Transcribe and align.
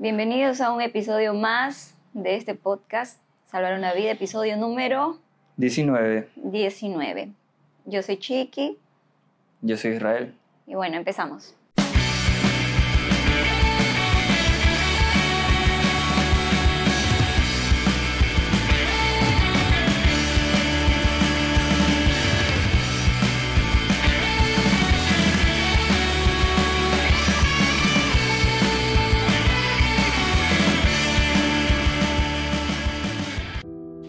Bienvenidos 0.00 0.60
a 0.60 0.72
un 0.72 0.80
episodio 0.80 1.34
más 1.34 1.96
de 2.12 2.36
este 2.36 2.54
podcast, 2.54 3.20
Salvar 3.46 3.76
una 3.76 3.92
vida, 3.94 4.12
episodio 4.12 4.56
número 4.56 5.18
19. 5.56 6.28
19. 6.36 7.32
Yo 7.84 8.02
soy 8.02 8.16
Chiqui 8.18 8.78
Yo 9.60 9.76
soy 9.76 9.92
Israel. 9.94 10.34
y 10.66 10.76
bueno, 10.76 10.96
empezamos. 10.96 11.56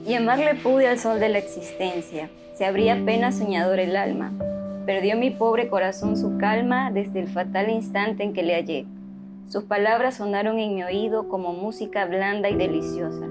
Y 0.10 0.16
amarle 0.16 0.56
pude 0.56 0.88
al 0.88 0.98
sol 0.98 1.20
de 1.20 1.30
la 1.30 1.38
existencia, 1.38 2.32
se 2.56 2.66
abría 2.66 2.96
apenas 2.96 3.38
soñador 3.38 3.80
el 3.80 3.96
alma. 3.96 4.34
Perdió 4.88 5.16
mi 5.16 5.30
pobre 5.30 5.68
corazón 5.70 6.18
su 6.18 6.40
calma 6.40 6.90
desde 6.90 7.20
el 7.20 7.28
fatal 7.28 7.70
instante 7.70 8.24
en 8.24 8.34
que 8.34 8.42
le 8.42 8.56
hallé. 8.56 8.88
Sus 9.50 9.66
palabras 9.66 10.16
sonaron 10.16 10.58
en 10.58 10.74
mi 10.74 10.82
oído 10.82 11.30
como 11.30 11.54
música 11.54 12.06
blanda 12.06 12.50
y 12.50 12.56
deliciosa. 12.56 13.28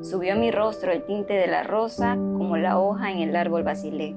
Subió 0.00 0.32
a 0.32 0.36
mi 0.36 0.50
rostro 0.50 0.90
el 0.90 1.04
tinte 1.04 1.34
de 1.34 1.48
la 1.48 1.64
rosa 1.64 2.14
como 2.14 2.56
la 2.56 2.80
hoja 2.80 3.12
en 3.12 3.18
el 3.18 3.36
árbol 3.36 3.62
vacilé. 3.62 4.16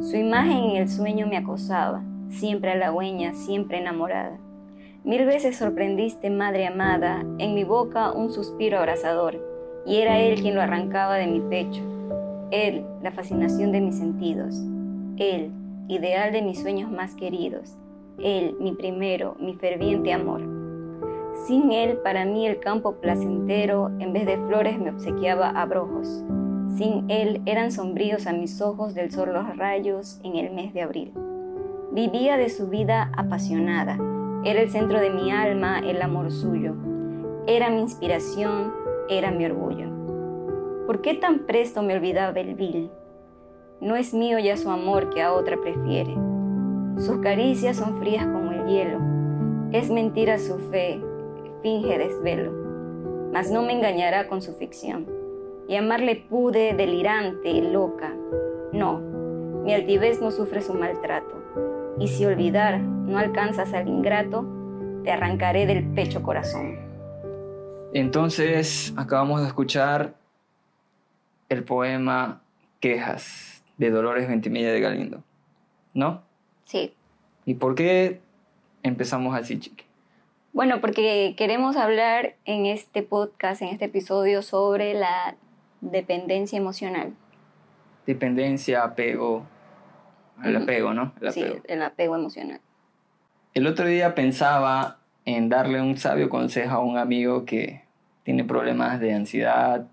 Su 0.00 0.16
imagen 0.16 0.70
en 0.70 0.76
el 0.76 0.88
sueño 0.88 1.26
me 1.26 1.36
acosaba, 1.36 2.02
siempre 2.30 2.70
halagüeña, 2.70 3.34
siempre 3.34 3.76
enamorada. 3.76 4.38
Mil 5.04 5.26
veces 5.26 5.58
sorprendiste, 5.58 6.30
madre 6.30 6.66
amada, 6.66 7.22
en 7.36 7.52
mi 7.54 7.64
boca 7.64 8.12
un 8.12 8.32
suspiro 8.32 8.78
abrasador, 8.78 9.53
y 9.86 9.96
era 9.96 10.20
él 10.20 10.40
quien 10.40 10.54
lo 10.54 10.62
arrancaba 10.62 11.16
de 11.16 11.26
mi 11.26 11.40
pecho. 11.40 11.82
Él, 12.50 12.84
la 13.02 13.12
fascinación 13.12 13.72
de 13.72 13.80
mis 13.80 13.96
sentidos. 13.96 14.62
Él, 15.16 15.50
ideal 15.88 16.32
de 16.32 16.42
mis 16.42 16.60
sueños 16.60 16.90
más 16.90 17.14
queridos. 17.14 17.76
Él, 18.18 18.56
mi 18.60 18.72
primero, 18.72 19.36
mi 19.40 19.54
ferviente 19.54 20.12
amor. 20.12 20.42
Sin 21.46 21.72
él, 21.72 21.98
para 21.98 22.24
mí 22.24 22.46
el 22.46 22.60
campo 22.60 22.94
placentero, 22.96 23.90
en 23.98 24.12
vez 24.12 24.24
de 24.24 24.38
flores, 24.38 24.78
me 24.78 24.90
obsequiaba 24.90 25.50
abrojos. 25.50 26.24
Sin 26.76 27.10
él, 27.10 27.42
eran 27.44 27.70
sombríos 27.70 28.26
a 28.26 28.32
mis 28.32 28.60
ojos 28.60 28.94
del 28.94 29.10
sol 29.10 29.32
los 29.32 29.56
rayos 29.56 30.20
en 30.22 30.36
el 30.36 30.52
mes 30.52 30.72
de 30.72 30.82
abril. 30.82 31.12
Vivía 31.92 32.36
de 32.36 32.48
su 32.48 32.68
vida 32.68 33.10
apasionada. 33.16 33.98
Era 34.44 34.60
el 34.60 34.70
centro 34.70 35.00
de 35.00 35.10
mi 35.10 35.30
alma, 35.30 35.80
el 35.80 36.00
amor 36.02 36.30
suyo. 36.30 36.74
Era 37.46 37.68
mi 37.70 37.80
inspiración, 37.80 38.72
era 39.08 39.30
mi 39.30 39.44
orgullo. 39.44 39.86
¿Por 40.86 41.00
qué 41.00 41.14
tan 41.14 41.40
presto 41.40 41.82
me 41.82 41.94
olvidaba 41.94 42.38
el 42.40 42.54
vil? 42.54 42.90
No 43.80 43.96
es 43.96 44.14
mío 44.14 44.38
ya 44.38 44.56
su 44.56 44.70
amor 44.70 45.10
que 45.10 45.22
a 45.22 45.32
otra 45.32 45.56
prefiere. 45.60 46.14
Sus 46.98 47.18
caricias 47.18 47.76
son 47.76 47.98
frías 47.98 48.26
como 48.26 48.52
el 48.52 48.66
hielo. 48.66 48.98
Es 49.72 49.90
mentira 49.90 50.38
su 50.38 50.58
fe, 50.58 51.00
finge 51.62 51.98
desvelo. 51.98 52.52
Mas 53.32 53.50
no 53.50 53.62
me 53.62 53.72
engañará 53.72 54.28
con 54.28 54.42
su 54.42 54.52
ficción. 54.54 55.06
Y 55.66 55.76
amarle 55.76 56.16
pude 56.28 56.74
delirante, 56.74 57.62
loca. 57.62 58.14
No, 58.72 59.00
mi 59.64 59.72
altivez 59.72 60.20
no 60.20 60.30
sufre 60.30 60.60
su 60.60 60.74
maltrato. 60.74 61.34
Y 61.98 62.08
si 62.08 62.26
olvidar 62.26 62.80
no 62.80 63.18
alcanzas 63.18 63.72
al 63.72 63.88
ingrato, 63.88 64.46
te 65.02 65.10
arrancaré 65.10 65.66
del 65.66 65.84
pecho 65.94 66.22
corazón. 66.22 66.83
Entonces, 67.94 68.92
acabamos 68.96 69.40
de 69.40 69.46
escuchar 69.46 70.14
el 71.48 71.62
poema 71.62 72.42
Quejas 72.80 73.62
de 73.78 73.90
Dolores 73.90 74.26
Ventimilla 74.28 74.72
de 74.72 74.80
Galindo. 74.80 75.22
¿No? 75.94 76.22
Sí. 76.64 76.92
¿Y 77.46 77.54
por 77.54 77.76
qué 77.76 78.20
empezamos 78.82 79.36
así, 79.36 79.60
chiqui? 79.60 79.84
Bueno, 80.52 80.80
porque 80.80 81.34
queremos 81.36 81.76
hablar 81.76 82.34
en 82.44 82.66
este 82.66 83.04
podcast, 83.04 83.62
en 83.62 83.68
este 83.68 83.84
episodio, 83.84 84.42
sobre 84.42 84.94
la 84.94 85.36
dependencia 85.80 86.56
emocional. 86.58 87.14
Dependencia, 88.06 88.82
apego. 88.82 89.46
El 90.42 90.56
apego, 90.56 90.92
¿no? 90.94 91.12
El 91.20 91.30
Sí, 91.30 91.42
apego. 91.42 91.62
el 91.68 91.82
apego 91.82 92.16
emocional. 92.16 92.60
El 93.54 93.68
otro 93.68 93.86
día 93.86 94.16
pensaba 94.16 94.98
en 95.24 95.48
darle 95.48 95.80
un 95.80 95.96
sabio 95.96 96.28
consejo 96.28 96.72
a 96.74 96.80
un 96.80 96.98
amigo 96.98 97.44
que 97.44 97.83
tiene 98.24 98.44
problemas 98.44 98.98
de 99.00 99.14
ansiedad, 99.14 99.86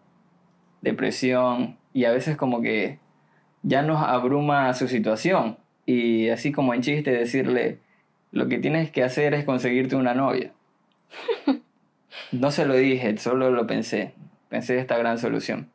depresión 0.82 1.78
y 1.94 2.06
a 2.06 2.12
veces 2.12 2.36
como 2.38 2.62
que 2.62 3.00
ya 3.62 3.84
nos 3.84 4.02
abruma 4.02 4.74
su 4.74 4.88
situación 4.88 5.58
y 5.86 6.30
así 6.30 6.52
como 6.52 6.74
en 6.74 6.82
chiste 6.82 7.12
decirle 7.12 7.80
lo 8.32 8.48
que 8.48 8.58
tienes 8.58 8.90
que 8.92 9.04
hacer 9.04 9.34
es 9.34 9.46
conseguirte 9.46 9.96
una 9.96 10.14
novia. 10.14 10.52
No 12.32 12.52
se 12.52 12.66
lo 12.66 12.76
dije, 12.76 13.18
solo 13.18 13.52
lo 13.52 13.68
pensé. 13.68 14.14
Pensé 14.48 14.78
esta 14.80 14.98
gran 14.98 15.18
solución. 15.18 15.70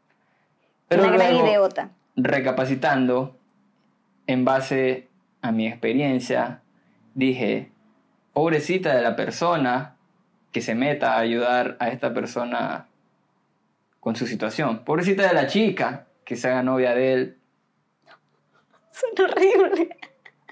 Pero 0.89 1.03
Una 1.03 1.13
gran 1.17 1.33
luego, 1.35 1.47
idiota. 1.49 1.91
recapacitando, 2.15 3.37
en 4.27 4.45
base 4.45 5.09
a 5.43 5.53
mi 5.53 5.67
experiencia, 5.67 6.63
dije, 7.15 7.71
pobrecita 8.33 8.95
de 8.95 9.03
la 9.03 9.17
persona 9.17 9.96
que 10.57 10.63
se 10.63 10.75
meta 10.75 11.17
a 11.17 11.19
ayudar 11.19 11.77
a 11.81 11.89
esta 11.91 12.15
persona 12.15 12.87
con 14.01 14.17
su 14.17 14.27
situación. 14.27 14.87
Pobrecita 14.87 15.29
de 15.29 15.35
la 15.35 15.49
chica 15.49 16.07
que 16.25 16.35
se 16.35 16.49
haga 16.49 16.63
novia 16.63 16.95
de 16.95 17.13
él. 17.13 17.37
Suena 18.91 19.31
horrible. 19.35 19.99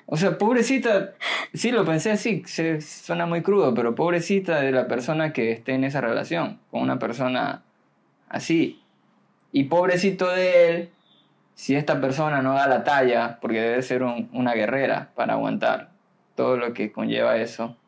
O 0.04 0.18
sea, 0.18 0.36
pobrecita, 0.36 1.14
sí 1.54 1.70
lo 1.70 1.86
pensé 1.86 2.10
así, 2.10 2.42
se, 2.44 2.82
suena 2.82 3.24
muy 3.24 3.40
crudo, 3.40 3.72
pero 3.72 3.94
pobrecita 3.94 4.60
de 4.60 4.72
la 4.72 4.88
persona 4.88 5.32
que 5.32 5.52
esté 5.52 5.72
en 5.72 5.84
esa 5.84 6.02
relación, 6.02 6.60
con 6.70 6.82
una 6.82 6.98
persona 6.98 7.62
así. 8.28 8.82
Y 9.52 9.64
pobrecito 9.64 10.28
de 10.30 10.68
él, 10.68 10.90
si 11.54 11.76
esta 11.76 11.98
persona 11.98 12.42
no 12.42 12.52
da 12.52 12.66
la 12.68 12.84
talla, 12.84 13.38
porque 13.40 13.62
debe 13.62 13.80
ser 13.80 14.02
un- 14.02 14.28
una 14.34 14.52
guerrera 14.52 15.12
para 15.14 15.32
aguantar 15.32 15.92
todo 16.34 16.58
lo 16.58 16.74
que 16.74 16.92
conlleva 16.92 17.38
eso. 17.38 17.78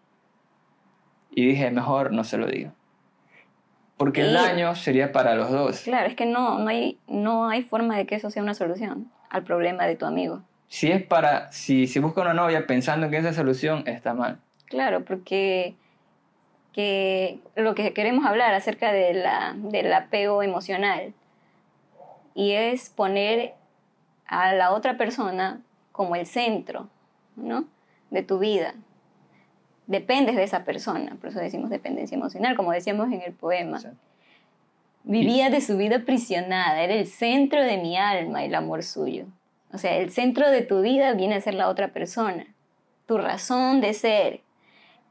Y 1.30 1.46
dije, 1.46 1.70
mejor 1.70 2.12
no 2.12 2.24
se 2.24 2.38
lo 2.38 2.46
digo. 2.46 2.72
Porque 3.96 4.22
el 4.22 4.30
Y- 4.30 4.34
daño 4.34 4.74
sería 4.74 5.12
para 5.12 5.34
los 5.34 5.50
dos. 5.50 5.80
Claro, 5.80 6.06
es 6.08 6.14
que 6.16 6.26
no, 6.26 6.58
no, 6.58 6.68
hay, 6.68 6.98
no 7.06 7.48
hay 7.48 7.62
forma 7.62 7.96
de 7.96 8.06
que 8.06 8.14
eso 8.16 8.30
sea 8.30 8.42
una 8.42 8.54
solución 8.54 9.10
al 9.30 9.42
problema 9.42 9.84
de 9.86 9.96
tu 9.96 10.04
amigo. 10.06 10.42
Si 10.68 10.90
es 10.90 11.02
para, 11.02 11.50
si, 11.52 11.86
si 11.86 11.98
busca 12.00 12.20
una 12.22 12.34
novia 12.34 12.66
pensando 12.66 13.08
que 13.08 13.18
esa 13.18 13.32
solución 13.32 13.84
está 13.86 14.14
mal. 14.14 14.38
Claro, 14.66 15.04
porque 15.04 15.74
que 16.72 17.38
lo 17.54 17.74
que 17.74 17.92
queremos 17.94 18.26
hablar 18.26 18.52
acerca 18.52 18.92
de 18.92 19.14
la, 19.14 19.54
del 19.56 19.90
apego 19.92 20.42
emocional 20.42 21.14
y 22.34 22.52
es 22.52 22.90
poner 22.90 23.54
a 24.26 24.52
la 24.52 24.72
otra 24.72 24.98
persona 24.98 25.60
como 25.92 26.16
el 26.16 26.26
centro 26.26 26.88
¿no? 27.36 27.64
de 28.10 28.22
tu 28.22 28.38
vida. 28.38 28.74
Dependes 29.86 30.34
de 30.36 30.42
esa 30.42 30.64
persona, 30.64 31.16
por 31.20 31.30
eso 31.30 31.38
decimos 31.38 31.70
dependencia 31.70 32.16
emocional, 32.16 32.56
como 32.56 32.72
decíamos 32.72 33.06
en 33.12 33.22
el 33.22 33.32
poema. 33.32 33.78
Sí. 33.78 33.88
Vivía 35.04 35.50
de 35.50 35.60
su 35.60 35.76
vida 35.76 35.96
aprisionada, 35.98 36.82
era 36.82 36.94
el 36.94 37.06
centro 37.06 37.62
de 37.62 37.76
mi 37.78 37.96
alma, 37.96 38.44
el 38.44 38.54
amor 38.56 38.82
suyo. 38.82 39.26
O 39.72 39.78
sea, 39.78 39.96
el 39.96 40.10
centro 40.10 40.50
de 40.50 40.62
tu 40.62 40.80
vida 40.80 41.12
viene 41.12 41.36
a 41.36 41.40
ser 41.40 41.54
la 41.54 41.68
otra 41.68 41.88
persona, 41.88 42.46
tu 43.06 43.16
razón 43.18 43.80
de 43.80 43.94
ser. 43.94 44.40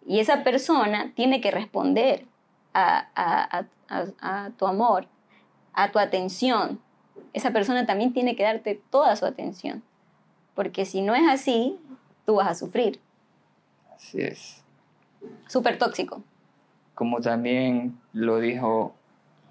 Y 0.05 0.19
esa 0.19 0.43
persona 0.43 1.13
tiene 1.15 1.39
que 1.39 1.51
responder 1.51 2.25
a, 2.73 3.07
a- 3.15 3.59
a- 3.59 3.65
a- 3.87 4.45
a 4.45 4.49
tu 4.51 4.67
amor, 4.67 5.07
a 5.73 5.91
tu 5.91 5.99
atención. 5.99 6.81
Esa 7.31 7.51
persona 7.51 7.85
también 7.85 8.11
tiene 8.11 8.35
que 8.35 8.43
darte 8.43 8.81
toda 8.89 9.15
su 9.15 9.25
atención. 9.25 9.81
Porque 10.53 10.83
si 10.83 11.01
no 11.01 11.15
es 11.15 11.23
así, 11.29 11.79
tú 12.25 12.35
vas 12.35 12.47
a 12.49 12.55
sufrir. 12.55 12.99
Así 13.95 14.21
es. 14.21 14.64
Súper 15.47 15.77
tóxico. 15.77 16.23
como 16.93 17.19
también 17.19 17.99
lo 18.13 18.39
dijo 18.39 18.95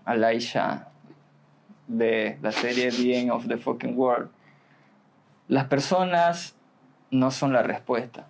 Alaisha 0.06 0.88
de 1.86 2.38
la 2.40 2.52
serie 2.52 2.90
The 2.90 3.20
End 3.20 3.30
of 3.30 3.46
the 3.46 3.58
Fucking 3.58 3.98
World, 3.98 4.30
las 5.48 5.66
personas 5.66 6.56
no 7.10 7.30
son 7.30 7.52
la 7.52 7.62
respuesta. 7.62 8.26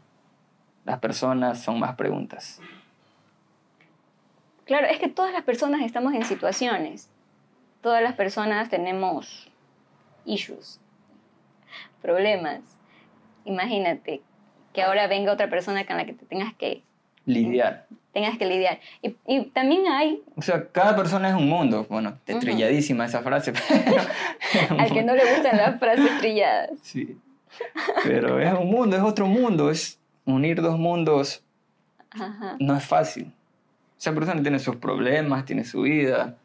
Las 0.85 0.99
personas 0.99 1.63
son 1.63 1.79
más 1.79 1.95
preguntas. 1.95 2.61
Claro, 4.65 4.87
es 4.87 4.99
que 4.99 5.09
todas 5.09 5.33
las 5.33 5.45
personas 5.45 5.83
estamos 5.83 6.13
en 6.15 6.25
situaciones. 6.25 7.09
Todas 7.81 8.03
las 8.03 8.15
personas 8.15 8.69
tenemos 8.69 9.49
issues, 10.25 10.81
problemas. 12.03 12.61
Imagínate 13.45 14.23
que 14.73 14.83
ahora 14.83 15.07
venga 15.07 15.33
otra 15.33 15.49
persona 15.49 15.87
con 15.87 15.97
la 15.97 16.05
que 16.05 16.15
te 16.15 16.27
tengas 16.27 16.55
que 16.55 16.83
Lidiar. 17.27 17.87
tengas 18.13 18.39
que 18.39 18.47
lidiar. 18.47 18.79
Y, 19.03 19.17
y 19.27 19.45
también 19.47 19.87
hay, 19.89 20.23
O 20.37 20.43
sea, 20.43 20.69
cada 20.69 20.95
persona 20.95 21.29
es 21.31 21.35
un 21.35 21.49
mundo. 21.49 21.87
Bueno, 21.89 22.19
trilladísima 22.25 23.07
esa 23.07 23.23
frase. 23.23 23.53
Pero 23.53 24.79
al 24.81 24.93
que 24.93 25.03
no 25.03 25.15
le 25.15 25.35
gustan 25.35 25.57
las 25.57 25.79
frases 25.79 26.19
trilladas. 26.21 26.71
Sí. 26.83 27.19
Pero 28.05 28.41
es 28.41 28.53
un 28.53 28.71
mundo, 28.71 28.97
es 28.97 29.03
otro 29.03 29.27
mundo. 29.27 29.71
Es 29.71 29.99
unir 30.27 30.61
dos 30.63 30.79
mundos 30.79 31.43
Ajá. 32.11 32.57
no 32.61 32.77
es 32.77 32.85
fácil. 32.85 33.33
Esa 33.99 34.13
persona 34.15 34.43
tiene 34.43 34.59
sus 34.59 34.77
problemas, 34.77 35.45
tiene 35.45 35.65
su 35.65 35.83
vida. 35.83 36.37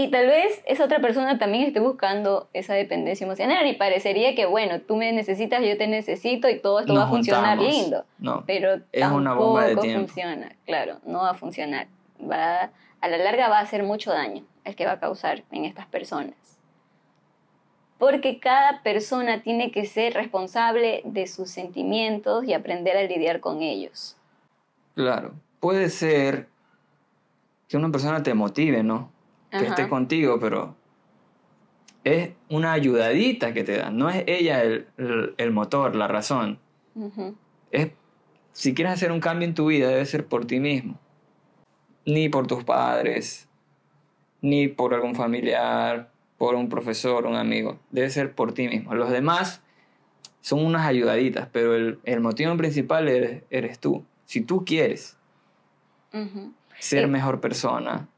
Y 0.00 0.08
tal 0.10 0.26
vez 0.28 0.62
esa 0.64 0.84
otra 0.86 1.00
persona 1.00 1.38
también 1.38 1.64
esté 1.64 1.78
buscando 1.78 2.48
esa 2.54 2.72
dependencia 2.72 3.26
emocional 3.26 3.66
y 3.66 3.74
parecería 3.74 4.34
que, 4.34 4.46
bueno, 4.46 4.80
tú 4.80 4.96
me 4.96 5.12
necesitas, 5.12 5.62
yo 5.62 5.76
te 5.76 5.86
necesito 5.88 6.48
y 6.48 6.58
todo 6.58 6.80
esto 6.80 6.94
Nos 6.94 7.02
va 7.02 7.06
a 7.06 7.10
funcionar 7.10 7.58
juntamos. 7.58 7.82
lindo. 7.82 8.04
No. 8.18 8.44
Pero 8.46 8.76
Es 8.92 9.00
tampoco 9.00 9.16
una 9.20 9.34
bomba 9.34 9.64
de 9.66 9.76
tiempo. 9.76 10.06
funciona, 10.06 10.56
claro, 10.64 11.00
no 11.04 11.18
va 11.18 11.30
a 11.30 11.34
funcionar. 11.34 11.86
Va, 12.18 12.70
a 13.02 13.08
la 13.08 13.18
larga 13.18 13.50
va 13.50 13.58
a 13.58 13.62
hacer 13.62 13.82
mucho 13.82 14.10
daño 14.10 14.42
el 14.64 14.74
que 14.74 14.86
va 14.86 14.92
a 14.92 15.00
causar 15.00 15.42
en 15.50 15.66
estas 15.66 15.84
personas. 15.86 16.34
Porque 17.98 18.40
cada 18.40 18.82
persona 18.82 19.42
tiene 19.42 19.70
que 19.70 19.84
ser 19.84 20.14
responsable 20.14 21.02
de 21.04 21.26
sus 21.26 21.50
sentimientos 21.50 22.44
y 22.44 22.54
aprender 22.54 22.96
a 22.96 23.02
lidiar 23.02 23.40
con 23.40 23.60
ellos. 23.60 24.16
Claro. 24.94 25.32
Puede 25.60 25.90
ser 25.90 26.48
que 27.68 27.76
una 27.76 27.90
persona 27.90 28.22
te 28.22 28.32
motive, 28.32 28.82
¿no? 28.82 29.10
Que 29.50 29.56
Ajá. 29.58 29.66
esté 29.68 29.88
contigo, 29.88 30.38
pero 30.40 30.76
es 32.04 32.30
una 32.48 32.72
ayudadita 32.72 33.52
que 33.52 33.64
te 33.64 33.76
da. 33.76 33.90
No 33.90 34.08
es 34.08 34.24
ella 34.26 34.62
el, 34.62 34.86
el- 34.96 35.34
el 35.36 35.50
motor, 35.50 35.94
la 35.96 36.08
razón. 36.08 36.58
Es, 37.70 37.90
si 38.52 38.74
quieres 38.74 38.94
hacer 38.94 39.12
un 39.12 39.20
cambio 39.20 39.46
en 39.48 39.54
tu 39.54 39.66
vida, 39.66 39.88
debe 39.88 40.06
ser 40.06 40.26
por 40.26 40.46
ti 40.46 40.60
mismo. 40.60 40.98
Ni 42.06 42.28
por 42.28 42.46
tus 42.46 42.64
padres, 42.64 43.48
ni 44.40 44.68
por 44.68 44.94
algún 44.94 45.14
familiar, 45.14 46.10
por 46.38 46.54
un 46.54 46.68
profesor, 46.68 47.26
un 47.26 47.36
amigo. 47.36 47.78
Debe 47.90 48.08
ser 48.10 48.34
por 48.34 48.52
ti 48.52 48.68
mismo. 48.68 48.94
Los 48.94 49.10
demás 49.10 49.62
son 50.40 50.64
unas 50.64 50.86
ayudaditas, 50.86 51.48
pero 51.52 51.74
el, 51.74 51.98
el 52.04 52.20
motivo 52.20 52.56
principal 52.56 53.08
eres, 53.08 53.42
eres 53.50 53.78
tú. 53.78 54.04
Si 54.24 54.40
tú 54.40 54.64
quieres 54.64 55.18
ser 56.78 57.04
Eh. 57.04 57.06
mejor 57.08 57.40
persona, 57.40 58.08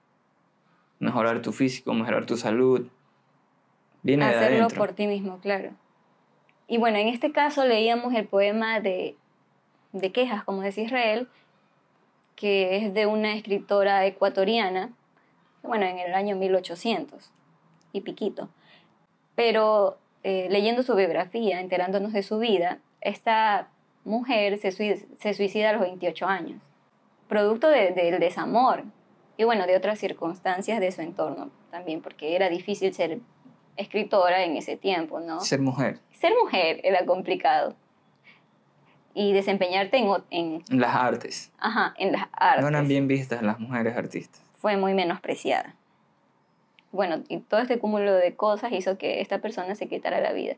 mejorar 1.03 1.43
tu 1.43 1.53
físico, 1.53 1.93
mejorar 1.95 2.27
tu 2.27 2.37
salud, 2.37 2.87
viene 4.03 4.25
de 4.27 4.31
hacerlo 4.37 4.57
adentro. 4.59 4.79
por 4.79 4.93
ti 4.93 5.07
mismo, 5.09 5.39
claro. 5.41 5.71
Y 6.69 6.79
bueno, 6.79 6.99
en 6.99 7.09
este 7.09 7.33
caso 7.33 7.65
leíamos 7.65 8.15
el 8.15 8.27
poema 8.27 8.79
de, 8.81 9.17
de 9.93 10.13
quejas, 10.13 10.45
como 10.45 10.63
decía 10.63 10.85
Israel, 10.85 11.29
que 12.37 12.77
es 12.77 12.95
de 12.95 13.07
una 13.07 13.35
escritora 13.35 14.07
ecuatoriana, 14.07 14.91
bueno, 15.63 15.87
en 15.87 15.99
el 15.99 16.15
año 16.15 16.37
1800 16.37 17.31
y 17.93 18.01
piquito. 18.03 18.49
Pero 19.35 19.99
eh, 20.23 20.47
leyendo 20.51 20.83
su 20.85 20.95
biografía, 20.95 21.61
enterándonos 21.61 22.13
de 22.13 22.23
su 22.23 22.39
vida, 22.39 22.79
esta 23.01 23.69
mujer 24.05 24.59
se, 24.59 24.71
sui- 24.71 25.05
se 25.19 25.35
suicida 25.35 25.71
a 25.71 25.73
los 25.73 25.83
28 25.83 26.27
años, 26.27 26.61
producto 27.29 27.69
de- 27.69 27.91
del 27.91 28.21
desamor 28.21 28.85
y 29.37 29.45
bueno, 29.45 29.67
de 29.67 29.77
otras 29.77 29.99
circunstancias 29.99 30.81
de 30.81 30.93
su 30.93 31.01
entorno 31.01 31.51
también, 31.71 32.01
porque 32.03 32.37
era 32.37 32.49
difícil 32.49 32.93
ser 32.95 33.21
escritora 33.77 34.45
en 34.45 34.57
ese 34.57 34.77
tiempo, 34.77 35.21
¿no? 35.21 35.41
Ser 35.41 35.61
mujer, 35.61 35.99
Ser 36.13 36.33
mujer 36.43 36.81
era 36.85 37.05
complicado. 37.07 37.75
Y 39.15 39.33
desempeñarte 39.35 39.99
en, 39.99 40.09
en, 40.31 40.63
en 40.71 40.81
las 40.81 40.95
artes. 40.95 41.53
ajá, 41.59 41.95
en 41.99 42.13
las 42.13 42.29
artes 42.33 42.63
No 42.63 42.69
eran 42.69 42.89
bien 42.89 43.09
vistas 43.09 43.43
las 43.43 43.61
mujeres 43.61 43.95
artistas. 43.97 44.41
fue 44.57 44.77
muy 44.77 44.95
menospreciada. 44.95 45.75
Bueno, 46.93 47.23
y 47.29 47.39
todo 47.41 47.61
este 47.61 47.79
cúmulo 47.79 48.13
de 48.15 48.37
cosas 48.37 48.73
hizo 48.73 48.97
que 48.99 49.21
esta 49.21 49.39
persona 49.39 49.75
se 49.75 49.89
quitara 49.89 50.21
la 50.21 50.33
vida. 50.33 50.57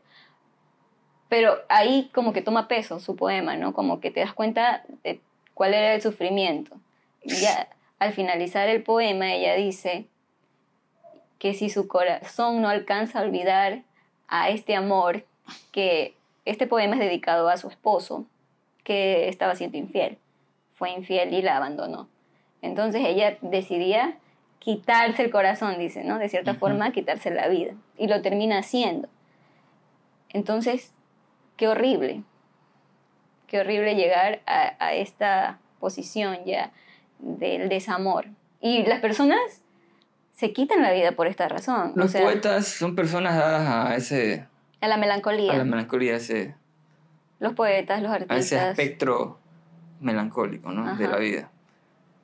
Pero 1.27 1.55
ahí 1.69 2.09
como 2.13 2.33
que 2.33 2.41
toma 2.41 2.67
peso 2.67 2.99
su 2.99 3.15
poema, 3.15 3.55
¿no? 3.57 3.73
Como 3.73 3.99
que 3.99 4.11
te 4.11 4.19
das 4.19 4.33
cuenta 4.33 4.83
de 5.03 5.21
cuál 5.53 5.73
era 5.73 5.93
el 5.95 6.01
sufrimiento. 6.01 6.77
Ya 7.23 7.67
al 7.99 8.13
finalizar 8.13 8.67
el 8.67 8.83
poema 8.83 9.33
ella 9.33 9.55
dice 9.55 10.07
que 11.39 11.53
si 11.53 11.69
su 11.69 11.87
corazón 11.87 12.61
no 12.61 12.69
alcanza 12.69 13.19
a 13.19 13.23
olvidar 13.23 13.83
a 14.27 14.49
este 14.49 14.75
amor, 14.75 15.25
que 15.71 16.15
este 16.45 16.67
poema 16.67 16.95
es 16.95 16.99
dedicado 16.99 17.49
a 17.49 17.57
su 17.57 17.67
esposo, 17.67 18.25
que 18.83 19.27
estaba 19.29 19.55
siendo 19.55 19.77
infiel. 19.77 20.17
Fue 20.73 20.91
infiel 20.91 21.33
y 21.33 21.41
la 21.41 21.57
abandonó. 21.57 22.07
Entonces 22.61 23.01
ella 23.05 23.37
decidía 23.41 24.17
quitarse 24.59 25.23
el 25.23 25.31
corazón, 25.31 25.77
dice, 25.77 26.03
¿no? 26.03 26.17
De 26.17 26.29
cierta 26.29 26.55
forma, 26.55 26.91
quitarse 26.91 27.29
la 27.31 27.47
vida. 27.47 27.73
Y 27.97 28.07
lo 28.07 28.21
termina 28.21 28.59
haciendo. 28.59 29.07
Entonces, 30.29 30.91
qué 31.57 31.67
horrible. 31.67 32.23
Qué 33.47 33.59
horrible 33.59 33.95
llegar 33.95 34.41
a, 34.47 34.73
a 34.79 34.93
esta 34.93 35.59
posición 35.79 36.39
ya 36.45 36.71
del 37.19 37.69
desamor. 37.69 38.25
Y 38.61 38.83
las 38.85 38.99
personas 38.99 39.39
se 40.33 40.51
quitan 40.53 40.81
la 40.81 40.91
vida 40.91 41.13
por 41.13 41.27
esta 41.27 41.47
razón. 41.47 41.93
o 41.95 41.99
Los 41.99 42.11
sea, 42.11 42.23
poetas 42.23 42.67
son 42.67 42.95
personas 42.95 43.35
dadas 43.35 43.67
a 43.91 43.95
ese, 43.95 44.45
a 44.81 44.87
la 44.87 44.97
melancolía. 44.97 45.53
a 45.53 45.57
la 45.57 45.63
melancolía, 45.65 46.15
ese, 46.15 46.55
Los 47.39 47.53
poetas, 47.53 48.01
los 48.01 48.11
a 48.11 48.17
ese 48.17 48.25
artistas. 48.33 48.69
espectro 48.71 49.39
melancólico 50.01 50.71
¿no? 50.71 50.83
de 50.97 51.05
Ajá. 51.05 51.13
la 51.13 51.17
vida. 51.19 51.51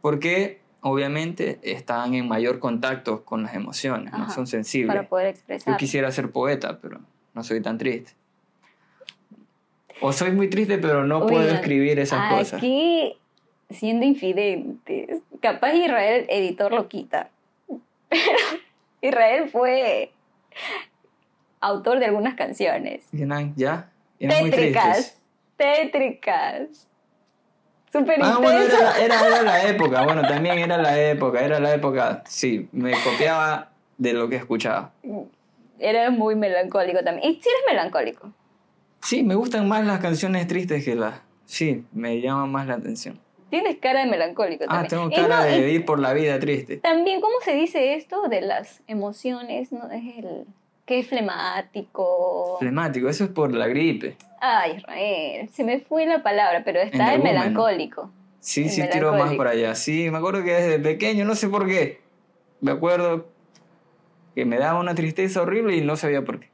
Porque 0.02 0.60
obviamente 0.82 1.60
están 1.64 2.14
en 2.16 2.28
mayor 2.28 2.60
contacto 2.60 3.24
con 3.24 3.44
las 3.44 3.54
emociones, 3.54 4.12
¿no? 4.14 4.24
Ajá, 4.24 4.34
son 4.34 4.48
sensibles. 4.48 4.96
para 4.96 5.08
poder 5.08 5.28
expresar. 5.28 5.74
Yo 5.74 5.78
quisiera 5.78 6.12
ser 6.12 6.32
poeta, 6.32 6.80
pero 6.82 7.00
no 7.34 7.44
soy 7.44 7.62
tan 7.62 7.78
triste. 7.78 8.14
O 10.02 10.12
soy 10.12 10.32
muy 10.32 10.50
triste, 10.50 10.80
pero 10.80 11.06
no 11.06 11.28
puedo 11.28 11.48
escribir 11.48 12.00
esas 12.00 12.34
cosas. 12.34 12.54
Aquí, 12.58 13.16
siendo 13.74 14.06
infidentes, 14.06 15.22
capaz 15.42 15.74
Israel, 15.74 16.26
editor, 16.30 16.72
lo 16.72 16.88
quita. 16.88 17.30
Pero 18.10 18.22
Israel 19.02 19.50
fue 19.50 20.12
autor 21.60 22.00
de 22.00 22.06
algunas 22.06 22.36
canciones. 22.36 23.06
¿Ya? 23.12 23.90
Eran 24.20 24.42
muy 24.42 24.52
Tétricas. 24.52 25.18
Tétricas. 25.58 26.88
Súper 27.92 28.20
Ah, 28.22 28.38
bueno, 28.42 28.62
era, 28.62 28.98
era, 29.00 29.28
era 29.28 29.42
la 29.42 29.68
época. 29.68 30.04
Bueno, 30.04 30.22
también 30.22 30.60
era 30.60 30.78
la 30.78 31.00
época. 31.00 31.42
Era 31.42 31.60
la 31.60 31.74
época. 31.74 32.24
Sí, 32.26 32.70
me 32.72 32.94
copiaba 33.04 33.70
de 33.98 34.14
lo 34.14 34.30
que 34.30 34.38
escuchaba. 34.38 34.92
Era 35.78 36.10
muy 36.10 36.36
melancólico 36.36 37.04
también. 37.04 37.32
Y 37.32 37.42
si 37.42 37.50
eres 37.50 37.62
melancólico. 37.68 38.32
Sí, 39.02 39.24
me 39.24 39.36
gustan 39.36 39.68
más 39.68 39.86
las 39.86 40.00
canciones 40.00 40.48
tristes 40.48 40.86
que 40.86 40.96
las. 40.96 41.22
Sí, 41.46 41.84
me 41.92 42.22
llaman 42.22 42.52
más 42.52 42.68
la 42.68 42.76
atención. 42.76 43.20
Tienes 43.52 43.78
cara 43.78 44.00
de 44.00 44.10
melancólico 44.10 44.64
Ah, 44.68 44.88
también. 44.88 44.90
tengo 44.90 45.12
Y 45.12 45.16
cara 45.16 45.38
no, 45.42 45.44
de 45.44 45.70
ir 45.70 45.86
por 45.86 46.00
la 46.00 46.14
vida 46.14 46.40
triste. 46.40 46.78
También, 46.78 47.22
¿cómo 47.22 47.36
se 47.46 47.54
dice 47.54 47.94
esto 47.94 48.28
de 48.30 48.42
las 48.42 48.82
emociones? 48.88 49.72
¿No? 49.72 49.92
Es 49.92 50.18
el 50.18 50.46
que 50.88 51.00
es 51.00 51.08
flemático. 51.08 52.58
Flemático, 52.60 53.08
eso 53.10 53.26
es 53.26 53.30
por 53.30 53.54
la 53.54 53.68
gripe. 53.68 54.18
Ay, 54.40 54.78
Israel, 54.78 55.50
se 55.54 55.64
me 55.64 55.80
fue 55.82 56.06
la 56.08 56.24
palabra, 56.24 56.64
pero 56.66 56.80
está 56.80 57.14
el 57.14 57.22
melancólico. 57.22 58.10
Sí, 58.40 58.64
El 58.64 58.70
sí, 58.72 58.84
tiro 58.92 59.12
más 59.14 59.34
por 59.36 59.48
allá. 59.48 59.76
Sí, 59.76 60.10
me 60.10 60.18
acuerdo 60.18 60.44
que 60.44 60.52
desde 60.54 60.80
pequeño, 60.80 61.26
no 61.26 61.36
sé 61.36 61.48
por 61.48 61.68
qué. 61.68 62.02
Me 62.60 62.72
acuerdo 62.72 63.28
que 64.34 64.46
me 64.46 64.58
daba 64.58 64.80
una 64.80 64.96
tristeza 64.96 65.42
horrible 65.42 65.76
y 65.76 65.82
no 65.82 65.96
sabía 65.96 66.24
por 66.24 66.40
qué. 66.40 66.50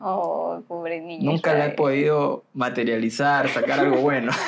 Oh, 0.00 0.60
pobre 0.66 1.00
niño. 1.00 1.30
Nunca 1.30 1.52
la 1.54 1.66
he 1.66 1.70
podido 1.70 2.42
materializar, 2.54 3.48
sacar 3.50 3.78
algo 3.80 3.98
bueno. 3.98 4.32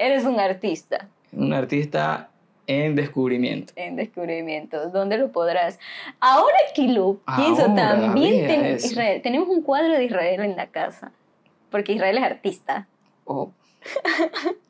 Eres 0.00 0.24
un 0.24 0.40
artista 0.40 1.08
Un 1.32 1.52
artista 1.52 2.30
en 2.66 2.94
descubrimiento. 2.96 3.72
en 3.76 3.96
descubrimiento. 3.96 4.88
¿Dónde 4.90 5.18
lo 5.18 5.30
podrás? 5.32 5.78
Ahora, 6.20 6.56
Kilo, 6.74 7.20
pienso 7.36 7.66
también. 7.74 8.46
ten-. 8.46 8.76
Israel, 8.76 9.20
tenemos 9.22 9.48
un 9.48 9.62
cuadro 9.62 9.92
de 9.94 10.04
Israel 10.04 10.40
en 10.40 10.56
la 10.56 10.66
casa. 10.68 11.12
Porque 11.70 11.92
Israel 11.92 12.18
es 12.18 12.24
artista. 12.24 12.86
Oh. 13.24 13.50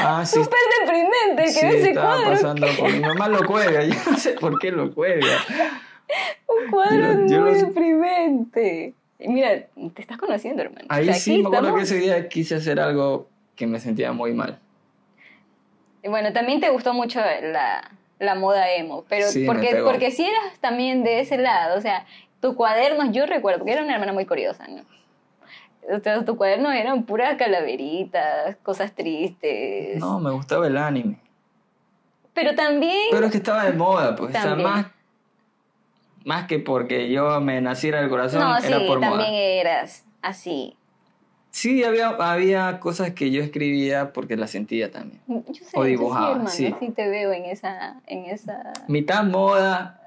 Ah, 0.00 0.24
sí. 0.26 0.42
Súper 0.42 0.58
deprimente 0.80 1.44
que 1.44 1.48
Sí, 1.52 1.66
ese 1.66 1.88
estaba 1.90 2.16
cuadro. 2.16 2.30
pasando 2.32 2.66
por 2.78 2.92
mi 2.92 2.98
mamá 3.00 3.28
lo 3.28 3.38
cuelga, 3.46 3.84
yo 3.84 3.94
no 4.10 4.18
sé 4.18 4.32
por 4.32 4.58
qué 4.58 4.72
lo 4.72 4.92
cuelga. 4.92 5.38
Un 6.48 6.70
cuadro 6.72 6.96
Yo- 7.20 7.26
yo 7.28 7.40
muy 7.42 7.52
los- 7.52 7.60
deprimente. 7.68 8.94
Mira, 9.20 9.66
te 9.94 10.02
estás 10.02 10.18
conociendo, 10.18 10.62
hermano. 10.62 10.86
Ahí 10.88 11.04
O 11.08 11.12
sea, 11.12 11.14
sí 11.20 11.38
me 11.42 11.46
acuerdo 11.46 11.74
que 11.76 11.82
ese 11.82 11.96
día 11.98 12.28
quise 12.28 12.56
hacer 12.56 12.80
algo 12.80 13.28
que 13.56 13.66
me 13.66 13.80
sentía 13.80 14.12
muy 14.12 14.32
mal. 14.32 14.58
Y 16.02 16.08
Bueno, 16.08 16.32
también 16.32 16.60
te 16.60 16.70
gustó 16.70 16.94
mucho 16.94 17.20
la, 17.20 17.90
la 18.18 18.34
moda 18.34 18.70
emo, 18.72 19.04
pero 19.08 19.26
Sí, 19.28 19.44
porque, 19.46 19.82
porque 19.84 20.10
si 20.10 20.24
eras 20.24 20.58
también 20.60 21.02
de 21.02 21.20
ese 21.20 21.38
lado, 21.38 21.76
o 21.76 21.80
sea, 21.80 22.06
tu 22.40 22.54
cuadernos, 22.54 23.10
yo 23.12 23.26
recuerdo, 23.26 23.58
porque 23.58 23.72
era 23.72 23.82
una 23.82 23.94
hermana 23.94 24.12
muy 24.12 24.26
curiosa, 24.26 24.66
¿no? 24.68 24.82
O 25.88 26.00
sea, 26.00 26.24
tu 26.24 26.36
cuaderno 26.36 26.70
eran 26.72 27.04
puras 27.04 27.36
calaveritas, 27.36 28.56
cosas 28.62 28.92
tristes. 28.92 29.98
No, 29.98 30.18
me 30.18 30.30
gustaba 30.32 30.66
el 30.66 30.76
anime. 30.76 31.18
Pero 32.34 32.54
también... 32.54 33.06
Pero 33.10 33.26
es 33.26 33.32
que 33.32 33.38
estaba 33.38 33.64
de 33.64 33.72
moda, 33.72 34.14
pues. 34.16 34.30
O 34.30 34.32
sea, 34.32 34.42
También. 34.42 34.68
más, 34.68 34.86
más 36.24 36.46
que 36.46 36.58
porque 36.58 37.08
yo 37.08 37.40
me 37.40 37.60
naciera 37.60 38.00
del 38.00 38.10
corazón, 38.10 38.40
no, 38.40 38.58
era 38.58 38.78
sí, 38.80 38.84
por 38.86 39.00
también 39.00 39.30
moda. 39.30 39.40
eras 39.40 40.04
así. 40.22 40.76
Sí, 41.56 41.82
había, 41.84 42.08
había 42.08 42.80
cosas 42.80 43.12
que 43.12 43.30
yo 43.30 43.42
escribía 43.42 44.12
porque 44.12 44.36
las 44.36 44.50
sentía 44.50 44.90
también. 44.90 45.22
Yo 45.26 45.54
sé, 45.54 45.70
O 45.72 45.78
yo 45.78 45.84
sí, 45.84 45.88
dibujaba, 45.88 46.32
hermano, 46.32 46.50
sí. 46.50 46.74
sí 46.78 46.90
te 46.90 47.08
veo 47.08 47.32
en 47.32 47.46
esa... 47.46 47.98
En 48.06 48.26
esa... 48.26 48.74
Mitad 48.88 49.24
moda, 49.24 49.98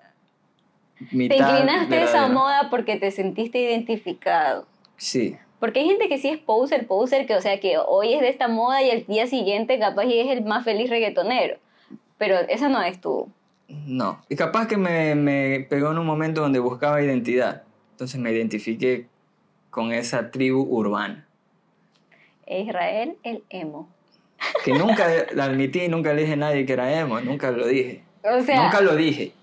Te 0.99 1.15
mitad 1.15 1.37
inclinaste 1.37 1.95
a 1.95 2.03
esa 2.03 2.27
moda 2.27 2.69
porque 2.69 2.97
te 2.97 3.09
sentiste 3.09 3.59
identificado. 3.59 4.67
Sí, 4.95 5.37
Porque 5.59 5.79
hay 5.79 5.87
gente 5.87 6.07
que 6.07 6.19
sí 6.19 6.29
es 6.29 6.37
poser, 6.37 6.85
poser, 6.85 7.25
que 7.25 7.33
o 7.33 7.41
sea 7.41 7.59
que 7.59 7.79
hoy 7.79 8.13
es 8.13 8.21
de 8.21 8.29
esta 8.29 8.47
moda 8.47 8.83
y 8.83 8.91
el 8.91 9.07
día 9.07 9.25
siguiente 9.25 9.79
capaz 9.79 10.05
y 10.05 10.19
es 10.19 10.29
el 10.29 10.43
más 10.45 10.63
feliz 10.63 10.87
reggaetonero. 10.91 11.57
Pero 12.19 12.35
esa 12.47 12.69
no 12.69 12.79
es 12.83 13.01
tú. 13.01 13.27
no. 13.67 14.21
Y 14.29 14.35
capaz 14.35 14.67
que 14.67 14.77
me, 14.77 15.15
me 15.15 15.65
pegó 15.67 15.89
en 15.89 15.97
un 15.97 16.05
momento 16.05 16.41
donde 16.41 16.59
buscaba 16.59 17.01
identidad. 17.01 17.63
Entonces 17.93 18.21
me 18.21 18.31
identifiqué 18.31 19.07
con 19.71 19.93
esa 19.93 20.29
tribu 20.29 20.61
urbana. 20.61 21.25
Israel 22.57 23.15
el 23.23 23.43
emo. 23.49 23.87
Que 24.63 24.73
nunca 24.73 25.05
la 25.33 25.45
admití, 25.45 25.87
nunca 25.87 26.13
le 26.13 26.21
dije 26.21 26.33
a 26.33 26.37
nadie 26.37 26.65
que 26.65 26.73
era 26.73 26.91
emo, 26.99 27.19
nunca 27.21 27.51
lo 27.51 27.67
dije. 27.67 28.03
O 28.23 28.41
sea, 28.41 28.63
nunca 28.63 28.81
lo 28.81 28.95
dije. 28.95 29.33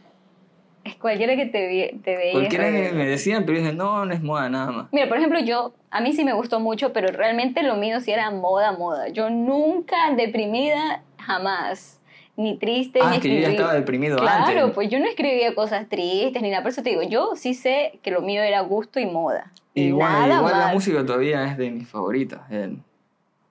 es 0.85 0.95
cualquiera 0.97 1.37
que 1.37 1.47
te, 1.47 1.99
te 2.03 2.17
veía. 2.17 2.33
Cualquiera 2.33 2.69
Israel. 2.71 2.95
me 2.95 3.07
decían, 3.07 3.45
pero 3.45 3.59
dije, 3.59 3.73
no, 3.73 4.05
no 4.07 4.15
es 4.15 4.23
moda 4.23 4.49
nada 4.49 4.71
más. 4.73 4.87
Mira, 4.93 5.09
por 5.09 5.19
ejemplo, 5.19 5.39
yo, 5.41 5.75
a 5.91 6.01
mí 6.01 6.13
sí 6.15 6.25
me 6.25 6.33
gustó 6.33 6.61
mucho, 6.61 6.93
pero 6.93 7.09
realmente 7.09 7.63
lo 7.63 7.77
mío 7.77 8.01
sí 8.01 8.11
era 8.11 8.31
moda, 8.31 8.73
moda. 8.73 9.09
Yo 9.09 9.29
nunca 9.31 9.97
deprimida, 10.17 11.03
jamás. 11.19 12.01
Ni 12.39 12.59
triste, 12.59 13.01
Ah, 13.03 13.11
ni 13.13 13.19
que 13.21 13.35
yo 13.35 13.41
ya 13.41 13.49
estaba 13.49 13.73
deprimido 13.73 14.19
Claro, 14.19 14.45
antes. 14.61 14.75
pues 14.75 14.91
yo 14.91 14.99
no 14.99 15.07
escribía 15.07 15.55
cosas 15.55 15.89
tristes 15.89 16.43
ni 16.43 16.51
nada. 16.51 16.63
Por 16.63 16.71
eso 16.71 16.83
te 16.83 16.91
digo, 16.91 17.03
yo 17.03 17.35
sí 17.35 17.55
sé 17.55 17.99
que 18.03 18.11
lo 18.11 18.21
mío 18.21 18.43
era 18.43 18.61
gusto 18.61 19.01
y 19.01 19.07
moda. 19.07 19.53
Bueno, 19.75 19.99
nada 19.99 20.27
igual 20.37 20.53
la 20.53 20.59
más. 20.67 20.75
música 20.75 21.05
todavía 21.07 21.47
es 21.47 21.57
de 21.57 21.71
mis 21.71 21.89
favoritas, 21.89 22.41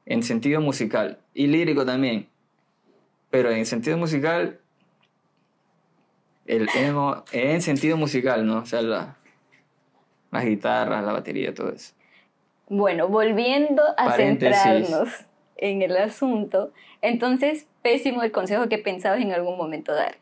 en 0.06 0.24
sentido 0.24 0.62
musical. 0.62 1.20
Y 1.34 1.48
lírico 1.48 1.86
también. 1.86 2.28
Pero 3.30 3.52
en 3.52 3.66
sentido 3.66 3.98
musical, 3.98 4.60
el 6.46 6.68
emo, 6.76 7.24
en 7.32 7.62
sentido 7.62 7.98
musical, 7.98 8.46
¿no? 8.46 8.60
O 8.60 8.66
sea, 8.66 8.82
la, 8.82 9.18
las 10.32 10.46
guitarras, 10.46 11.04
la 11.04 11.12
batería, 11.12 11.54
todo 11.54 11.72
eso. 11.72 11.94
Bueno, 12.68 13.08
volviendo 13.08 13.84
a 13.98 14.06
Paréntesis. 14.06 14.58
centrarnos 14.62 15.10
en 15.58 15.82
el 15.82 15.98
asunto, 15.98 16.72
entonces, 17.02 17.68
pésimo 17.82 18.24
el 18.24 18.32
consejo 18.32 18.68
que 18.68 18.78
pensabas 18.78 19.22
en 19.22 19.32
algún 19.32 19.58
momento 19.58 19.94
dar. 19.94 20.18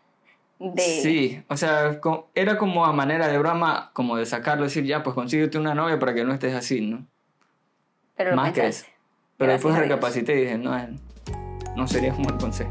De, 0.60 0.82
Sí, 0.82 1.44
o 1.50 1.58
sea, 1.58 2.00
era 2.36 2.58
como 2.58 2.86
a 2.86 2.94
manera 2.94 3.28
de 3.28 3.38
broma, 3.38 3.92
como 3.94 4.18
de 4.18 4.25
sacarlo, 4.25 4.63
decir, 4.63 4.86
ya, 4.86 5.04
pues 5.04 5.13
consíguete 5.13 5.58
una 5.58 5.74
novia 5.74 6.00
para 6.00 6.13
que 6.13 6.24
no 6.24 6.34
estés 6.34 6.54
así, 6.54 6.82
¿no? 6.82 7.06
pero 8.16 8.36
más 8.36 8.54
que 8.54 8.62
pensaste. 8.62 8.90
eso. 8.90 8.93
Pero 9.38 9.52
Gracias 9.52 9.63
después 9.63 9.78
recapacité 9.90 10.36
y 10.38 10.42
dije, 10.42 10.58
no, 10.58 10.75
es- 10.78 10.90
no 11.75 11.88
sería 11.88 12.13
un 12.13 12.24
buen 12.24 12.38
consejo. 12.38 12.70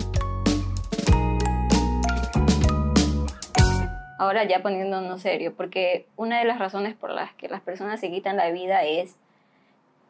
Ahora 4.19 4.45
ya 4.45 4.62
poniéndonos 4.62 5.21
serio, 5.21 5.52
porque 5.57 6.07
una 6.16 6.38
de 6.38 6.45
las 6.45 6.59
razones 6.61 6.95
por 6.95 7.11
las 7.11 7.35
que 7.35 7.49
las 7.49 7.61
personas 7.61 7.99
se 8.00 8.11
quitan 8.11 8.37
la 8.37 8.50
vida 8.50 8.85
es 8.85 9.16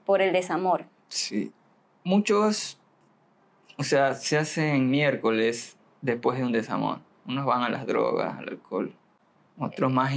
por 0.05 0.21
el 0.21 0.33
desamor. 0.35 0.85
Sí. 1.09 1.51
Muchos, 2.05 2.79
o 3.79 3.85
sea, 3.85 4.15
se 4.15 4.37
hacen 4.37 4.91
miércoles 4.91 5.77
después 6.03 6.39
de 6.39 6.45
un 6.45 6.53
desamor. 6.53 6.99
Unos 7.27 7.47
van 7.47 7.63
a 7.63 7.71
las 7.71 7.87
drogas, 7.87 8.37
al 8.39 8.49
alcohol. 8.51 8.93
Otros 9.59 9.91
más 9.93 10.13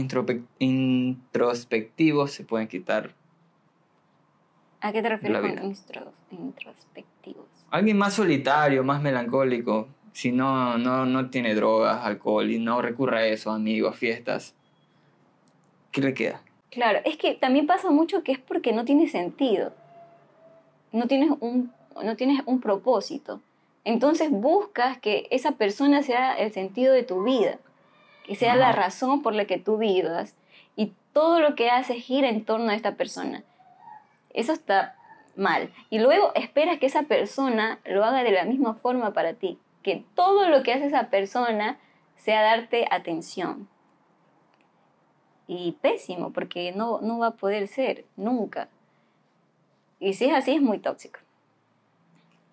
introspectivos 0.60 2.32
se 2.32 2.44
pueden 2.44 2.68
quitar. 2.68 3.14
¿A 4.82 4.92
qué 4.92 5.02
te 5.02 5.10
refieres 5.10 5.42
con 5.42 5.76
introspectivos? 6.32 7.46
Alguien 7.72 7.98
más 7.98 8.14
solitario, 8.14 8.84
más 8.84 9.02
melancólico, 9.02 9.88
si 10.14 10.32
no, 10.32 10.78
no, 10.78 11.06
no 11.06 11.30
tiene 11.30 11.56
drogas, 11.56 12.06
alcohol 12.06 12.50
y 12.50 12.60
no 12.60 12.82
recurre 12.82 13.20
a 13.20 13.26
eso, 13.28 13.52
amigos, 13.52 13.98
fiestas, 13.98 14.56
¿qué 15.92 16.02
le 16.02 16.14
queda? 16.14 16.42
Claro, 16.72 17.00
es 17.04 17.18
que 17.18 17.34
también 17.36 17.68
pasa 17.68 17.90
mucho 17.90 18.24
que 18.24 18.32
es 18.32 18.40
porque 18.40 18.74
no 18.74 18.86
tiene 18.86 19.10
sentido. 19.10 19.74
No 20.92 21.08
tienes 21.08 21.32
un, 21.40 21.74
no 22.02 22.16
tienes 22.16 22.42
un 22.46 22.62
propósito. 22.62 23.42
Entonces 23.84 24.30
buscas 24.32 24.98
que 25.00 25.28
esa 25.32 25.54
persona 25.54 26.02
sea 26.02 26.34
el 26.34 26.52
sentido 26.54 26.94
de 26.94 27.04
tu 27.04 27.24
vida, 27.24 27.60
que 28.26 28.36
sea 28.36 28.56
la 28.56 28.72
razón 28.72 29.22
por 29.22 29.34
la 29.36 29.46
que 29.46 29.58
tú 29.58 29.78
vivas 29.78 30.36
y 30.76 30.94
todo 31.14 31.40
lo 31.40 31.56
que 31.56 31.70
haces 31.70 32.04
gira 32.04 32.30
en 32.30 32.46
torno 32.46 32.72
a 32.72 32.76
esta 32.76 32.96
persona. 32.96 33.44
Eso 34.36 34.52
está 34.52 34.96
mal. 35.36 35.74
Y 35.90 36.00
luego 36.00 36.32
esperas 36.36 36.78
que 36.78 36.86
esa 36.86 37.04
persona 37.04 37.80
lo 37.86 38.04
haga 38.04 38.24
de 38.24 38.32
la 38.32 38.44
misma 38.44 38.74
forma 38.76 39.14
para 39.14 39.34
ti, 39.34 39.58
que 39.82 40.06
todo 40.14 40.50
lo 40.50 40.62
que 40.62 40.74
hace 40.74 40.88
esa 40.88 41.10
persona 41.10 41.80
sea 42.18 42.42
darte 42.42 42.86
atención. 42.92 43.68
Y 45.48 45.78
pésimo, 45.82 46.34
porque 46.34 46.74
no, 46.74 47.00
no 47.02 47.20
va 47.20 47.28
a 47.28 47.32
poder 47.32 47.68
ser, 47.68 48.06
nunca. 48.18 48.68
Y 50.00 50.14
si 50.14 50.26
es 50.26 50.34
así, 50.34 50.56
es 50.56 50.62
muy 50.62 50.80
tóxico. 50.80 51.20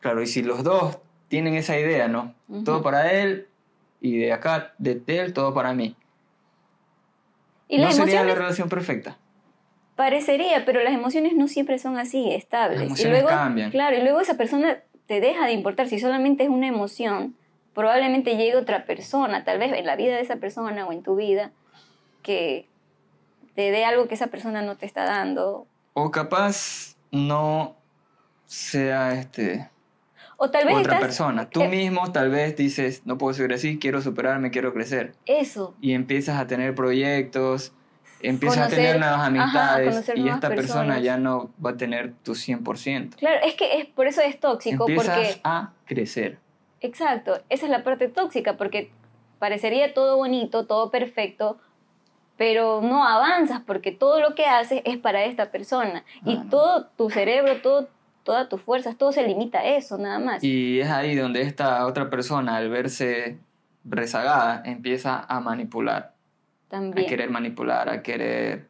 Claro, 0.00 0.22
y 0.22 0.26
si 0.26 0.42
los 0.42 0.62
dos 0.62 0.98
tienen 1.28 1.54
esa 1.54 1.78
idea, 1.78 2.08
¿no? 2.08 2.34
Todo 2.64 2.82
para 2.82 3.12
él 3.12 3.48
y 4.00 4.18
de 4.18 4.32
acá, 4.32 4.74
de 4.78 5.02
él, 5.06 5.32
todo 5.32 5.54
para 5.54 5.72
mí. 5.72 5.96
Y 7.68 7.78
no 7.78 7.84
las 7.84 7.96
sería 7.96 8.20
emociones 8.20 8.34
la 8.36 8.40
relación 8.42 8.68
perfecta. 8.68 9.16
Parecería, 9.96 10.64
pero 10.64 10.82
las 10.82 10.94
emociones 10.94 11.34
no 11.34 11.48
siempre 11.48 11.78
son 11.78 11.98
así, 11.98 12.32
estables. 12.32 12.78
Las 12.78 12.84
y 12.84 12.86
emociones 12.86 13.22
luego, 13.22 13.28
cambian. 13.28 13.70
Claro, 13.70 13.96
y 13.96 14.02
luego 14.02 14.20
esa 14.20 14.36
persona 14.36 14.78
te 15.06 15.20
deja 15.20 15.46
de 15.46 15.52
importar. 15.52 15.88
Si 15.88 15.98
solamente 15.98 16.44
es 16.44 16.48
una 16.48 16.68
emoción, 16.68 17.36
probablemente 17.74 18.36
llegue 18.36 18.56
otra 18.56 18.84
persona, 18.84 19.44
tal 19.44 19.58
vez 19.58 19.72
en 19.72 19.86
la 19.86 19.96
vida 19.96 20.14
de 20.14 20.22
esa 20.22 20.36
persona 20.36 20.86
o 20.86 20.92
en 20.92 21.02
tu 21.02 21.16
vida, 21.16 21.52
que 22.22 22.66
te 23.54 23.70
dé 23.70 23.84
algo 23.84 24.08
que 24.08 24.14
esa 24.14 24.28
persona 24.28 24.62
no 24.62 24.76
te 24.76 24.86
está 24.86 25.04
dando. 25.04 25.66
O 25.94 26.10
capaz 26.10 26.96
no 27.10 27.76
sea 28.46 29.14
este 29.14 29.68
O 30.36 30.50
tal 30.50 30.64
vez 30.66 30.76
otra 30.76 30.94
estás... 30.94 31.00
persona. 31.00 31.48
Tú 31.48 31.62
eh, 31.62 31.68
mismo 31.68 32.10
tal 32.12 32.30
vez 32.30 32.56
dices, 32.56 33.02
no 33.04 33.18
puedo 33.18 33.34
seguir 33.34 33.52
así, 33.52 33.78
quiero 33.78 34.00
superarme, 34.00 34.50
quiero 34.50 34.72
crecer. 34.72 35.14
Eso, 35.26 35.74
Y 35.80 35.92
empiezas 35.92 36.38
a 36.38 36.46
tener 36.46 36.74
proyectos, 36.74 37.72
empiezas 38.22 38.58
Conocer- 38.58 38.72
a 38.72 38.76
tener 38.76 38.98
nuevas 38.98 39.16
ajá, 39.18 39.26
amistades 39.26 39.88
conocer 39.90 40.18
y 40.18 40.28
esta 40.28 40.48
persona 40.48 40.98
ya 41.00 41.16
no 41.16 41.50
va 41.64 41.70
a 41.70 41.76
tener 41.76 42.12
tu 42.22 42.32
100%. 42.34 43.16
claro, 43.16 43.36
es 43.44 43.54
que 43.54 43.78
es, 43.80 43.86
por 43.86 44.06
eso 44.06 44.20
es 44.22 44.38
tóxico, 44.40 44.88
Empiezas 44.88 45.16
porque... 45.18 45.40
a 45.44 45.72
crecer. 45.86 46.38
Exacto, 46.80 47.40
esa 47.48 47.64
es 47.66 47.70
la 47.70 47.84
parte 47.84 48.08
tóxica, 48.08 48.56
porque 48.56 48.90
parecería 49.38 49.94
todo 49.94 50.16
bonito, 50.16 50.66
todo 50.66 50.90
perfecto, 50.90 51.58
pero 52.36 52.80
no 52.82 53.06
avanzas 53.06 53.60
porque 53.66 53.92
todo 53.92 54.18
lo 54.20 54.34
que 54.34 54.46
haces 54.46 54.82
es 54.84 54.96
para 54.96 55.24
esta 55.24 55.50
persona 55.50 56.04
y 56.24 56.36
Ah, 56.36 56.40
no. 56.44 56.50
todo 56.50 56.86
tu 56.96 57.10
cerebro, 57.10 57.60
todo, 57.62 57.88
todas 58.24 58.48
tus 58.48 58.60
fuerzas, 58.62 58.96
todo 58.96 59.12
se 59.12 59.26
limita 59.26 59.58
a 59.60 59.64
eso 59.76 59.98
nada 59.98 60.18
más. 60.18 60.42
Y 60.42 60.80
es 60.80 60.88
ahí 60.90 61.14
donde 61.14 61.42
esta 61.42 61.86
otra 61.86 62.08
persona, 62.10 62.56
al 62.56 62.68
verse 62.68 63.38
rezagada, 63.84 64.62
empieza 64.64 65.24
a 65.28 65.40
manipular, 65.40 66.11
a 66.76 66.80
También. 66.80 67.06
querer 67.08 67.30
manipular, 67.30 67.88
a 67.88 68.02
querer, 68.02 68.66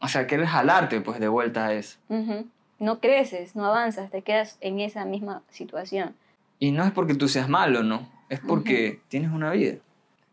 o 0.00 0.08
sea, 0.08 0.22
a 0.22 0.26
querer 0.26 0.46
jalarte 0.46 1.00
pues 1.00 1.18
de 1.20 1.28
vuelta 1.28 1.66
a 1.66 1.72
eso. 1.74 1.98
Ujú. 2.08 2.46
No 2.78 3.00
creces, 3.00 3.56
no 3.56 3.64
avanzas, 3.66 4.10
te 4.10 4.22
quedas 4.22 4.58
en 4.60 4.80
esa 4.80 5.04
misma 5.04 5.42
situación. 5.50 6.14
Y 6.58 6.70
no 6.72 6.84
es 6.84 6.92
porque 6.92 7.14
tú 7.14 7.28
seas 7.28 7.48
malo, 7.48 7.82
no, 7.82 8.08
es 8.28 8.40
porque 8.40 9.00
tienes 9.08 9.30
una 9.30 9.50
vida. 9.50 9.76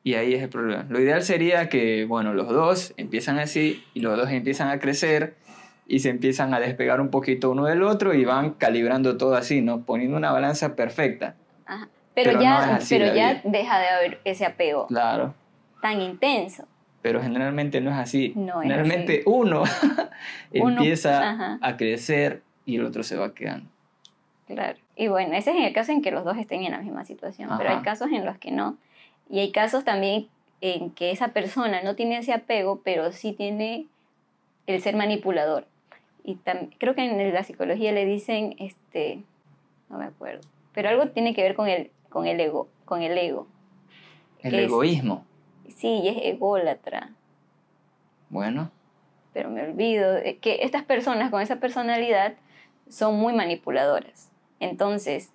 Y 0.03 0.13
ahí 0.15 0.35
es 0.35 0.43
el 0.43 0.49
problema. 0.49 0.85
Lo 0.89 0.99
ideal 0.99 1.23
sería 1.23 1.67
que, 1.69 2.05
bueno, 2.05 2.33
los 2.33 2.49
dos 2.49 2.93
empiezan 2.97 3.39
así 3.39 3.83
y 3.95 4.01
los 4.01 4.15
dos 4.17 4.29
empiezan 4.29 4.67
a 4.69 4.77
crecer 4.79 5.35
y 5.87 5.99
se 5.99 6.09
empiezan 6.09 6.53
a 6.53 6.59
despegar 6.59 7.01
un 7.01 7.09
poquito 7.09 7.49
uno 7.49 7.65
del 7.65 7.81
otro 7.81 8.13
y 8.13 8.23
van 8.25 8.51
calibrando 8.51 9.17
todo 9.17 9.35
así, 9.35 9.61
¿no? 9.61 9.81
Poniendo 9.83 10.15
una 10.17 10.31
balanza 10.31 10.75
perfecta. 10.75 11.35
Ajá. 11.65 11.87
Pero, 12.13 12.29
Pero 12.31 12.41
ya, 12.43 12.65
no 12.73 12.79
pero 12.87 13.05
ya 13.07 13.33
vida. 13.33 13.41
deja 13.45 13.79
de 13.79 13.87
haber 13.89 14.21
ese 14.23 14.45
apego 14.45 14.87
Claro. 14.87 15.33
tan 15.81 15.99
intenso. 16.01 16.65
Pero 17.05 17.21
generalmente 17.21 17.81
no 17.81 17.91
es 17.91 17.97
así. 17.97 18.33
No 18.35 18.63
es 18.63 18.63
generalmente 18.63 19.21
uno 19.27 19.61
Uno, 20.55 20.69
empieza 20.69 21.29
ajá. 21.29 21.59
a 21.61 21.77
crecer 21.77 22.41
y 22.65 22.77
el 22.77 22.85
otro 22.85 23.03
se 23.03 23.15
va 23.15 23.35
quedando. 23.35 23.69
Claro. 24.47 24.79
Y 24.95 25.07
bueno, 25.07 25.35
ese 25.35 25.51
es 25.51 25.57
en 25.57 25.65
el 25.65 25.71
caso 25.71 25.91
en 25.91 26.01
que 26.01 26.09
los 26.09 26.25
dos 26.25 26.35
estén 26.35 26.63
en 26.63 26.71
la 26.71 26.79
misma 26.79 27.05
situación, 27.05 27.47
pero 27.59 27.69
hay 27.69 27.75
Ajá. 27.75 27.83
casos 27.83 28.07
en 28.11 28.25
los 28.25 28.39
que 28.39 28.49
no. 28.49 28.79
Y 29.29 29.37
hay 29.37 29.51
casos 29.51 29.83
también 29.83 30.29
en 30.61 30.89
que 30.89 31.11
esa 31.11 31.27
persona 31.27 31.83
no 31.83 31.95
tiene 31.95 32.17
ese 32.17 32.33
apego, 32.33 32.81
pero 32.83 33.11
sí 33.11 33.33
tiene 33.33 33.85
el 34.65 34.81
ser 34.81 34.95
manipulador. 34.95 35.67
y 36.23 36.37
creo 36.79 36.95
que 36.95 37.05
en 37.05 37.33
la 37.35 37.43
psicología 37.43 37.91
le 37.91 38.07
dicen, 38.07 38.55
este, 38.57 39.21
no 39.91 39.99
me 39.99 40.05
acuerdo, 40.05 40.41
pero 40.73 40.89
algo 40.89 41.09
tiene 41.09 41.35
que 41.35 41.43
ver 41.43 41.53
con 41.53 41.67
el, 41.67 41.91
con 42.09 42.25
el 42.25 42.39
ego, 42.39 42.67
con 42.83 43.03
el 43.03 43.15
ego. 43.15 43.45
El 44.39 44.55
egoísmo. 44.55 45.23
Sí, 45.71 46.01
y 46.03 46.07
es 46.09 46.17
ególatra. 46.35 47.09
Bueno. 48.29 48.71
Pero 49.33 49.49
me 49.49 49.63
olvido 49.63 50.17
que 50.41 50.59
estas 50.61 50.83
personas 50.83 51.29
con 51.29 51.41
esa 51.41 51.57
personalidad 51.57 52.35
son 52.89 53.15
muy 53.19 53.33
manipuladoras. 53.33 54.31
Entonces, 54.59 55.31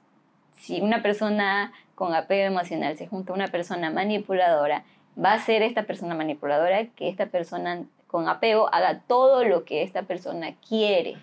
si 0.56 0.80
una 0.80 1.02
persona 1.02 1.72
con 1.94 2.14
apego 2.14 2.46
emocional 2.46 2.96
se 2.96 3.06
junta 3.06 3.32
a 3.32 3.36
una 3.36 3.48
persona 3.48 3.90
manipuladora, 3.90 4.84
va 5.22 5.34
a 5.34 5.40
ser 5.40 5.62
esta 5.62 5.82
persona 5.82 6.14
manipuladora 6.14 6.86
que 6.86 7.08
esta 7.08 7.26
persona 7.26 7.84
con 8.06 8.28
apego 8.28 8.72
haga 8.72 9.00
todo 9.00 9.44
lo 9.44 9.64
que 9.64 9.82
esta 9.82 10.02
persona 10.02 10.54
quiere. 10.66 11.16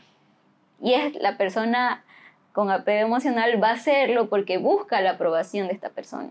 Y 0.82 0.94
es 0.94 1.16
la 1.16 1.38
persona 1.38 2.04
con 2.54 2.72
apego 2.72 3.06
emocional 3.06 3.62
va 3.62 3.70
a 3.70 3.74
hacerlo 3.74 4.30
porque 4.30 4.58
busca 4.58 5.02
la 5.02 5.12
aprobación 5.12 5.68
de 5.68 5.74
esta 5.74 5.90
persona. 5.90 6.30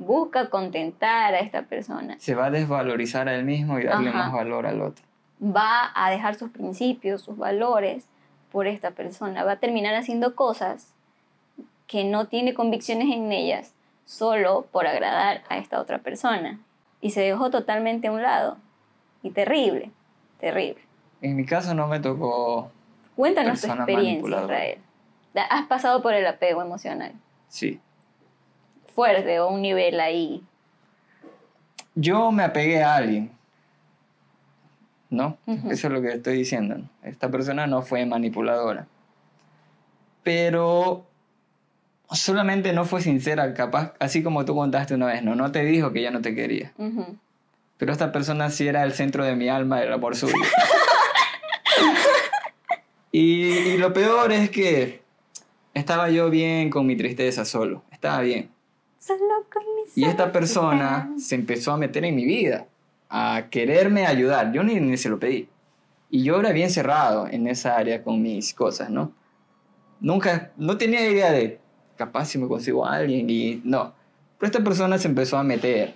Busca 0.00 0.48
contentar 0.48 1.34
a 1.34 1.40
esta 1.40 1.64
persona. 1.64 2.16
Se 2.18 2.34
va 2.34 2.46
a 2.46 2.50
desvalorizar 2.50 3.28
a 3.28 3.34
él 3.34 3.44
mismo 3.44 3.78
y 3.78 3.84
darle 3.84 4.10
más 4.10 4.32
valor 4.32 4.66
al 4.66 4.80
otro. 4.80 5.04
Va 5.42 5.92
a 5.94 6.10
dejar 6.10 6.36
sus 6.36 6.50
principios, 6.50 7.20
sus 7.20 7.36
valores 7.36 8.06
por 8.50 8.66
esta 8.66 8.92
persona. 8.92 9.44
Va 9.44 9.52
a 9.52 9.56
terminar 9.56 9.94
haciendo 9.94 10.34
cosas 10.34 10.94
que 11.86 12.04
no 12.04 12.28
tiene 12.28 12.54
convicciones 12.54 13.14
en 13.14 13.30
ellas 13.30 13.74
solo 14.06 14.66
por 14.72 14.86
agradar 14.86 15.42
a 15.50 15.58
esta 15.58 15.78
otra 15.78 15.98
persona. 15.98 16.58
Y 17.02 17.10
se 17.10 17.20
dejó 17.20 17.50
totalmente 17.50 18.08
a 18.08 18.12
un 18.12 18.22
lado. 18.22 18.56
Y 19.22 19.32
terrible, 19.32 19.90
terrible. 20.38 20.80
En 21.20 21.36
mi 21.36 21.44
caso 21.44 21.74
no 21.74 21.88
me 21.88 22.00
tocó. 22.00 22.70
Cuéntanos 23.16 23.60
tu 23.60 23.66
experiencia, 23.66 24.40
Israel. 24.40 24.78
¿Has 25.50 25.66
pasado 25.66 26.00
por 26.00 26.14
el 26.14 26.26
apego 26.26 26.62
emocional? 26.62 27.12
Sí. 27.48 27.78
Fuerte 29.00 29.40
o 29.40 29.48
un 29.48 29.62
nivel 29.62 29.98
ahí. 29.98 30.42
Yo 31.94 32.30
me 32.32 32.42
apegué 32.42 32.82
a 32.82 32.96
alguien. 32.96 33.30
¿No? 35.08 35.38
Eso 35.46 35.86
es 35.86 35.92
lo 35.94 36.02
que 36.02 36.08
estoy 36.08 36.36
diciendo. 36.36 36.76
Esta 37.02 37.30
persona 37.30 37.66
no 37.66 37.80
fue 37.80 38.04
manipuladora. 38.04 38.88
Pero 40.22 41.06
solamente 42.10 42.74
no 42.74 42.84
fue 42.84 43.00
sincera, 43.00 43.54
capaz, 43.54 43.94
así 44.00 44.22
como 44.22 44.44
tú 44.44 44.54
contaste 44.54 44.96
una 44.96 45.06
vez, 45.06 45.22
¿no? 45.22 45.34
No 45.34 45.50
te 45.50 45.64
dijo 45.64 45.94
que 45.94 46.02
ya 46.02 46.10
no 46.10 46.20
te 46.20 46.34
quería. 46.34 46.74
Pero 47.78 47.92
esta 47.92 48.12
persona 48.12 48.50
sí 48.50 48.68
era 48.68 48.84
el 48.84 48.92
centro 48.92 49.24
de 49.24 49.34
mi 49.34 49.48
alma, 49.48 49.82
el 49.82 49.94
amor 49.94 50.14
suyo. 50.14 50.34
y 53.12 53.78
lo 53.78 53.94
peor 53.94 54.30
es 54.30 54.50
que 54.50 55.00
estaba 55.72 56.10
yo 56.10 56.28
bien 56.28 56.68
con 56.68 56.84
mi 56.84 56.96
tristeza 56.96 57.46
solo, 57.46 57.82
estaba 57.90 58.20
bien. 58.20 58.59
Solo 59.00 59.46
con 59.50 59.62
mi 59.74 59.82
Y 59.96 60.04
esta 60.04 60.30
persona 60.30 61.10
se 61.18 61.34
empezó 61.34 61.72
a 61.72 61.78
meter 61.78 62.04
en 62.04 62.14
mi 62.14 62.26
vida, 62.26 62.66
a 63.08 63.46
quererme 63.50 64.06
ayudar. 64.06 64.52
Yo 64.52 64.62
ni, 64.62 64.78
ni 64.78 64.98
se 64.98 65.08
lo 65.08 65.18
pedí. 65.18 65.48
Y 66.10 66.22
yo 66.22 66.38
era 66.38 66.52
bien 66.52 66.70
cerrado 66.70 67.26
en 67.26 67.46
esa 67.46 67.76
área 67.76 68.04
con 68.04 68.20
mis 68.20 68.52
cosas, 68.52 68.90
¿no? 68.90 69.12
Nunca, 70.00 70.50
no 70.58 70.76
tenía 70.76 71.08
idea 71.08 71.32
de 71.32 71.58
capaz 71.96 72.26
si 72.26 72.38
me 72.38 72.46
consigo 72.46 72.86
a 72.86 72.96
alguien 72.96 73.28
y 73.30 73.62
no. 73.64 73.94
Pero 74.38 74.52
esta 74.52 74.62
persona 74.62 74.98
se 74.98 75.08
empezó 75.08 75.38
a 75.38 75.44
meter 75.44 75.94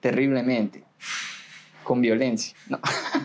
terriblemente, 0.00 0.84
con 1.82 2.02
violencia, 2.02 2.54
¿no? 2.68 2.78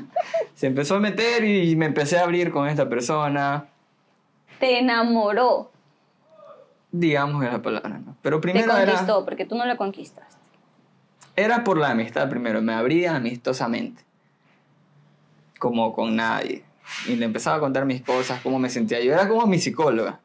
se 0.56 0.68
empezó 0.68 0.96
a 0.96 1.00
meter 1.02 1.44
y 1.44 1.76
me 1.76 1.88
empecé 1.88 2.20
a 2.20 2.24
abrir 2.24 2.52
con 2.52 2.70
esta 2.70 2.88
persona. 2.88 3.68
Te 4.62 4.80
enamoró 4.80 5.72
digamos 6.92 7.44
es 7.44 7.52
la 7.52 7.62
palabra, 7.62 8.00
¿no? 8.00 8.16
Pero 8.22 8.42
primero 8.42 8.74
Te 8.74 8.86
conquistó, 8.86 9.26
porque 9.26 9.46
tú 9.46 9.56
no 9.56 9.66
la 9.66 9.78
conquistaste. 9.78 10.38
Era 11.36 11.64
por 11.64 11.78
la 11.78 11.92
amistad 11.92 12.30
primero, 12.30 12.62
me 12.62 12.74
abría 12.74 13.16
amistosamente, 13.16 14.04
como 15.58 15.94
con 15.94 16.16
nadie. 16.16 16.64
Y 17.08 17.16
le 17.16 17.26
empezaba 17.26 17.58
a 17.58 17.60
contar 17.60 17.86
mis 17.86 18.02
cosas, 18.02 18.42
cómo 18.42 18.60
me 18.60 18.70
sentía. 18.70 19.00
Yo 19.00 19.14
era 19.14 19.28
como 19.28 19.46
mi 19.46 19.60
psicóloga. 19.60 20.20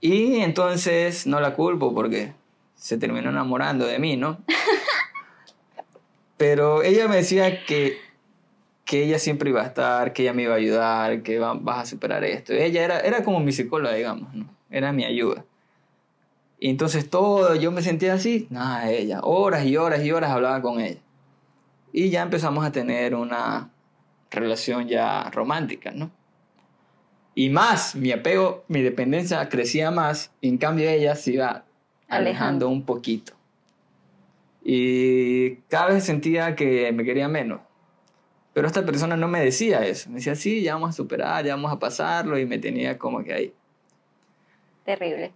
Y 0.00 0.36
entonces 0.36 1.26
no 1.26 1.40
la 1.40 1.54
culpo 1.54 1.94
porque 1.94 2.34
se 2.76 2.98
terminó 2.98 3.30
enamorando 3.30 3.86
de 3.86 3.98
mí, 3.98 4.16
¿no? 4.16 4.38
Pero 6.36 6.82
ella 6.82 7.08
me 7.08 7.16
decía 7.16 7.64
que 7.64 7.98
que 8.86 9.02
ella 9.02 9.18
siempre 9.18 9.50
iba 9.50 9.62
a 9.62 9.66
estar, 9.66 10.12
que 10.12 10.22
ella 10.22 10.32
me 10.32 10.44
iba 10.44 10.54
a 10.54 10.58
ayudar, 10.58 11.22
que 11.22 11.40
vas 11.40 11.78
a 11.78 11.86
superar 11.86 12.22
esto. 12.22 12.52
Ella 12.52 12.84
era, 12.84 13.00
era 13.00 13.24
como 13.24 13.40
mi 13.40 13.50
psicóloga, 13.50 13.92
digamos, 13.94 14.32
¿no? 14.32 14.55
Era 14.70 14.92
mi 14.92 15.04
ayuda. 15.04 15.44
Y 16.58 16.70
entonces 16.70 17.10
todo, 17.10 17.54
yo 17.54 17.70
me 17.70 17.82
sentía 17.82 18.14
así, 18.14 18.46
nada, 18.50 18.90
ella, 18.90 19.20
horas 19.22 19.64
y 19.66 19.76
horas 19.76 20.02
y 20.04 20.12
horas 20.12 20.30
hablaba 20.30 20.62
con 20.62 20.80
ella. 20.80 21.00
Y 21.92 22.10
ya 22.10 22.22
empezamos 22.22 22.64
a 22.64 22.72
tener 22.72 23.14
una 23.14 23.70
relación 24.30 24.88
ya 24.88 25.30
romántica, 25.30 25.90
¿no? 25.90 26.10
Y 27.34 27.50
más, 27.50 27.94
mi 27.94 28.12
apego, 28.12 28.64
mi 28.68 28.80
dependencia 28.80 29.48
crecía 29.48 29.90
más, 29.90 30.32
y 30.40 30.48
en 30.48 30.58
cambio 30.58 30.88
ella 30.88 31.14
se 31.14 31.32
iba 31.32 31.64
alejando 32.08 32.68
un 32.68 32.84
poquito. 32.84 33.34
Y 34.68 35.56
cada 35.68 35.92
vez 35.92 36.04
sentía 36.04 36.56
que 36.56 36.90
me 36.92 37.04
quería 37.04 37.28
menos. 37.28 37.60
Pero 38.52 38.66
esta 38.66 38.84
persona 38.84 39.16
no 39.16 39.28
me 39.28 39.40
decía 39.40 39.86
eso. 39.86 40.08
Me 40.08 40.16
decía, 40.16 40.34
sí, 40.34 40.62
ya 40.62 40.74
vamos 40.74 40.90
a 40.90 40.92
superar, 40.92 41.44
ya 41.44 41.54
vamos 41.54 41.70
a 41.70 41.78
pasarlo. 41.78 42.36
Y 42.36 42.46
me 42.46 42.58
tenía 42.58 42.98
como 42.98 43.22
que 43.22 43.32
ahí. 43.32 43.54
Terrible. 44.86 45.32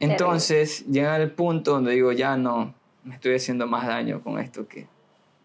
Entonces 0.00 0.86
llega 0.86 1.16
el 1.16 1.30
punto 1.32 1.72
donde 1.72 1.92
digo, 1.92 2.12
ya 2.12 2.38
no, 2.38 2.74
me 3.04 3.14
estoy 3.14 3.34
haciendo 3.34 3.66
más 3.66 3.86
daño 3.86 4.22
con 4.22 4.38
esto 4.38 4.66
que... 4.66 4.86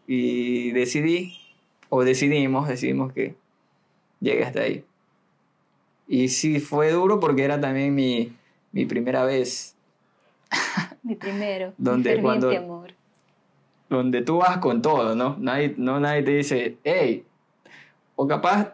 Y 0.07 0.71
decidí, 0.71 1.37
o 1.89 2.03
decidimos, 2.03 2.67
decidimos 2.69 3.11
que 3.11 3.35
llegue 4.21 4.45
hasta 4.45 4.61
ahí. 4.61 4.85
Y 6.07 6.29
sí, 6.29 6.59
fue 6.61 6.91
duro 6.91 7.19
porque 7.19 7.43
era 7.43 7.59
también 7.59 7.93
mi, 7.93 8.33
mi 8.71 8.85
primera 8.85 9.25
vez. 9.25 9.75
Mi 11.03 11.15
primero. 11.15 11.73
donde 11.77 12.15
mi 12.15 12.21
cuando, 12.21 12.55
amor 12.55 12.93
donde 13.91 14.21
tú 14.21 14.37
vas 14.37 14.57
con 14.59 14.81
todo, 14.81 15.15
¿no? 15.15 15.35
Nadie, 15.37 15.75
no, 15.77 15.99
nadie 15.99 16.23
te 16.23 16.31
dice, 16.31 16.77
hey, 16.85 17.25
o 18.15 18.25
capaz, 18.25 18.73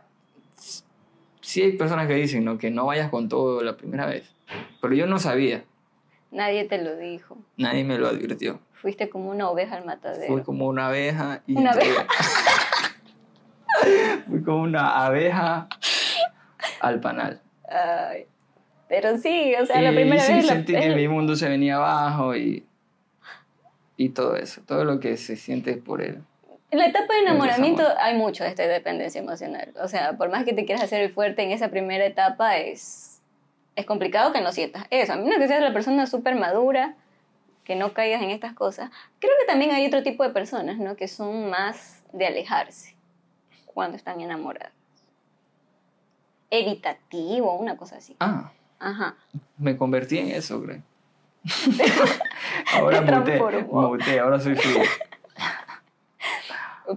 sí 1.41 1.63
hay 1.63 1.71
personas 1.75 2.07
que 2.07 2.13
dicen, 2.13 2.45
¿no? 2.45 2.59
Que 2.59 2.69
no 2.69 2.85
vayas 2.85 3.09
con 3.09 3.27
todo 3.27 3.63
la 3.63 3.75
primera 3.75 4.05
vez, 4.05 4.31
pero 4.81 4.93
yo 4.93 5.07
no 5.07 5.19
sabía. 5.19 5.63
Nadie 6.31 6.65
te 6.65 6.81
lo 6.81 6.97
dijo. 6.97 7.37
Nadie 7.57 7.83
me 7.83 7.97
lo 7.97 8.07
advirtió. 8.07 8.59
Fuiste 8.73 9.09
como 9.09 9.29
una 9.29 9.49
oveja 9.49 9.77
al 9.77 9.85
matadero. 9.85 10.33
Fui 10.33 10.43
como 10.43 10.67
una 10.67 10.87
abeja. 10.87 11.41
Y 11.47 11.57
una 11.57 11.71
abeja. 11.71 12.07
Fui 14.27 14.43
como 14.43 14.63
una 14.63 15.05
abeja 15.05 15.67
al 16.79 16.99
panal. 16.99 17.41
Ay, 17.69 18.25
pero 18.87 19.17
sí, 19.17 19.53
o 19.61 19.65
sea, 19.65 19.81
la 19.81 19.91
primera 19.91 20.21
sí 20.21 20.33
vez... 20.33 20.47
sentí 20.47 20.73
que 20.73 20.95
mi 20.95 21.07
mundo 21.07 21.35
se 21.35 21.49
venía 21.49 21.75
abajo 21.75 22.35
y 22.35 22.65
y 23.97 24.09
todo 24.09 24.35
eso, 24.35 24.61
todo 24.65 24.85
lo 24.85 24.99
que 24.99 25.17
se 25.17 25.35
siente 25.35 25.75
por 25.75 26.01
él. 26.01 26.19
En 26.69 26.79
la 26.79 26.87
etapa 26.87 27.13
de 27.13 27.21
enamoramiento 27.21 27.83
hay 27.99 28.15
mucho 28.15 28.43
de 28.43 28.51
esta 28.51 28.67
dependencia 28.67 29.19
emocional. 29.19 29.73
O 29.81 29.87
sea, 29.87 30.13
por 30.13 30.29
más 30.29 30.45
que 30.45 30.53
te 30.53 30.65
quieras 30.65 30.83
hacer 30.83 31.01
el 31.01 31.11
fuerte 31.11 31.41
en 31.41 31.51
esa 31.51 31.69
primera 31.69 32.05
etapa, 32.05 32.57
es, 32.57 33.06
es 33.77 33.85
complicado 33.85 34.33
que 34.33 34.41
no 34.41 34.51
sientas 34.51 34.85
eso. 34.89 35.13
A 35.13 35.17
menos 35.17 35.37
que 35.37 35.47
seas 35.47 35.61
la 35.61 35.71
persona 35.71 36.07
súper 36.07 36.35
madura, 36.35 36.95
que 37.63 37.75
no 37.75 37.93
caigas 37.93 38.23
en 38.23 38.31
estas 38.31 38.53
cosas. 38.53 38.89
Creo 39.19 39.33
que 39.39 39.45
también 39.45 39.71
hay 39.71 39.85
otro 39.85 40.01
tipo 40.01 40.23
de 40.23 40.31
personas, 40.31 40.77
¿no? 40.79 40.95
Que 40.95 41.07
son 41.07 41.49
más 41.51 42.03
de 42.11 42.25
alejarse 42.25 42.95
cuando 43.65 43.95
están 43.95 44.19
enamoradas. 44.19 44.73
Evitativo, 46.49 47.53
una 47.53 47.77
cosa 47.77 47.97
así. 47.97 48.15
Ah. 48.19 48.51
Ajá. 48.79 49.15
Me 49.57 49.77
convertí 49.77 50.17
en 50.17 50.31
eso, 50.31 50.61
creo. 50.61 50.81
ahora 52.73 53.01
muté, 53.01 54.19
ahora 54.19 54.39
soy 54.39 54.55
frío. 54.55 54.81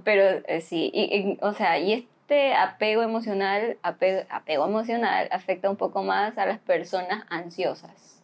Pero 0.04 0.22
eh, 0.46 0.60
sí, 0.60 0.90
y, 0.94 1.38
o 1.42 1.52
sea, 1.52 1.78
y 1.78 2.08
este 2.30 2.54
apego 2.54 3.02
emocional, 3.02 3.76
apego, 3.82 4.22
apego, 4.30 4.64
emocional 4.64 5.28
afecta 5.32 5.68
un 5.68 5.76
poco 5.76 6.04
más 6.04 6.38
a 6.38 6.46
las 6.46 6.60
personas 6.60 7.24
ansiosas. 7.28 8.22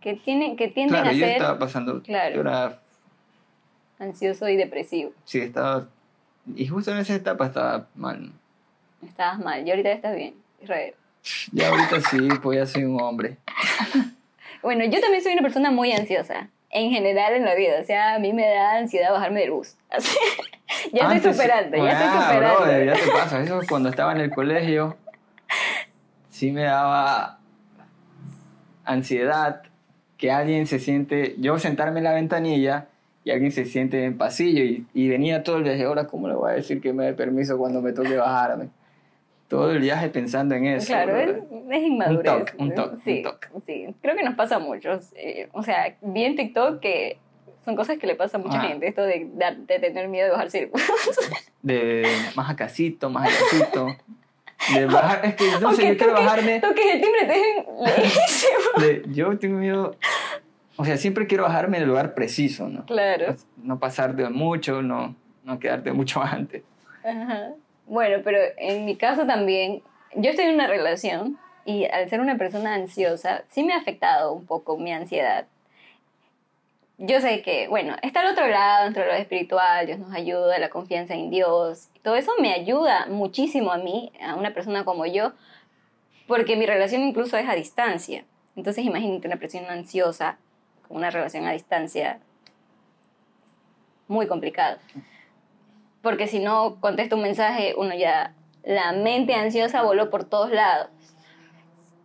Que, 0.00 0.14
tienen, 0.16 0.56
que 0.56 0.66
tienden 0.66 1.06
a 1.06 1.12
yo 1.12 1.20
ser... 1.20 1.36
estaba 1.36 1.56
pasando... 1.56 2.02
Claro. 2.02 2.34
Yo 2.34 2.40
era... 2.40 2.80
Ansioso 4.00 4.48
y 4.48 4.56
depresivo. 4.56 5.12
Sí, 5.24 5.38
estaba... 5.38 5.86
Y 6.56 6.66
justo 6.66 6.90
en 6.90 6.98
esa 6.98 7.14
etapa 7.14 7.46
estaba 7.46 7.86
mal. 7.94 8.32
Estabas 9.06 9.38
mal. 9.38 9.64
Y 9.64 9.70
ahorita 9.70 9.92
estás 9.92 10.16
bien, 10.16 10.34
Israel. 10.60 10.94
Ya 11.52 11.68
ahorita 11.68 12.00
sí, 12.00 12.28
pues 12.42 12.58
ya 12.58 12.66
soy 12.66 12.84
un 12.84 13.00
hombre. 13.00 13.36
Bueno, 14.62 14.84
yo 14.84 15.00
también 15.00 15.20
soy 15.24 15.32
una 15.32 15.42
persona 15.42 15.72
muy 15.72 15.90
ansiosa, 15.90 16.48
en 16.70 16.92
general 16.92 17.34
en 17.34 17.44
la 17.44 17.56
vida. 17.56 17.80
O 17.80 17.84
sea, 17.84 18.14
a 18.14 18.20
mí 18.20 18.32
me 18.32 18.46
da 18.46 18.76
ansiedad 18.76 19.10
bajarme 19.10 19.40
del 19.40 19.50
bus. 19.50 19.74
Así. 19.90 20.16
Ya 20.92 21.04
Antes- 21.08 21.16
estoy 21.18 21.32
superando, 21.34 21.76
ya 21.76 21.92
estoy 21.92 22.20
superando. 22.22 22.56
brother, 22.58 22.86
ya 22.86 22.92
te 22.94 23.10
pasa. 23.10 23.40
Eso 23.42 23.60
es 23.60 23.68
cuando 23.68 23.88
estaba 23.88 24.12
en 24.12 24.18
el 24.20 24.30
colegio. 24.30 24.96
Sí 26.30 26.50
me 26.52 26.62
daba 26.64 27.38
ansiedad 28.84 29.62
que 30.16 30.30
alguien 30.30 30.66
se 30.66 30.78
siente, 30.78 31.34
yo 31.38 31.58
sentarme 31.58 31.98
en 31.98 32.04
la 32.04 32.12
ventanilla 32.14 32.86
y 33.24 33.30
alguien 33.30 33.52
se 33.52 33.64
siente 33.64 34.04
en 34.04 34.18
pasillo 34.18 34.64
y, 34.64 34.86
y 34.94 35.08
venía 35.08 35.42
todo 35.42 35.56
el 35.58 35.62
viaje. 35.64 35.84
Ahora, 35.84 36.06
¿cómo 36.06 36.28
le 36.28 36.34
voy 36.34 36.50
a 36.52 36.54
decir 36.54 36.80
que 36.80 36.92
me 36.92 37.04
dé 37.04 37.12
permiso 37.14 37.58
cuando 37.58 37.80
me 37.82 37.92
toque 37.92 38.16
bajarme? 38.16 38.68
Todo 39.48 39.70
el 39.70 39.80
viaje 39.80 40.08
pensando 40.08 40.54
en 40.54 40.64
eso. 40.66 40.86
Claro, 40.86 41.16
es, 41.18 41.36
es 41.70 41.82
inmadurez. 41.82 42.32
Un 42.32 42.38
toque, 42.38 42.52
un 42.58 42.74
toque, 42.74 42.96
sí. 43.04 43.22
Sí, 43.66 43.94
creo 44.00 44.16
que 44.16 44.22
nos 44.24 44.34
pasa 44.34 44.56
a 44.56 44.58
muchos. 44.60 45.12
Eh, 45.14 45.48
o 45.52 45.62
sea, 45.62 45.94
vi 46.00 46.24
en 46.24 46.36
TikTok 46.36 46.80
que 46.80 47.18
son 47.64 47.76
cosas 47.76 47.98
que 47.98 48.06
le 48.06 48.14
pasa 48.14 48.36
a 48.38 48.40
mucha 48.40 48.58
Ah. 48.60 48.64
gente, 48.68 48.86
esto 48.88 49.02
de, 49.02 49.28
de, 49.32 49.56
de 49.66 49.78
tener 49.78 50.08
miedo 50.08 50.26
de 50.26 50.32
bajar 50.32 50.50
círculos. 50.50 50.86
De 51.62 52.04
más 52.34 52.50
a 52.50 52.56
casito, 52.56 53.08
más 53.08 53.28
a 53.28 53.30
casito. 53.30 53.86
De 54.74 54.86
bajar, 54.92 55.24
es 55.24 55.34
que 55.36 55.44
no 55.60 55.72
sé, 55.72 55.88
yo 55.88 55.96
quiero 55.96 56.12
bajarme. 56.14 56.58
Toques 56.60 56.84
el 56.94 57.00
timbre, 57.00 57.26
te 57.26 58.80
de- 58.84 59.02
yo 59.14 59.38
tengo 59.38 59.58
miedo. 59.58 59.96
O 60.76 60.84
sea, 60.84 60.96
siempre 60.96 61.26
quiero 61.28 61.44
bajarme 61.44 61.76
en 61.76 61.84
el 61.84 61.88
lugar 61.88 62.14
preciso, 62.14 62.68
¿no? 62.68 62.84
Claro. 62.86 63.36
No 63.58 63.78
pasar 63.78 64.16
de 64.16 64.28
mucho, 64.30 64.82
no, 64.82 65.14
no 65.44 65.58
quedarte 65.60 65.92
mucho 65.92 66.20
antes. 66.22 66.62
Ajá. 67.04 67.50
Bueno, 67.86 68.22
pero 68.24 68.38
en 68.56 68.84
mi 68.84 68.96
caso 68.96 69.26
también, 69.26 69.82
yo 70.16 70.30
estoy 70.30 70.46
en 70.46 70.54
una 70.54 70.66
relación 70.66 71.38
y 71.64 71.84
al 71.84 72.08
ser 72.08 72.20
una 72.20 72.38
persona 72.38 72.74
ansiosa, 72.74 73.44
sí 73.50 73.62
me 73.62 73.74
ha 73.74 73.76
afectado 73.76 74.32
un 74.32 74.46
poco 74.46 74.76
mi 74.78 74.92
ansiedad. 74.92 75.46
Yo 77.04 77.20
sé 77.20 77.42
que, 77.42 77.66
bueno, 77.66 77.96
está 78.02 78.20
al 78.20 78.32
otro 78.32 78.46
lado, 78.46 78.84
nuestro 78.84 79.04
lado 79.04 79.18
espiritual, 79.18 79.86
Dios 79.86 79.98
nos 79.98 80.14
ayuda, 80.14 80.58
la 80.58 80.70
confianza 80.70 81.14
en 81.14 81.30
Dios, 81.30 81.88
todo 82.02 82.14
eso 82.14 82.30
me 82.40 82.52
ayuda 82.52 83.06
muchísimo 83.06 83.72
a 83.72 83.78
mí, 83.78 84.12
a 84.24 84.36
una 84.36 84.54
persona 84.54 84.84
como 84.84 85.04
yo, 85.06 85.32
porque 86.28 86.56
mi 86.56 86.64
relación 86.64 87.02
incluso 87.02 87.36
es 87.36 87.48
a 87.48 87.54
distancia. 87.54 88.24
Entonces 88.54 88.84
imagínate 88.84 89.26
una 89.26 89.38
persona 89.38 89.72
ansiosa 89.72 90.38
con 90.86 90.98
una 90.98 91.10
relación 91.10 91.44
a 91.46 91.52
distancia, 91.52 92.20
muy 94.06 94.26
complicado 94.28 94.78
porque 96.02 96.26
si 96.26 96.40
no 96.40 96.76
contesta 96.80 97.16
un 97.16 97.22
mensaje, 97.22 97.74
uno 97.76 97.94
ya, 97.94 98.34
la 98.64 98.92
mente 98.92 99.34
ansiosa 99.34 99.82
voló 99.82 100.10
por 100.10 100.24
todos 100.24 100.50
lados. 100.50 100.88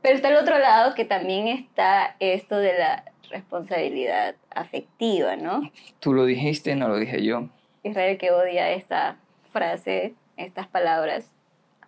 Pero 0.01 0.15
está 0.15 0.29
el 0.29 0.37
otro 0.37 0.57
lado 0.59 0.93
que 0.93 1.03
también 1.03 1.47
está 1.47 2.15
esto 2.19 2.57
de 2.57 2.77
la 2.77 3.03
responsabilidad 3.29 4.35
afectiva, 4.53 5.35
¿no? 5.35 5.61
Tú 5.99 6.13
lo 6.13 6.25
dijiste, 6.25 6.75
no 6.75 6.87
lo 6.87 6.97
dije 6.97 7.23
yo. 7.23 7.49
Israel 7.83 8.17
que 8.17 8.31
odia 8.31 8.71
esta 8.71 9.17
frase, 9.51 10.15
estas 10.35 10.67
palabras, 10.67 11.31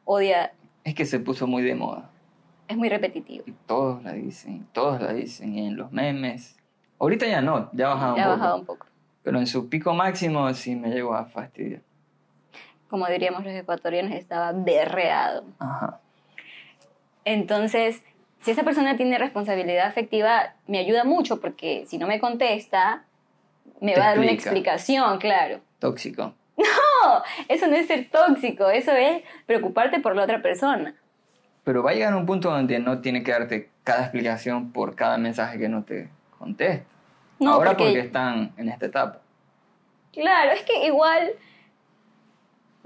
odia, 0.06 0.54
Es 0.84 0.95
que 0.95 1.06
se 1.06 1.19
puso 1.19 1.45
muy 1.47 1.62
de 1.63 1.75
moda. 1.75 2.10
es 2.67 2.78
muy 2.78 2.89
repetitivo. 2.89 3.43
Y 3.47 3.52
todos 3.65 4.04
la 4.04 4.13
dicen, 4.13 4.67
todos 4.71 5.02
la 5.02 5.13
dicen, 5.13 5.54
y 5.58 5.67
en 5.67 5.75
los 5.78 5.91
memes. 5.91 6.58
Ahorita 6.99 7.25
ya 7.28 7.41
no, 7.41 7.69
ya 7.73 7.91
ha 7.91 7.95
bajado 7.95 8.15
Ya 8.17 8.23
un 8.23 8.30
poco. 8.30 8.38
bajado 8.39 8.56
un 8.60 8.65
poco. 8.65 8.86
Pero 9.23 9.39
en 9.39 9.47
su 9.47 9.69
pico 9.69 9.93
máximo 9.93 10.52
sí 10.54 10.75
me 10.75 10.89
llegó 10.89 11.13
a 11.15 11.25
fastidiar. 11.25 11.82
Como 12.89 13.06
diríamos 13.08 13.43
los 13.43 13.54
ecuatorianos, 13.54 14.13
estaba 14.13 14.52
berreado. 14.52 15.43
Ajá. 15.60 15.99
Entonces, 17.25 18.02
si 18.41 18.52
esa 18.52 18.63
persona 18.63 18.95
tiene 18.97 19.17
responsabilidad 19.17 19.88
afectiva, 19.88 20.54
me 20.67 20.80
ayuda 20.80 21.04
mucho 21.04 21.39
porque 21.41 21.86
si 21.88 21.97
no 21.97 22.08
me 22.08 22.19
contesta, 22.19 23.04
me 23.82 23.93
Te 23.93 23.99
va 23.99 24.06
a 24.06 24.10
dar 24.10 24.19
una 24.19 24.32
explica. 24.32 24.49
explicación, 24.73 25.17
claro. 25.19 25.60
Tóxico. 25.80 26.34
No, 27.02 27.23
eso 27.47 27.67
no 27.67 27.78
es 27.78 27.88
ser 27.88 28.10
tóxico, 28.10 28.69
eso 28.69 28.91
es 28.91 29.23
preocuparte 29.45 30.02
por 30.02 30.17
la 30.17 30.23
otra 30.23 30.41
persona. 30.41 30.93
Pero 31.63 31.82
va 31.82 31.91
a 31.91 31.93
llegar 31.93 32.13
un 32.13 32.25
punto 32.25 32.52
donde 32.52 32.78
no 32.80 32.99
tiene 32.99 33.23
que 33.23 33.32
darte 33.32 33.69
cada 33.86 34.02
explicación 34.02 34.73
por 34.73 34.95
cada 34.95 35.17
mensaje 35.17 35.58
que 35.58 35.69
no 35.69 35.84
te 35.84 36.10
contesta. 36.38 36.86
No, 37.39 37.54
Ahora 37.54 37.69
porque, 37.69 37.84
porque 37.86 37.99
están 38.02 38.52
en 38.58 38.67
esta 38.67 38.88
etapa. 38.88 39.19
claro, 40.12 40.52
es 40.52 40.63
que 40.63 40.88
igual 40.88 41.32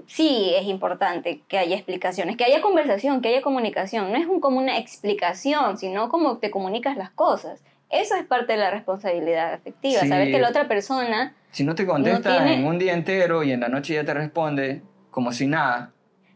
sí 0.06 0.52
es 0.56 0.64
importante 0.66 1.42
que 1.48 1.58
haya 1.58 1.76
explicaciones, 1.76 2.36
que 2.36 2.44
haya 2.44 2.60
conversación, 2.60 3.20
que 3.20 3.28
haya 3.28 3.42
comunicación. 3.42 4.10
No 4.12 4.18
es 4.18 4.26
un, 4.26 4.40
como 4.40 4.58
una 4.58 4.78
explicación, 4.78 5.78
sino 5.78 6.08
como 6.08 6.38
te 6.38 6.50
comunicas 6.50 6.96
las 6.96 7.10
cosas. 7.10 7.62
Eso 7.90 8.14
es 8.16 8.24
parte 8.24 8.54
de 8.54 8.58
la 8.58 8.70
responsabilidad 8.70 9.52
afectiva, 9.54 10.00
Sí. 10.00 10.08
saber 10.08 10.30
que 10.30 10.38
la 10.40 10.48
otra 10.48 10.66
persona 10.68 11.34
Si 11.50 11.62
no 11.64 11.74
te 11.74 11.86
contesta 11.86 12.30
tiene- 12.36 12.54
en 12.54 12.66
un 12.66 12.78
día 12.78 12.92
entero 12.94 13.42
y 13.44 13.52
en 13.52 13.60
la 13.60 13.68
noche 13.68 13.94
ya 13.94 14.04
te 14.04 14.12
responde 14.14 14.82
como 15.10 15.30
si 15.32 15.46
nada, 15.46 15.92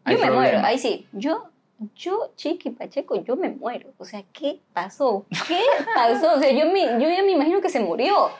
Yo 0.06 0.12
me 0.12 0.18
problema. 0.26 0.36
muero, 0.36 0.60
ahí 0.64 0.78
sí. 0.78 1.06
Yo, 1.12 1.48
yo, 1.96 2.32
Chiqui 2.36 2.70
Pacheco, 2.70 3.22
yo 3.24 3.34
me 3.36 3.48
muero. 3.50 3.88
O 3.98 4.04
sea, 4.04 4.22
¿qué 4.32 4.60
pasó? 4.72 5.26
¿Qué 5.48 5.60
pasó? 5.94 6.34
O 6.34 6.38
sea, 6.38 6.50
yo, 6.52 6.66
me, 6.70 6.82
yo 7.02 7.08
ya 7.08 7.22
me 7.24 7.32
imagino 7.32 7.60
que 7.60 7.68
se 7.70 7.80
murió. 7.80 8.30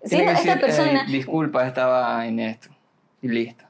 Que 0.00 0.16
esta 0.16 0.30
decir, 0.32 0.60
persona, 0.60 1.02
"Ey, 1.06 1.12
disculpa, 1.12 1.66
estaba 1.66 2.26
en 2.26 2.38
esto. 2.40 2.68
Y 3.20 3.28
listo. 3.28 3.64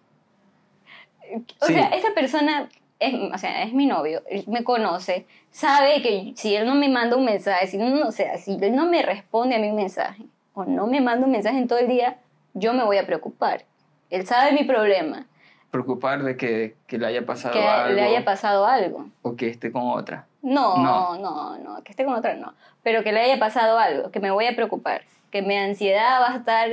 O 1.61 1.67
sí. 1.67 1.73
sea, 1.75 1.89
esta 1.89 2.13
persona 2.15 2.69
es, 2.99 3.15
o 3.33 3.39
sea, 3.39 3.63
es 3.63 3.73
mi 3.73 3.87
novio, 3.87 4.23
él 4.29 4.45
me 4.49 4.65
conoce, 4.65 5.27
sabe 5.51 6.03
que 6.03 6.33
si 6.37 6.55
él 6.57 6.67
no 6.67 6.75
me 6.75 6.89
manda 6.89 7.17
un 7.17 7.25
mensaje, 7.25 7.67
si 7.67 7.77
no, 7.79 8.07
o 8.09 8.13
sea, 8.13 8.37
si 8.39 8.57
él 8.61 8.75
no 8.75 8.87
me 8.87 9.03
responde 9.03 9.57
a 9.57 9.59
mi 9.59 9.71
mensaje 9.73 10.23
o 10.55 10.65
no 10.65 10.87
me 10.87 11.01
manda 11.01 11.25
un 11.27 11.33
mensaje 11.33 11.59
en 11.59 11.69
todo 11.69 11.79
el 11.79 11.89
día, 11.89 12.17
yo 12.55 12.73
me 12.73 12.85
voy 12.85 12.97
a 12.99 13.07
preocupar. 13.07 13.65
Él 14.11 14.27
sabe 14.27 14.53
mi 14.53 14.65
problema, 14.65 15.27
Preocupar 15.71 16.23
de 16.23 16.35
que, 16.39 16.77
que 16.87 16.97
le 16.97 17.07
haya 17.07 17.27
pasado 17.27 17.53
que 17.53 17.61
algo 17.63 17.95
le 17.95 18.01
haya 18.03 18.25
pasado 18.25 18.65
algo. 18.65 19.07
o 19.21 19.37
que 19.37 19.49
esté 19.49 19.71
con 19.71 19.83
otra. 19.91 20.25
No, 20.41 20.79
No. 20.79 21.19
no, 21.19 21.59
no, 21.59 21.83
que 21.85 21.93
esté 21.93 22.07
con 22.07 22.15
otra 22.15 22.35
no. 22.37 22.55
Pero 22.83 23.03
que 23.05 23.13
le 23.13 23.21
haya 23.21 23.39
pasado 23.39 23.79
algo, 23.79 24.11
que 24.11 24.19
me 24.19 24.31
voy 24.31 24.47
a 24.47 24.55
preocupar, 24.57 25.03
que 25.31 25.43
mi 25.43 25.55
ansiedad 25.59 26.23
va 26.23 26.33
a 26.33 26.37
estar 26.39 26.71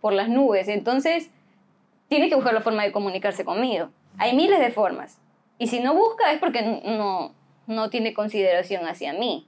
por 0.00 0.12
las 0.12 0.28
nubes. 0.28 0.68
Entonces, 0.68 1.28
tiene 2.08 2.28
que 2.28 2.34
buscar 2.34 2.54
la 2.54 2.60
forma 2.60 2.82
de 2.84 2.92
comunicarse 2.92 3.44
conmigo. 3.44 3.90
Hay 4.18 4.34
miles 4.36 4.58
de 4.60 4.70
formas. 4.70 5.18
Y 5.58 5.66
si 5.68 5.80
no 5.80 5.94
busca 5.94 6.32
es 6.32 6.38
porque 6.38 6.80
no, 6.84 7.32
no 7.66 7.90
tiene 7.90 8.14
consideración 8.14 8.86
hacia 8.86 9.12
mí. 9.12 9.46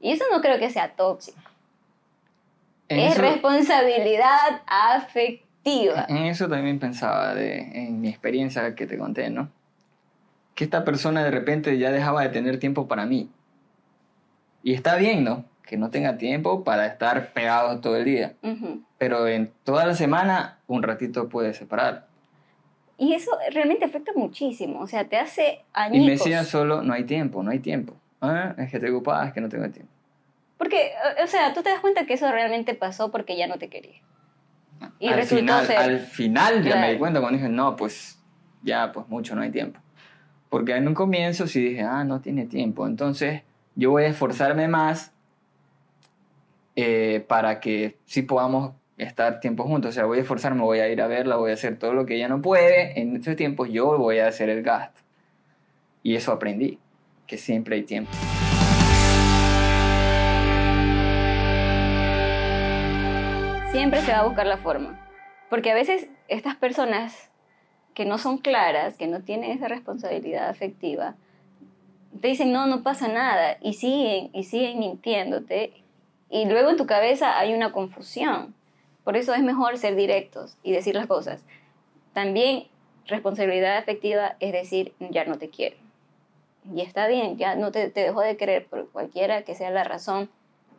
Y 0.00 0.12
eso 0.12 0.24
no 0.30 0.40
creo 0.40 0.58
que 0.58 0.70
sea 0.70 0.94
tóxico. 0.94 1.38
En 2.88 3.00
es 3.00 3.12
eso- 3.14 3.22
responsabilidad 3.22 4.62
afectiva. 4.66 6.06
En 6.08 6.18
eso 6.18 6.48
también 6.48 6.78
pensaba 6.78 7.34
de, 7.34 7.58
en 7.86 8.00
mi 8.00 8.08
experiencia 8.08 8.74
que 8.74 8.86
te 8.86 8.96
conté, 8.96 9.30
¿no? 9.30 9.50
Que 10.54 10.64
esta 10.64 10.84
persona 10.84 11.24
de 11.24 11.30
repente 11.30 11.76
ya 11.78 11.90
dejaba 11.90 12.22
de 12.22 12.28
tener 12.30 12.58
tiempo 12.58 12.86
para 12.86 13.04
mí. 13.04 13.28
Y 14.62 14.72
está 14.74 14.96
bien, 14.96 15.24
¿no? 15.24 15.44
Que 15.66 15.76
no 15.76 15.90
tenga 15.90 16.16
tiempo 16.16 16.64
para 16.64 16.86
estar 16.86 17.32
pegado 17.32 17.80
todo 17.80 17.96
el 17.96 18.04
día. 18.04 18.34
Pero 18.98 19.26
en 19.28 19.52
toda 19.64 19.84
la 19.84 19.94
semana 19.94 20.58
un 20.68 20.82
ratito 20.82 21.28
puede 21.28 21.52
separar. 21.54 22.06
Y 22.98 23.12
eso 23.12 23.30
realmente 23.52 23.84
afecta 23.84 24.12
muchísimo. 24.14 24.80
O 24.80 24.86
sea, 24.86 25.04
te 25.08 25.18
hace 25.18 25.50
Y 25.52 25.58
me 25.74 25.82
añicos. 25.98 26.06
decía 26.24 26.44
solo, 26.44 26.82
no 26.82 26.94
hay 26.94 27.04
tiempo, 27.04 27.42
no 27.42 27.50
hay 27.50 27.58
tiempo. 27.58 27.94
Ah, 28.22 28.54
es 28.56 28.70
que 28.70 28.76
estoy 28.78 28.90
ocupada, 28.90 29.26
es 29.26 29.32
que 29.34 29.40
no 29.42 29.48
tengo 29.50 29.68
tiempo. 29.68 29.92
Porque, 30.56 30.92
o- 31.22 31.26
sea, 31.26 31.52
tú 31.52 31.62
te 31.62 31.68
das 31.68 31.80
cuenta 31.80 32.06
que 32.06 32.14
eso 32.14 32.30
realmente 32.32 32.74
pasó 32.74 33.10
porque 33.10 33.36
ya 33.36 33.46
no 33.46 33.58
te 33.58 33.68
quería. 33.68 34.00
Y 34.98 35.08
al 35.08 35.16
resultó 35.16 35.40
final, 35.42 35.66
ser- 35.66 35.76
al 35.76 35.98
final 36.00 36.62
ya 36.64 36.76
me 36.76 36.92
di 36.92 36.98
cuenta 36.98 37.20
cuando 37.20 37.36
dije, 37.38 37.50
no, 37.50 37.76
pues 37.76 38.18
ya, 38.62 38.92
pues 38.92 39.06
mucho, 39.08 39.34
no 39.34 39.42
hay 39.42 39.50
tiempo. 39.50 39.80
Porque 40.48 40.74
en 40.76 40.86
un 40.88 40.94
comienzo 40.94 41.46
sí 41.46 41.60
dije, 41.62 41.82
ah, 41.82 42.04
no 42.04 42.20
tiene 42.20 42.46
tiempo. 42.46 42.86
Entonces 42.86 43.42
yo 43.74 43.90
voy 43.90 44.04
a 44.04 44.08
esforzarme 44.08 44.68
más 44.68 45.12
eh, 46.76 47.24
para 47.26 47.58
que 47.58 47.96
sí 48.04 48.22
podamos 48.22 48.72
estar 48.98 49.40
tiempo 49.40 49.64
juntos. 49.64 49.90
O 49.90 49.92
sea, 49.92 50.04
voy 50.04 50.18
a 50.18 50.20
esforzarme, 50.22 50.62
voy 50.62 50.80
a 50.80 50.88
ir 50.88 51.00
a 51.00 51.06
verla, 51.06 51.36
voy 51.36 51.50
a 51.50 51.54
hacer 51.54 51.78
todo 51.78 51.94
lo 51.94 52.06
que 52.06 52.16
ella 52.16 52.28
no 52.28 52.42
puede. 52.42 53.00
En 53.00 53.16
esos 53.16 53.36
tiempos 53.36 53.68
yo 53.70 53.98
voy 53.98 54.18
a 54.18 54.28
hacer 54.28 54.48
el 54.50 54.62
gasto. 54.62 55.00
Y 56.02 56.14
eso 56.16 56.32
aprendí, 56.32 56.78
que 57.26 57.36
siempre 57.38 57.76
hay 57.76 57.82
tiempo. 57.82 58.12
Siempre 63.72 64.00
se 64.02 64.12
va 64.12 64.18
a 64.18 64.24
buscar 64.24 64.46
la 64.46 64.58
forma. 64.58 65.00
Porque 65.50 65.70
a 65.70 65.74
veces 65.74 66.08
estas 66.28 66.56
personas 66.56 67.30
que 67.94 68.04
no 68.04 68.18
son 68.18 68.38
claras, 68.38 68.96
que 68.96 69.06
no 69.06 69.22
tienen 69.22 69.50
esa 69.50 69.68
responsabilidad 69.68 70.48
afectiva, 70.48 71.14
te 72.20 72.28
dicen, 72.28 72.52
no, 72.52 72.66
no 72.66 72.82
pasa 72.82 73.08
nada, 73.08 73.58
y 73.60 73.74
siguen, 73.74 74.30
y 74.32 74.44
siguen 74.44 74.78
mintiéndote, 74.78 75.72
y 76.30 76.44
luego 76.46 76.70
en 76.70 76.76
tu 76.76 76.86
cabeza 76.86 77.38
hay 77.38 77.54
una 77.54 77.72
confusión. 77.72 78.54
Por 79.04 79.16
eso 79.16 79.34
es 79.34 79.42
mejor 79.42 79.78
ser 79.78 79.94
directos 79.94 80.56
y 80.62 80.72
decir 80.72 80.94
las 80.94 81.06
cosas. 81.06 81.44
También 82.12 82.66
responsabilidad 83.06 83.76
afectiva 83.76 84.36
es 84.40 84.52
decir, 84.52 84.94
ya 84.98 85.24
no 85.24 85.38
te 85.38 85.48
quiero. 85.48 85.76
Y 86.74 86.80
está 86.80 87.06
bien, 87.06 87.36
ya 87.36 87.54
no 87.54 87.70
te, 87.70 87.88
te 87.90 88.00
dejo 88.00 88.20
de 88.20 88.36
querer 88.36 88.66
por 88.66 88.90
cualquiera 88.90 89.42
que 89.42 89.54
sea 89.54 89.70
la 89.70 89.84
razón, 89.84 90.28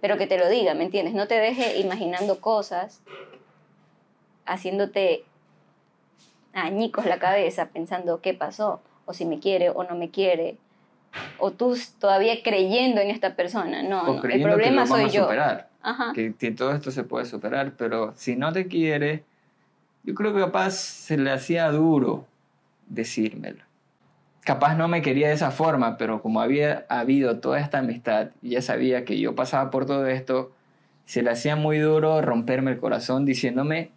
pero 0.01 0.17
que 0.17 0.27
te 0.27 0.37
lo 0.37 0.49
diga, 0.49 0.73
¿me 0.73 0.83
entiendes? 0.83 1.13
No 1.13 1.27
te 1.27 1.35
deje 1.35 1.79
imaginando 1.79 2.41
cosas, 2.41 3.01
haciéndote 4.45 5.23
añicos 6.53 7.05
la 7.05 7.19
cabeza 7.19 7.69
pensando 7.69 8.21
qué 8.21 8.33
pasó, 8.33 8.81
o 9.05 9.13
si 9.13 9.25
me 9.25 9.39
quiere 9.39 9.69
o 9.69 9.83
no 9.83 9.95
me 9.95 10.09
quiere, 10.09 10.57
o 11.39 11.51
tú 11.51 11.75
todavía 11.99 12.41
creyendo 12.43 13.01
en 13.01 13.09
esta 13.09 13.35
persona. 13.35 13.83
No, 13.83 14.01
O 14.03 14.05
no, 14.15 14.23
el 14.23 14.41
problema 14.41 14.83
que 14.83 14.89
lo 14.89 14.95
soy 14.97 15.09
yo. 15.09 15.23
superar. 15.23 15.69
Ajá. 15.81 16.11
que, 16.13 16.33
que 16.33 16.51
todo 16.51 16.73
esto 16.73 16.91
se 16.91 17.03
puede 17.03 17.25
superar, 17.25 17.73
pero 17.77 18.13
si 18.17 18.35
no 18.35 18.51
te 18.51 18.67
quiere, 18.67 19.23
yo 20.03 20.13
creo 20.15 20.33
que 20.33 20.41
capaz 20.41 20.71
se 20.71 21.17
le 21.17 21.31
hacía 21.31 21.69
duro 21.71 22.25
decírmelo. 22.87 23.63
Capaz 24.43 24.75
no 24.75 24.87
me 24.87 25.01
quería 25.01 25.27
de 25.27 25.33
esa 25.33 25.51
forma, 25.51 25.97
pero 25.97 26.21
como 26.21 26.41
había 26.41 26.85
habido 26.89 27.39
toda 27.39 27.59
esta 27.59 27.79
amistad 27.79 28.29
y 28.41 28.51
ya 28.51 28.61
sabía 28.61 29.05
que 29.05 29.19
yo 29.19 29.35
pasaba 29.35 29.69
por 29.71 29.85
todo 29.85 30.07
esto, 30.07 30.51
se 31.05 31.21
le 31.21 31.29
hacía 31.31 31.55
muy 31.55 31.77
duro 31.79 32.21
romperme 32.21 32.71
el 32.71 32.79
corazón 32.79 33.25
diciéndome 33.25 33.91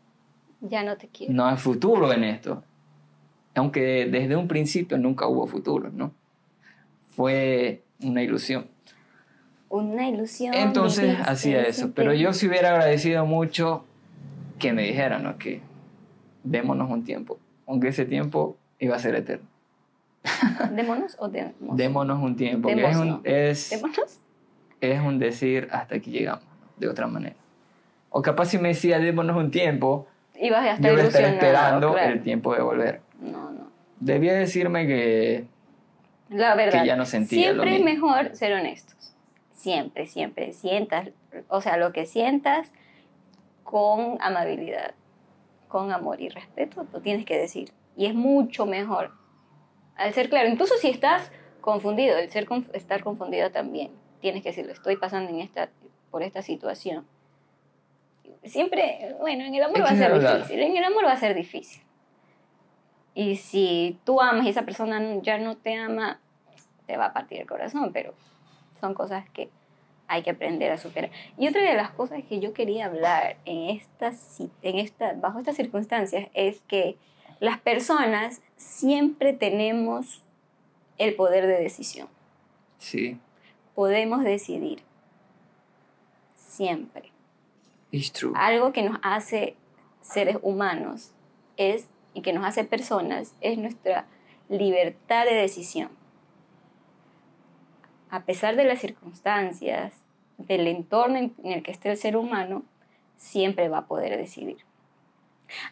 Ya 0.61 0.83
no 0.85 0.97
te 0.97 1.09
quiero. 1.09 1.33
no 1.33 1.47
hay 1.47 1.57
futuro 1.57 2.13
en 2.13 2.25
esto. 2.25 2.63
Aunque 3.55 4.07
desde 4.11 4.37
un 4.37 4.47
principio 4.49 4.97
nunca 4.99 5.27
hubo 5.27 5.47
futuro, 5.47 5.91
¿no? 5.93 6.13
Fue 7.21 7.83
una 8.03 8.23
ilusión. 8.23 8.67
Una 9.69 10.09
ilusión. 10.09 10.55
Entonces 10.55 11.19
hacía 11.23 11.61
eso. 11.61 11.93
Pero 11.95 12.15
yo 12.15 12.33
sí 12.33 12.49
hubiera 12.49 12.71
agradecido 12.71 13.27
mucho 13.27 13.85
que 14.59 14.73
me 14.73 14.85
dijeran, 14.85 15.25
¿no? 15.25 15.37
Que 15.37 15.61
démonos 16.45 16.91
un 16.91 17.05
tiempo. 17.05 17.39
Aunque 17.67 17.89
ese 17.89 18.07
tiempo 18.07 18.57
iba 18.79 18.97
a 18.97 18.99
ser 18.99 19.17
eterno. 19.17 19.47
¿Démonos 20.75 21.15
o 21.19 21.29
demos? 21.29 21.77
Démonos 21.77 22.23
un 22.23 22.37
tiempo. 22.37 22.71
Demos, 22.71 22.91
es, 22.91 22.97
un, 22.97 23.09
¿no? 23.11 23.21
es, 23.25 23.69
¿Démonos? 23.69 24.21
es 24.81 25.01
un 25.03 25.19
decir 25.19 25.69
hasta 25.73 25.97
aquí 25.97 26.11
llegamos, 26.11 26.45
de 26.79 26.89
otra 26.89 27.07
manera. 27.07 27.37
O 28.09 28.23
capaz 28.23 28.47
si 28.47 28.57
me 28.57 28.69
decía 28.69 28.99
démonos 28.99 29.37
un 29.37 29.51
tiempo, 29.51 30.07
Ibas 30.41 30.65
a 30.65 30.73
estar 30.73 30.91
yo 30.91 30.95
iba 30.95 31.03
a 31.03 31.07
estar 31.07 31.25
esperando 31.35 31.93
claro. 31.93 32.13
el 32.15 32.23
tiempo 32.23 32.55
de 32.55 32.63
volver. 32.63 33.03
No, 33.21 33.51
no. 33.51 33.71
Debía 34.01 34.33
decirme 34.33 34.87
que 34.87 35.45
La 36.31 36.55
verdad. 36.55 36.81
Que 36.81 36.87
ya 36.87 36.97
no 36.97 37.05
sentía 37.05 37.53
lo 37.53 37.65
Siempre 37.65 37.77
es 37.77 37.85
mejor 37.85 38.35
ser 38.35 38.55
honestos. 38.55 39.15
Siempre, 39.53 40.07
siempre. 40.07 40.53
Sientas, 40.53 41.11
o 41.49 41.61
sea, 41.61 41.77
lo 41.77 41.93
que 41.93 42.07
sientas 42.07 42.73
con 43.65 44.17
amabilidad, 44.21 44.95
con 45.69 45.93
amor 45.93 46.21
y 46.21 46.29
respeto, 46.29 46.87
lo 46.93 47.01
tienes 47.01 47.27
que 47.27 47.37
decir. 47.37 47.73
Y 47.97 48.07
es 48.07 48.15
mucho 48.15 48.65
mejor. 48.65 49.13
Al 49.97 50.15
ser 50.15 50.31
claro, 50.31 50.49
incluso 50.49 50.75
si 50.79 50.89
estás 50.89 51.31
confundido, 51.61 52.17
el 52.17 52.31
ser 52.31 52.49
estar 52.73 53.03
confundido 53.03 53.51
también, 53.51 53.91
tienes 54.21 54.43
que 54.43 54.51
decirlo, 54.51 54.73
estoy 54.73 54.97
pasando 54.97 55.31
en 55.31 55.41
esta, 55.41 55.69
por 56.11 56.23
esta 56.23 56.43
situación. 56.43 57.07
Siempre, 58.45 59.15
bueno, 59.21 59.45
en 59.45 59.55
el 59.55 59.63
amor 59.63 59.83
va 59.83 59.91
a 59.91 59.97
ser 59.97 60.13
hablar. 60.13 60.39
difícil, 60.39 60.61
en 60.61 60.77
el 60.77 60.85
amor 60.85 61.05
va 61.05 61.13
a 61.13 61.17
ser 61.19 61.35
difícil. 61.35 61.83
Y 63.21 63.37
si 63.37 63.99
tú 64.05 64.21
amas 64.23 64.47
y 64.47 64.49
esa 64.49 64.63
persona 64.63 64.99
ya 65.21 65.37
no 65.39 65.57
te 65.57 65.75
ama, 65.77 66.19
te 66.87 66.97
va 66.97 67.07
a 67.07 67.13
partir 67.13 67.41
el 67.41 67.47
corazón, 67.47 67.93
pero 67.93 68.15
son 68.81 68.95
cosas 68.95 69.29
que 69.31 69.51
hay 70.09 70.23
que 70.23 70.31
aprender 70.31 70.73
a 70.73 70.79
superar. 70.79 71.11
Y 71.37 71.47
otra 71.49 71.61
de 71.63 71.75
las 71.75 71.91
cosas 71.91 72.23
que 72.27 72.41
yo 72.41 72.53
quería 72.55 72.87
hablar 72.87 73.37
en 73.45 73.71
esta, 73.77 74.13
si- 74.13 74.51
en 74.63 74.79
esta, 74.79 75.13
bajo 75.13 75.39
estas 75.39 75.57
circunstancias 75.57 76.29
es 76.33 76.61
que 76.67 76.97
las 77.41 77.59
personas 77.61 78.41
siempre 78.57 79.33
tenemos 79.35 80.23
el 80.99 81.15
poder 81.15 81.47
de 81.47 81.61
decisión. 81.61 82.09
sí, 82.79 83.19
Podemos 83.75 84.25
decidir. 84.25 84.83
Siempre. 86.37 87.11
it's 87.93 88.11
true. 88.13 88.33
Algo 88.35 88.73
que 88.73 88.83
nos 88.83 88.99
hace 89.03 89.57
seres 90.01 90.37
humanos 90.43 91.13
es 91.57 91.89
y 92.15 92.23
que 92.23 92.33
nos 92.33 92.45
hace 92.45 92.65
personas 92.65 93.35
es 93.41 93.59
nuestra 93.59 94.07
libertad 94.49 95.25
de 95.25 95.35
decisión. 95.35 95.91
A 98.11 98.25
pesar 98.25 98.57
de 98.57 98.65
las 98.65 98.81
circunstancias, 98.81 99.95
del 100.39 100.67
entorno 100.67 101.19
en 101.19 101.33
el 101.45 101.63
que 101.63 101.71
esté 101.71 101.91
el 101.91 101.97
ser 101.97 102.17
humano, 102.17 102.65
siempre 103.17 103.69
va 103.69 103.79
a 103.79 103.87
poder 103.87 104.17
decidir. 104.17 104.59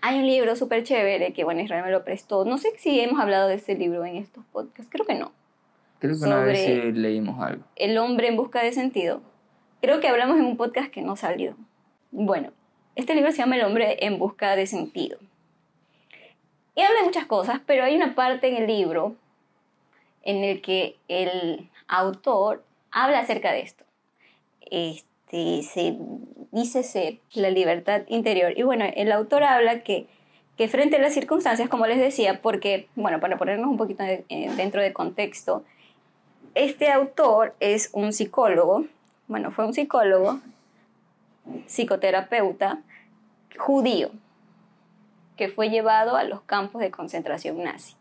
Hay 0.01 0.18
un 0.18 0.27
libro 0.27 0.55
súper 0.57 0.83
chévere 0.85 1.33
que, 1.33 1.44
bueno, 1.44 1.61
Israel 1.61 1.85
me 1.85 1.90
lo 1.90 2.05
prestó. 2.05 2.44
No 2.44 2.59
sé 2.59 2.72
si 2.79 3.01
hemos 3.01 3.20
hablado 3.20 3.48
de 3.48 3.55
ese 3.55 3.74
libro 3.77 4.05
en 4.05 4.16
estos 4.16 4.44
podcasts, 4.53 4.90
creo 4.90 5.07
que 5.07 5.14
no. 5.14 5.33
Creo 6.01 6.16
que 6.18 6.27
una 6.27 6.40
vez 6.44 6.61
sobre- 6.64 6.92
sí 6.92 6.92
leímos 6.92 7.40
algo. 7.42 7.64
El 7.77 7.98
hombre 7.98 8.29
en 8.29 8.37
busca 8.37 8.62
de 8.62 8.72
sentido. 8.72 9.20
Creo 9.81 10.01
que 10.01 10.09
hablamos 10.09 10.37
en 10.38 10.44
un 10.44 10.57
podcast 10.57 10.90
que 10.90 11.03
no 11.03 11.16
salió. 11.16 11.57
Bueno, 12.11 12.53
este 12.96 13.14
libro 13.14 13.31
se 13.33 13.38
llama 13.38 13.57
El 13.57 13.64
hombre 13.64 13.96
en 14.05 14.18
busca 14.18 14.55
de 14.57 14.66
sentido. 14.66 15.18
Y 16.79 16.83
habla 16.83 17.01
de 17.01 17.07
muchas 17.07 17.27
cosas, 17.27 17.61
pero 17.67 17.83
hay 17.83 17.97
una 17.97 18.14
parte 18.14 18.47
en 18.47 18.55
el 18.55 18.69
libro 18.69 19.17
en 20.23 20.45
el 20.45 20.62
que 20.62 20.97
el 21.09 21.69
autor 21.88 22.62
habla 22.93 23.19
acerca 23.19 23.51
de 23.51 23.62
esto. 23.62 23.83
Este, 24.71 25.64
se 25.64 25.97
dice 26.53 26.85
ser 26.85 27.19
la 27.33 27.51
libertad 27.51 28.03
interior. 28.07 28.57
Y 28.57 28.62
bueno, 28.62 28.85
el 28.95 29.11
autor 29.11 29.43
habla 29.43 29.81
que, 29.81 30.07
que 30.57 30.69
frente 30.69 30.99
a 30.99 31.01
las 31.01 31.14
circunstancias, 31.14 31.69
como 31.69 31.85
les 31.88 31.99
decía, 31.99 32.41
porque, 32.41 32.87
bueno, 32.95 33.19
para 33.19 33.38
ponernos 33.38 33.69
un 33.69 33.77
poquito 33.77 34.05
eh, 34.05 34.25
dentro 34.57 34.81
de 34.81 34.93
contexto, 34.93 35.64
este 36.55 36.93
autor 36.93 37.57
es 37.59 37.91
un 37.93 38.12
psicólogo, 38.12 38.85
bueno, 39.27 39.51
fue 39.51 39.67
un 39.67 39.75
psicólogo, 39.75 40.38
psicoterapeuta 41.67 42.79
judío, 43.59 44.12
que 45.38 45.48
fue 45.48 45.70
llevado 45.70 46.16
a 46.16 46.24
los 46.24 46.42
campos 46.42 46.83
de 46.83 46.90
concentración 46.90 47.62
nazi. 47.62 47.94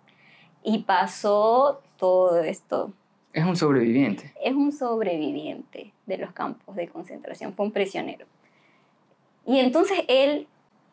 Y 0.64 0.80
pasó 0.80 1.82
todo 1.96 2.42
esto. 2.42 2.92
Es 3.32 3.46
un 3.46 3.56
sobreviviente. 3.56 4.34
Es 4.44 4.54
un 4.54 4.74
sobreviviente 4.74 5.94
de 6.06 6.18
los 6.18 6.34
campos 6.34 6.76
de 6.76 6.90
concentración, 6.90 7.54
fue 7.54 7.68
un 7.68 7.72
prisionero. 7.72 8.26
Y 9.46 9.60
entonces 9.60 10.00
él 10.10 10.48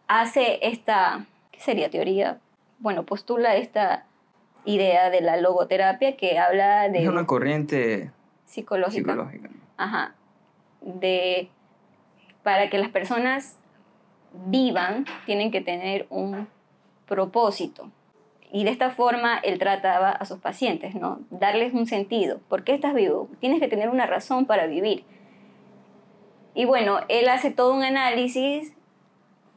hace 0.07 0.61
esta, 0.63 1.27
¿qué 1.51 1.59
sería 1.61 1.91
teoría? 1.91 2.39
Bueno, 2.79 3.05
postula 3.05 3.57
esta 3.57 4.05
idea 4.65 5.11
de 5.11 5.23
la 5.23 5.37
logoterapia 5.39 6.17
que 6.17 6.39
habla 6.39 6.89
de 6.89 7.03
Es 7.03 7.09
una 7.09 7.27
corriente 7.27 8.13
psicológica. 8.45 9.13
psicológica. 9.13 9.49
Ajá. 9.77 10.15
De 10.83 11.49
para 12.43 12.69
que 12.69 12.79
las 12.79 12.91
personas 12.91 13.57
vivan 14.47 15.07
tienen 15.27 15.51
que 15.51 15.61
tener 15.61 16.07
un 16.11 16.49
propósito. 17.07 17.91
Y 18.53 18.65
de 18.65 18.71
esta 18.71 18.91
forma 18.91 19.39
él 19.39 19.59
trataba 19.59 20.11
a 20.11 20.25
sus 20.25 20.39
pacientes, 20.39 20.95
¿no? 20.95 21.21
Darles 21.31 21.75
un 21.75 21.87
sentido. 21.87 22.39
¿Por 22.49 22.63
qué 22.63 22.75
estás 22.75 22.95
vivo? 22.95 23.29
Tienes 23.41 23.61
que 23.61 23.69
tener 23.69 23.89
una 23.89 24.07
razón 24.07 24.47
para 24.47 24.67
vivir. 24.67 25.05
Y 26.55 26.65
bueno, 26.65 27.01
él 27.09 27.29
hace 27.29 27.51
todo 27.51 27.75
un 27.75 27.83
análisis 27.83 28.73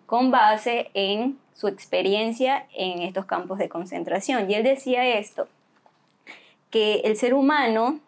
con 0.07 0.31
base 0.31 0.89
en 0.95 1.37
su 1.53 1.67
experiencia 1.67 2.65
en 2.73 3.03
estos 3.03 3.25
campos 3.25 3.59
de 3.59 3.69
concentración. 3.69 4.49
Y 4.49 4.55
él 4.55 4.63
decía 4.63 5.05
esto, 5.05 5.47
que 6.71 7.01
el 7.03 7.15
ser 7.17 7.33
humano 7.33 7.99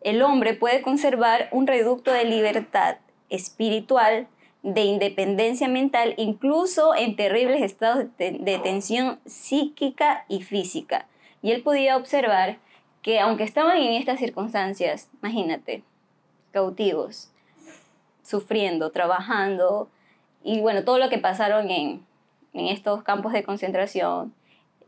el 0.00 0.22
hombre 0.22 0.54
puede 0.54 0.80
conservar 0.80 1.48
un 1.52 1.66
reducto 1.66 2.10
de 2.10 2.24
libertad 2.24 2.96
espiritual, 3.28 4.28
de 4.62 4.82
independencia 4.82 5.68
mental, 5.68 6.14
incluso 6.16 6.94
en 6.94 7.16
terribles 7.16 7.62
estados 7.62 8.06
de, 8.18 8.60
tensión 8.62 9.18
psíquica 9.24 10.24
y 10.28 10.42
física. 10.42 11.06
Y 11.42 11.52
él 11.52 11.62
podía 11.62 11.96
observar 11.96 12.58
que 13.02 13.20
aunque 13.20 13.44
estaban 13.44 13.78
en 13.78 13.94
estas 13.94 14.18
circunstancias, 14.18 15.08
imagínate, 15.22 15.82
cautivos, 16.52 17.30
sufriendo, 18.22 18.90
trabajando, 18.90 19.88
y 20.42 20.60
bueno, 20.60 20.84
todo 20.84 20.98
lo 20.98 21.08
que 21.08 21.18
pasaron 21.18 21.70
en, 21.70 22.04
en 22.52 22.66
estos 22.66 23.02
campos 23.02 23.32
de 23.32 23.42
concentración, 23.42 24.34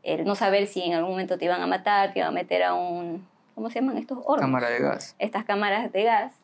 el 0.02 0.24
no 0.24 0.34
saber 0.34 0.66
si 0.66 0.82
en 0.82 0.94
algún 0.94 1.12
momento 1.12 1.38
te 1.38 1.46
iban 1.46 1.62
a 1.62 1.66
matar, 1.66 2.12
te 2.12 2.18
iban 2.18 2.28
a 2.28 2.32
meter 2.32 2.62
a 2.62 2.74
un, 2.74 3.26
¿cómo 3.54 3.70
se 3.70 3.80
llaman 3.80 3.96
estos 3.96 4.18
hornos? 4.24 4.40
Cámara 4.40 4.68
de 4.68 4.80
gas. 4.80 5.14
estas 5.18 5.44
cámaras 5.44 5.92
de 5.92 6.02
gas, 6.02 6.34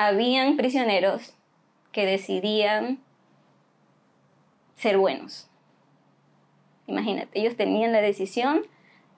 habían 0.00 0.56
prisioneros 0.56 1.34
que 1.92 2.06
decidían 2.06 3.00
ser 4.74 4.96
buenos. 4.96 5.46
Imagínate, 6.86 7.38
ellos 7.38 7.54
tenían 7.54 7.92
la 7.92 8.00
decisión 8.00 8.62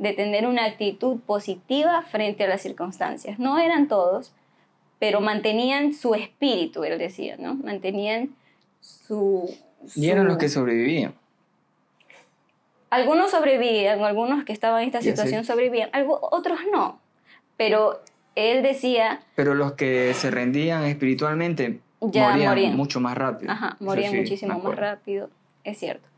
de 0.00 0.12
tener 0.12 0.44
una 0.44 0.64
actitud 0.64 1.20
positiva 1.20 2.02
frente 2.02 2.42
a 2.42 2.48
las 2.48 2.62
circunstancias. 2.62 3.38
No 3.38 3.60
eran 3.60 3.86
todos, 3.86 4.34
pero 4.98 5.20
mantenían 5.20 5.94
su 5.94 6.16
espíritu, 6.16 6.82
él 6.82 6.98
decía, 6.98 7.36
¿no? 7.38 7.54
Mantenían 7.54 8.34
su... 8.80 9.56
Y 9.94 10.10
eran 10.10 10.26
los 10.26 10.36
que 10.36 10.48
sobrevivían. 10.48 11.14
Algunos 12.90 13.30
sobrevivían, 13.30 14.02
algunos 14.02 14.44
que 14.44 14.52
estaban 14.52 14.82
en 14.82 14.88
esta 14.88 15.00
situación 15.00 15.44
sobrevivían, 15.44 15.90
algo, 15.92 16.18
otros 16.32 16.58
no. 16.72 16.98
Pero 17.56 18.00
él 18.34 18.62
decía, 18.62 19.20
Pero 19.34 19.54
los 19.54 19.72
que 19.72 20.14
se 20.14 20.30
rendían 20.30 20.84
espiritualmente 20.84 21.80
Ya 22.00 22.30
morían, 22.30 22.48
morían. 22.48 22.76
mucho 22.76 23.00
más 23.00 23.16
rápido. 23.16 23.52
Ajá, 23.52 23.76
morían 23.80 24.12
sí, 24.12 24.18
muchísimo 24.18 24.58
más 24.58 24.76
rápido, 24.76 25.30
es 25.64 25.78
cierto. 25.78 26.08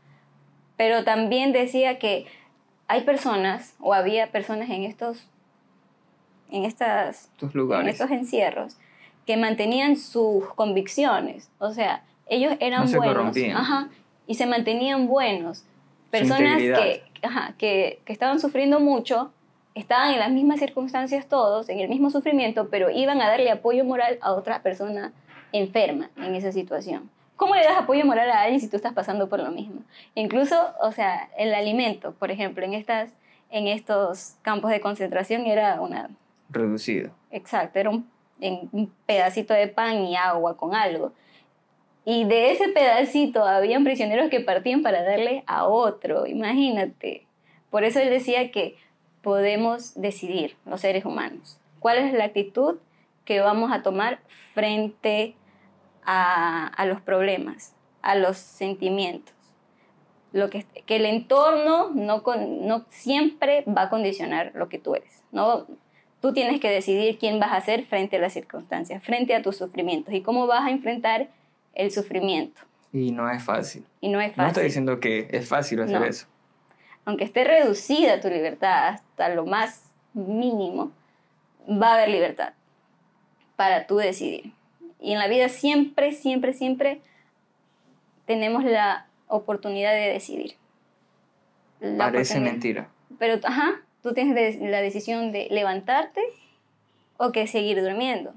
Pero 0.77 1.03
también 1.03 1.51
decía 1.53 1.99
que 1.99 2.25
hay 2.87 3.01
personas, 3.01 3.75
o 3.79 3.93
había 3.93 4.31
personas 4.31 4.69
en 4.69 4.83
estos, 4.83 5.27
en 6.51 6.65
estas, 6.65 7.29
lugares. 7.53 7.85
en 7.85 7.89
estos 7.91 8.11
encierros, 8.11 8.77
que 9.25 9.37
mantenían 9.37 9.97
sus 9.97 10.45
convicciones. 10.53 11.49
O 11.59 11.73
sea, 11.73 12.03
ellos 12.27 12.55
eran 12.59 12.91
buenos. 12.91 13.35
Ajá, 13.55 13.89
y 14.27 14.35
se 14.35 14.45
mantenían 14.45 15.07
buenos. 15.07 15.63
Personas 16.11 16.57
que, 16.57 17.03
que, 17.57 17.99
que 18.05 18.13
estaban 18.13 18.39
sufriendo 18.39 18.79
mucho, 18.79 19.31
estaban 19.75 20.13
en 20.13 20.19
las 20.19 20.31
mismas 20.31 20.59
circunstancias 20.59 21.27
todos, 21.27 21.69
en 21.69 21.79
el 21.79 21.89
mismo 21.89 22.09
sufrimiento, 22.09 22.69
pero 22.69 22.89
iban 22.89 23.21
a 23.21 23.27
darle 23.27 23.51
apoyo 23.51 23.83
moral 23.83 24.17
a 24.21 24.33
otra 24.33 24.63
persona 24.63 25.13
enferma 25.51 26.09
en 26.17 26.33
esa 26.33 26.51
situación. 26.51 27.09
¿Cómo 27.35 27.53
le 27.53 27.63
das 27.63 27.77
apoyo 27.77 28.05
moral 28.05 28.31
a 28.31 28.41
alguien 28.41 28.61
si 28.61 28.69
tú 28.69 28.77
estás 28.77 28.93
pasando 28.93 29.27
por 29.27 29.39
lo 29.39 29.51
mismo? 29.51 29.81
Incluso, 30.15 30.55
o 30.81 30.93
sea, 30.93 31.29
el 31.37 31.53
alimento, 31.53 32.13
por 32.13 32.31
ejemplo, 32.31 32.63
en, 32.63 32.73
estas, 32.73 33.11
en 33.51 33.67
estos 33.67 34.37
campos 34.41 34.71
de 34.71 34.79
concentración 34.79 35.45
era 35.45 35.81
una... 35.81 36.09
Reducido. 36.49 37.11
Exacto, 37.31 37.77
era 37.77 37.89
un, 37.89 38.09
un 38.39 38.91
pedacito 39.05 39.53
de 39.53 39.67
pan 39.67 40.03
y 40.05 40.15
agua 40.15 40.55
con 40.55 40.73
algo. 40.73 41.11
Y 42.05 42.23
de 42.23 42.51
ese 42.51 42.69
pedacito 42.69 43.43
habían 43.43 43.83
prisioneros 43.83 44.29
que 44.29 44.39
partían 44.39 44.83
para 44.83 45.03
darle 45.03 45.43
a 45.47 45.67
otro, 45.67 46.25
imagínate. 46.27 47.25
Por 47.69 47.83
eso 47.83 47.99
él 47.99 48.09
decía 48.09 48.51
que 48.51 48.77
podemos 49.25 49.99
decidir, 49.99 50.55
los 50.67 50.81
seres 50.81 51.03
humanos, 51.03 51.57
cuál 51.79 51.97
es 51.97 52.13
la 52.13 52.25
actitud 52.25 52.75
que 53.25 53.39
vamos 53.39 53.71
a 53.71 53.81
tomar 53.81 54.19
frente 54.53 55.33
a, 56.05 56.85
los 56.85 57.01
problemas, 57.01 57.73
a 58.03 58.13
los 58.13 58.37
sentimientos. 58.37 59.33
Lo 60.31 60.51
que, 60.51 60.67
que 60.85 60.97
el 60.97 61.07
entorno 61.07 61.89
no, 61.89 62.21
no 62.37 62.85
siempre 62.89 63.63
va 63.67 63.83
a 63.83 63.89
condicionar 63.89 64.51
lo 64.53 64.69
que 64.69 64.77
tú 64.77 64.93
eres. 64.93 65.23
No, 65.31 65.65
tú 66.21 66.31
tienes 66.31 66.59
que 66.59 66.69
decidir 66.69 67.17
quién 67.17 67.39
vas 67.39 67.53
a 67.53 67.61
ser 67.61 67.83
frente 67.83 68.17
a 68.17 68.19
las 68.19 68.33
circunstancias, 68.33 69.03
frente 69.03 69.33
a 69.33 69.41
tus 69.41 69.57
sufrimientos 69.57 70.13
y 70.13 70.21
cómo 70.21 70.45
vas 70.45 70.67
a 70.67 70.69
enfrentar 70.69 71.29
el 71.73 71.89
sufrimiento. 71.89 72.61
Y 72.93 73.11
no 73.11 73.27
es 73.31 73.41
fácil. 73.43 73.87
Y 74.01 74.09
no 74.09 74.21
es 74.21 74.33
fácil. 74.33 74.43
No 74.43 74.47
estoy 74.49 74.63
diciendo 74.65 74.99
que 74.99 75.27
es 75.31 75.49
fácil 75.49 75.81
hacer 75.81 76.03
eso. 76.03 76.27
Aunque 77.05 77.23
esté 77.23 77.43
reducida 77.43 78.19
tu 78.19 78.29
libertad 78.29 78.95
hasta 78.95 79.29
lo 79.29 79.45
más 79.45 79.91
mínimo, 80.13 80.91
va 81.69 81.91
a 81.91 81.93
haber 81.95 82.09
libertad 82.09 82.53
para 83.55 83.87
tú 83.87 83.97
decidir. 83.97 84.51
Y 84.99 85.13
en 85.13 85.19
la 85.19 85.27
vida 85.27 85.49
siempre, 85.49 86.13
siempre, 86.13 86.53
siempre 86.53 87.01
tenemos 88.25 88.63
la 88.63 89.07
oportunidad 89.27 89.93
de 89.93 90.11
decidir. 90.11 90.55
Parece 91.97 92.39
mentira. 92.39 92.89
Pero, 93.19 93.39
ajá, 93.43 93.81
tú 94.01 94.13
tienes 94.13 94.59
la 94.59 94.81
decisión 94.81 95.31
de 95.31 95.47
levantarte 95.51 96.21
o 97.17 97.31
que 97.31 97.47
seguir 97.47 97.81
durmiendo. 97.81 98.33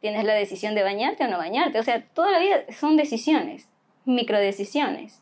Tienes 0.00 0.24
la 0.24 0.34
decisión 0.34 0.74
de 0.74 0.82
bañarte 0.82 1.24
o 1.24 1.28
no 1.28 1.38
bañarte. 1.38 1.78
O 1.78 1.82
sea, 1.82 2.02
toda 2.02 2.30
la 2.30 2.38
vida 2.38 2.64
son 2.78 2.96
decisiones, 2.96 3.68
microdecisiones. 4.04 5.20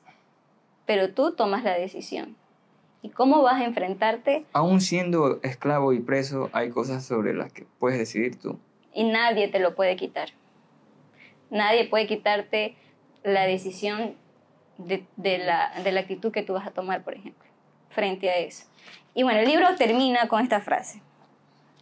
Pero 0.86 1.14
tú 1.14 1.34
tomas 1.34 1.64
la 1.64 1.74
decisión. 1.78 2.36
¿Y 3.04 3.10
cómo 3.10 3.42
vas 3.42 3.60
a 3.60 3.64
enfrentarte? 3.64 4.44
Aún 4.52 4.80
siendo 4.80 5.38
esclavo 5.42 5.92
y 5.92 6.00
preso, 6.00 6.50
hay 6.52 6.70
cosas 6.70 7.04
sobre 7.04 7.34
las 7.34 7.52
que 7.52 7.66
puedes 7.78 7.98
decidir 7.98 8.40
tú 8.40 8.58
y 8.94 9.04
nadie 9.04 9.48
te 9.48 9.58
lo 9.58 9.74
puede 9.74 9.96
quitar. 9.96 10.30
Nadie 11.50 11.86
puede 11.86 12.06
quitarte 12.06 12.76
la 13.22 13.44
decisión 13.44 14.14
de, 14.78 15.04
la, 15.38 15.72
actitud 15.98 16.32
que 16.32 16.42
tú 16.42 16.54
vas 16.54 16.66
a 16.66 16.70
tomar, 16.70 17.02
por 17.02 17.14
ejemplo, 17.14 17.44
frente 17.90 18.30
a 18.30 18.38
eso. 18.38 18.64
Y 19.14 19.22
bueno, 19.24 19.40
el 19.40 19.48
libro 19.48 19.66
termina 19.76 20.28
con 20.28 20.42
esta 20.42 20.60
frase. 20.60 21.02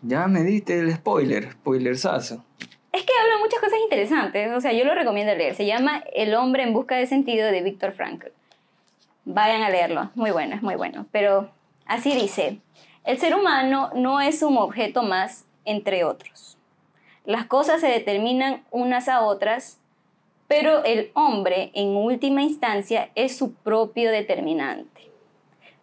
Ya 0.02 0.26
me 0.26 0.42
diste 0.42 0.78
el 0.78 0.92
spoiler, 0.92 1.52
spoilersazo. 1.52 2.44
Es 2.92 3.04
que 3.04 3.12
habla 3.22 3.38
muchas 3.38 3.60
cosas 3.60 3.78
interesantes, 3.84 4.52
o 4.52 4.60
sea, 4.60 4.72
yo 4.72 4.84
lo 4.84 4.94
recomiendo 4.94 5.34
leer. 5.34 5.54
Se 5.54 5.64
llama 5.64 6.04
El 6.14 6.34
hombre 6.34 6.64
en 6.64 6.74
busca 6.74 6.96
de 6.96 7.06
sentido 7.06 7.50
de 7.50 7.62
Víctor 7.62 7.92
Frankl. 7.92 8.28
Vayan 9.24 9.62
a 9.62 9.70
leerlo, 9.70 10.10
muy 10.14 10.30
bueno, 10.30 10.56
es 10.56 10.62
muy 10.62 10.74
bueno. 10.74 11.06
Pero 11.12 11.50
así 11.86 12.14
dice, 12.14 12.58
el 13.04 13.18
ser 13.18 13.34
humano 13.34 13.90
no 13.94 14.20
es 14.20 14.42
un 14.42 14.56
objeto 14.56 15.02
más 15.02 15.46
entre 15.64 16.04
otros. 16.04 16.58
Las 17.24 17.46
cosas 17.46 17.80
se 17.80 17.86
determinan 17.86 18.64
unas 18.70 19.08
a 19.08 19.22
otras, 19.22 19.78
pero 20.48 20.84
el 20.84 21.10
hombre 21.14 21.70
en 21.74 21.96
última 21.96 22.42
instancia 22.42 23.10
es 23.14 23.36
su 23.36 23.54
propio 23.54 24.10
determinante. 24.10 25.10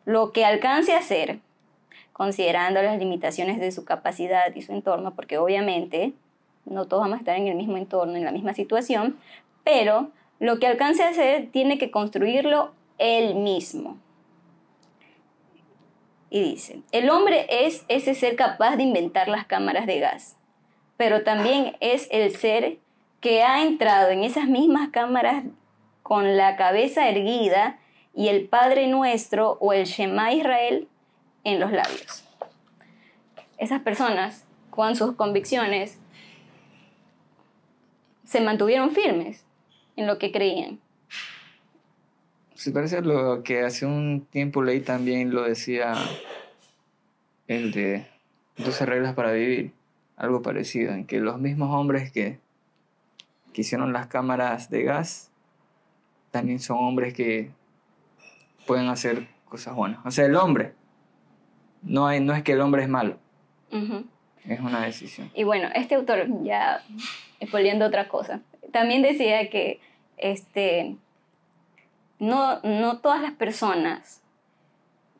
Lo 0.05 0.31
que 0.31 0.43
alcance 0.43 0.93
a 0.93 0.99
hacer, 0.99 1.39
considerando 2.11 2.81
las 2.81 2.99
limitaciones 2.99 3.59
de 3.59 3.71
su 3.71 3.85
capacidad 3.85 4.53
y 4.53 4.61
su 4.61 4.73
entorno, 4.73 5.15
porque 5.15 5.37
obviamente 5.37 6.13
no 6.65 6.85
todos 6.85 7.03
vamos 7.03 7.15
a 7.15 7.19
estar 7.19 7.37
en 7.37 7.47
el 7.47 7.55
mismo 7.55 7.77
entorno, 7.77 8.15
en 8.15 8.25
la 8.25 8.31
misma 8.31 8.53
situación, 8.53 9.17
pero 9.63 10.09
lo 10.39 10.59
que 10.59 10.67
alcance 10.67 11.03
a 11.03 11.09
hacer 11.09 11.49
tiene 11.51 11.77
que 11.77 11.91
construirlo 11.91 12.71
él 12.99 13.35
mismo. 13.35 13.97
Y 16.29 16.43
dice, 16.43 16.81
el 16.91 17.09
hombre 17.09 17.47
es 17.49 17.85
ese 17.87 18.13
ser 18.13 18.35
capaz 18.35 18.75
de 18.75 18.83
inventar 18.83 19.27
las 19.27 19.45
cámaras 19.45 19.87
de 19.87 19.99
gas 19.99 20.35
pero 20.99 21.23
también 21.23 21.77
es 21.79 22.09
el 22.11 22.35
ser 22.35 22.77
que 23.21 23.41
ha 23.41 23.63
entrado 23.63 24.09
en 24.09 24.25
esas 24.25 24.49
mismas 24.49 24.89
cámaras 24.89 25.45
con 26.03 26.35
la 26.35 26.57
cabeza 26.57 27.07
erguida 27.07 27.79
y 28.13 28.27
el 28.27 28.49
Padre 28.49 28.87
Nuestro 28.87 29.51
o 29.61 29.71
el 29.71 29.85
Shema 29.85 30.33
Israel 30.33 30.89
en 31.45 31.61
los 31.61 31.71
labios. 31.71 32.25
Esas 33.57 33.81
personas, 33.81 34.45
con 34.71 34.97
sus 34.97 35.15
convicciones, 35.15 35.97
se 38.25 38.41
mantuvieron 38.41 38.91
firmes 38.91 39.45
en 39.95 40.05
lo 40.05 40.17
que 40.17 40.33
creían. 40.33 40.81
Se 42.59 42.71
parece 42.71 43.01
lo 43.01 43.41
que 43.41 43.61
hace 43.61 43.85
un 43.85 44.27
tiempo 44.29 44.61
leí 44.61 44.81
también, 44.81 45.33
lo 45.33 45.43
decía 45.43 45.93
el 47.47 47.71
de 47.71 48.05
12 48.57 48.85
reglas 48.85 49.13
para 49.13 49.31
vivir 49.31 49.71
algo 50.17 50.41
parecido, 50.41 50.91
en 50.91 51.05
que 51.05 51.21
los 51.21 51.39
mismos 51.39 51.73
hombres 51.73 52.11
que, 52.11 52.39
hicieron 53.53 53.93
las 53.93 54.07
cámaras 54.07 54.69
de 54.69 54.83
gas 54.83 55.31
también 56.31 56.59
son 56.59 56.79
hombres 56.79 57.13
que 57.13 57.49
pueden 58.67 58.89
hacer 58.89 59.27
cosas 59.45 59.73
buenas. 59.73 60.05
O 60.05 60.11
sea, 60.11 60.25
el 60.25 60.35
hombre, 60.35 60.73
no, 61.81 62.07
hay, 62.07 62.19
no 62.19 62.33
es 62.33 62.43
que 62.43 62.51
el 62.51 62.61
hombre 62.61 62.83
es 62.83 62.89
malo, 62.89 63.17
es 63.71 64.59
una 64.59 64.83
decisión. 64.83 65.31
Y 65.33 65.45
bueno, 65.45 65.69
este 65.75 65.95
autor, 65.95 66.27
ya 66.43 66.83
exponiendo 67.39 67.85
otra 67.85 68.09
cosa, 68.09 68.41
también 68.73 69.01
decía 69.01 69.49
que 69.49 69.79
este, 70.17 70.97
no, 72.19 72.59
no 72.63 72.99
todas 72.99 73.21
las 73.21 73.33
personas 73.33 74.21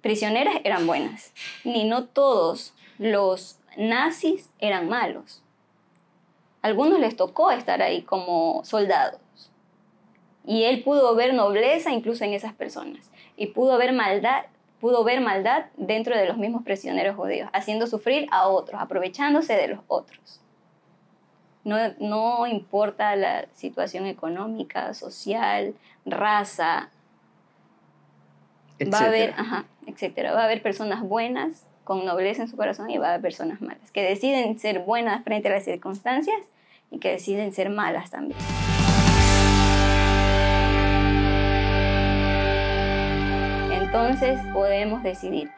prisioneras 0.02 0.56
eran 0.64 0.86
buenas, 0.86 1.34
ni 1.64 1.86
no 1.86 2.06
todos 2.06 2.74
los 2.98 3.60
nazis 3.78 4.50
eran 4.60 4.90
malos. 4.90 5.42
algunos 6.62 7.00
les 7.00 7.16
tocó 7.16 7.52
estar 7.52 7.82
ahí 7.82 8.02
como 8.02 8.62
soldados. 8.66 9.22
Y 10.46 10.64
él 10.64 10.84
pudo 10.84 11.16
ver 11.16 11.34
nobleza 11.34 11.92
incluso 11.92 12.24
en 12.26 12.34
esas 12.34 12.54
personas. 12.54 13.12
Y 13.38 13.48
pudo 13.48 13.78
ver 13.78 13.94
maldad, 13.94 14.46
pudo 14.82 15.04
ver 15.04 15.22
maldad 15.22 15.68
dentro 15.78 16.18
de 16.18 16.26
los 16.26 16.38
mismos 16.38 16.64
prisioneros 16.64 17.16
judíos, 17.16 17.50
haciendo 17.54 17.88
sufrir 17.88 18.28
a 18.32 18.48
otros, 18.48 18.82
aprovechándose 18.82 19.54
de 19.54 19.70
los 19.70 19.80
otros. 19.88 20.42
No, 21.64 21.78
no 22.00 22.48
importa 22.48 23.16
la 23.16 23.46
situación 23.54 24.06
económica, 24.08 24.94
social, 24.94 25.76
raza. 26.12 26.90
Va 28.82 29.00
a 29.00 29.06
haber, 29.06 29.34
ajá, 29.38 29.66
etcétera. 29.88 30.34
Va 30.34 30.42
a 30.42 30.46
haber 30.46 30.62
personas 30.62 31.02
buenas 31.02 31.66
con 31.84 32.06
nobleza 32.06 32.44
en 32.44 32.48
su 32.48 32.56
corazón 32.56 32.90
y 32.92 32.98
va 32.98 33.08
a 33.08 33.10
haber 33.10 33.22
personas 33.22 33.62
malas, 33.62 33.92
que 33.92 34.04
deciden 34.04 34.60
ser 34.60 34.80
buenas 34.80 35.24
frente 35.24 35.48
a 35.48 35.52
las 35.52 35.64
circunstancias 35.64 36.38
y 36.92 37.00
que 37.00 37.10
deciden 37.10 37.52
ser 37.52 37.72
malas 37.72 38.12
también. 38.12 38.40
Entonces 43.72 44.40
podemos 44.54 45.02
decidir 45.02 45.50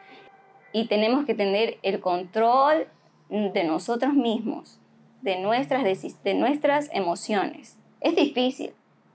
y 0.72 0.86
tenemos 0.86 1.26
que 1.26 1.34
tener 1.34 1.78
el 1.82 2.00
control 2.00 2.86
de 3.28 3.64
nosotros 3.64 4.14
mismos, 4.14 4.80
de 5.20 5.38
nuestras, 5.38 5.84
de 5.84 6.34
nuestras 6.34 6.88
emociones. 6.92 7.76
Es 8.00 8.16
difícil 8.16 8.72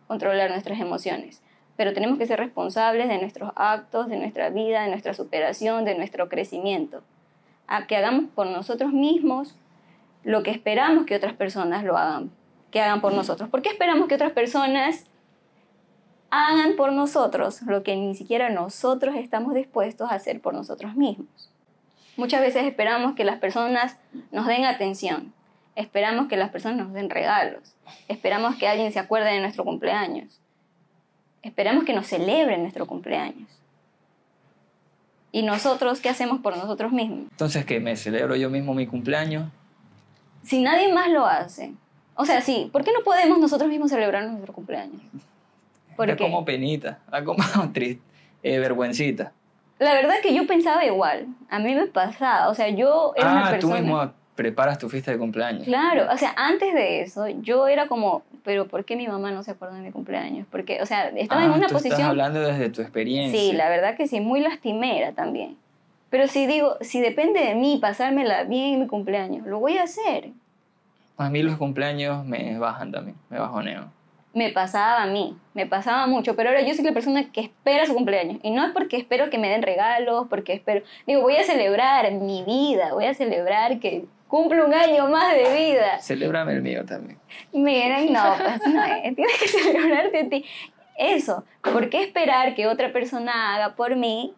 controlar 0.08 0.50
nuestras 0.50 0.80
emociones, 0.80 1.42
pero 1.76 1.94
tenemos 1.94 2.18
que 2.18 2.26
ser 2.26 2.40
responsables 2.40 3.08
de 3.08 3.20
nuestros 3.20 3.52
actos, 3.56 4.08
de 4.08 4.18
nuestra 4.18 4.50
vida, 4.50 4.84
de 4.84 4.90
nuestra 4.90 5.14
superación, 5.14 5.86
de 5.86 5.96
nuestro 5.96 6.30
crecimiento. 6.30 7.04
A 7.68 7.86
que 7.86 7.98
hagamos 7.98 8.26
por 8.34 8.48
nosotros 8.48 8.94
mismos 8.94 9.56
lo 10.24 10.44
que 10.44 10.52
esperamos 10.52 11.06
que 11.06 11.16
otras 11.16 11.34
personas 11.34 11.84
lo 11.84 11.98
hagan, 11.98 12.32
que 12.72 12.82
hagan 12.82 13.02
por 13.02 13.14
nosotros. 13.14 13.50
¿Por 13.50 13.62
qué 13.62 13.70
esperamos 13.70 14.08
que 14.08 14.16
otras 14.16 14.32
personas 14.32 15.06
hagan 16.30 16.76
por 16.76 16.92
nosotros 16.92 17.62
lo 17.64 17.84
que 17.84 17.96
ni 17.96 18.16
siquiera 18.16 18.50
nosotros 18.50 19.16
estamos 19.16 19.54
dispuestos 19.54 20.12
a 20.12 20.16
hacer 20.16 20.42
por 20.42 20.54
nosotros 20.54 20.96
mismos. 20.96 21.52
Muchas 22.16 22.42
veces 22.42 22.66
esperamos 22.66 23.16
que 23.16 23.24
las 23.24 23.40
personas 23.40 23.98
nos 24.32 24.48
den 24.48 24.66
atención, 24.66 25.34
esperamos 25.78 26.28
que 26.28 26.38
las 26.38 26.50
personas 26.50 26.80
nos 26.80 26.94
den 26.94 27.10
regalos, 27.10 27.76
esperamos 28.08 28.56
que 28.56 28.68
alguien 28.68 28.92
se 28.92 29.00
acuerde 29.00 29.32
de 29.32 29.40
nuestro 29.40 29.64
cumpleaños, 29.64 30.42
esperamos 31.44 31.86
que 31.86 31.94
nos 31.94 32.08
celebren 32.08 32.64
nuestro 32.64 32.88
cumpleaños. 32.88 33.48
¿Y 35.32 35.44
nosotros 35.44 36.02
qué 36.02 36.10
hacemos 36.10 36.42
por 36.42 36.58
nosotros 36.58 36.92
mismos? 36.92 37.28
Entonces, 37.30 37.64
¿qué? 37.64 37.80
¿Me 37.80 37.96
celebro 37.96 38.36
yo 38.36 38.50
mismo 38.50 38.74
mi 38.74 38.88
cumpleaños? 38.88 39.52
Si 40.42 40.62
nadie 40.64 40.92
más 40.92 41.10
lo 41.12 41.28
hace. 41.28 41.74
O 42.16 42.26
sea, 42.26 42.42
sí, 42.42 42.70
¿por 42.74 42.84
qué 42.84 42.92
no 42.92 43.04
podemos 43.04 43.38
nosotros 43.38 43.70
mismos 43.70 43.92
celebrar 43.92 44.26
nuestro 44.26 44.54
cumpleaños? 44.54 45.02
¿Por 45.96 46.10
es 46.10 46.18
como 46.18 46.44
penita, 46.44 47.00
es 47.14 47.24
como 47.24 47.44
triste, 47.74 48.02
eh, 48.42 48.58
vergüencita. 48.58 49.32
La 49.78 49.94
verdad 49.94 50.16
que 50.24 50.34
yo 50.34 50.48
pensaba 50.48 50.84
igual. 50.86 51.28
A 51.50 51.60
mí 51.60 51.76
me 51.76 51.86
pasaba. 51.86 52.50
O 52.50 52.56
sea, 52.56 52.70
yo 52.70 53.14
era 53.16 53.32
una 53.32 53.52
persona. 53.52 53.76
Ah, 53.76 53.78
tú 53.78 53.84
mismo 53.84 54.27
preparas 54.38 54.78
tu 54.78 54.88
fiesta 54.88 55.12
de 55.12 55.18
cumpleaños. 55.18 55.64
Claro, 55.66 56.08
o 56.14 56.18
sea, 56.18 56.34
antes 56.38 56.74
de 56.74 57.02
eso, 57.02 57.28
yo 57.28 57.68
era 57.68 57.88
como, 57.88 58.24
pero 58.46 58.68
¿por 58.70 58.86
qué 58.86 58.96
mi 58.96 59.08
mamá 59.08 59.32
no 59.32 59.44
se 59.44 59.52
acuerda 59.52 59.76
de 59.76 59.82
mi 59.82 59.92
cumpleaños? 59.92 60.48
Porque, 60.50 60.82
o 60.82 60.86
sea, 60.86 61.10
estaba 61.10 61.44
en 61.44 61.52
Ah, 61.52 61.56
una 61.56 61.68
tú 61.68 61.74
posición. 61.74 61.94
Estás 62.00 62.10
hablando 62.10 62.40
desde 62.40 62.70
tu 62.70 62.82
experiencia. 62.82 63.38
Sí, 63.38 63.52
la 63.52 63.68
verdad 63.68 63.98
que 63.98 64.08
sí, 64.08 64.22
muy 64.22 64.40
lastimera 64.40 65.12
también. 65.12 65.58
Pero 66.10 66.28
si 66.28 66.46
digo, 66.48 66.78
si 66.80 67.02
depende 67.02 67.42
de 67.42 67.56
mí 67.56 67.80
pasármela 67.82 68.44
bien 68.46 68.76
en 68.76 68.80
mi 68.82 68.88
cumpleaños, 68.88 69.46
lo 69.46 69.60
voy 69.60 69.78
a 69.78 69.84
hacer. 69.84 70.30
A 71.18 71.30
mí 71.30 71.42
los 71.44 71.58
cumpleaños 71.58 72.24
me 72.24 72.58
bajan 72.60 72.92
también, 72.92 73.18
me 73.30 73.40
bajoneo. 73.40 73.92
Me 74.34 74.52
pasaba 74.52 75.02
a 75.02 75.08
mí, 75.08 75.36
me 75.56 75.66
pasaba 75.66 76.06
mucho, 76.06 76.36
pero 76.36 76.50
ahora 76.50 76.62
yo 76.62 76.76
soy 76.76 76.86
la 76.86 76.92
persona 76.94 77.32
que 77.32 77.42
espera 77.42 77.88
su 77.88 77.96
cumpleaños. 77.96 78.38
Y 78.44 78.52
no 78.52 78.64
es 78.64 78.72
porque 78.72 78.96
espero 78.98 79.32
que 79.32 79.40
me 79.40 79.50
den 79.50 79.64
regalos, 79.64 80.28
porque 80.30 80.54
espero. 80.54 80.86
Digo, 81.08 81.22
voy 81.22 81.38
a 81.38 81.44
celebrar 81.44 82.12
mi 82.12 82.44
vida, 82.44 82.94
voy 82.94 83.06
a 83.06 83.16
celebrar 83.16 83.80
que 83.80 84.06
cumplo 84.28 84.66
un 84.66 84.74
año 84.74 85.08
más 85.10 85.34
de 85.36 85.54
vida. 85.56 86.00
Celébrame 86.02 86.54
el 86.54 86.62
mío 86.62 86.86
también. 86.86 87.20
Miren, 87.54 88.12
no, 88.12 88.36
pues 88.38 88.74
no 88.74 88.84
es. 88.84 89.02
Tienes 89.16 89.40
que 89.40 89.48
celebrarte 89.48 90.20
a 90.20 90.30
ti. 90.30 90.46
Eso, 90.98 91.44
¿por 91.62 91.90
qué 91.90 92.02
esperar 92.02 92.56
que 92.56 92.68
otra 92.68 92.92
persona 92.92 93.56
haga 93.56 93.76
por 93.76 93.96
mí 93.96 94.34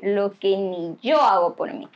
lo 0.00 0.36
que 0.38 0.56
ni 0.56 0.96
yo 1.02 1.20
hago 1.20 1.54
por 1.54 1.72
mí? 1.72 1.88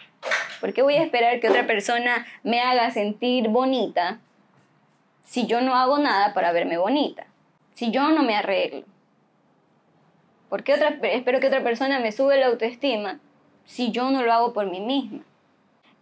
¿Por 0.60 0.72
qué 0.72 0.82
voy 0.82 0.94
a 0.94 1.02
esperar 1.02 1.40
que 1.40 1.48
otra 1.48 1.66
persona 1.66 2.26
me 2.42 2.60
haga 2.60 2.90
sentir 2.90 3.48
bonita 3.48 4.20
si 5.24 5.46
yo 5.46 5.60
no 5.60 5.74
hago 5.74 5.98
nada 5.98 6.32
para 6.32 6.52
verme 6.52 6.78
bonita? 6.78 7.26
Si 7.74 7.90
yo 7.90 8.10
no 8.10 8.22
me 8.22 8.36
arreglo. 8.36 8.84
¿Por 10.48 10.62
qué 10.62 10.74
otra, 10.74 10.98
espero 11.02 11.40
que 11.40 11.48
otra 11.48 11.64
persona 11.64 11.98
me 11.98 12.12
sube 12.12 12.38
la 12.38 12.46
autoestima 12.46 13.18
si 13.64 13.90
yo 13.90 14.10
no 14.10 14.22
lo 14.22 14.32
hago 14.32 14.52
por 14.52 14.70
mí 14.70 14.80
misma? 14.80 15.24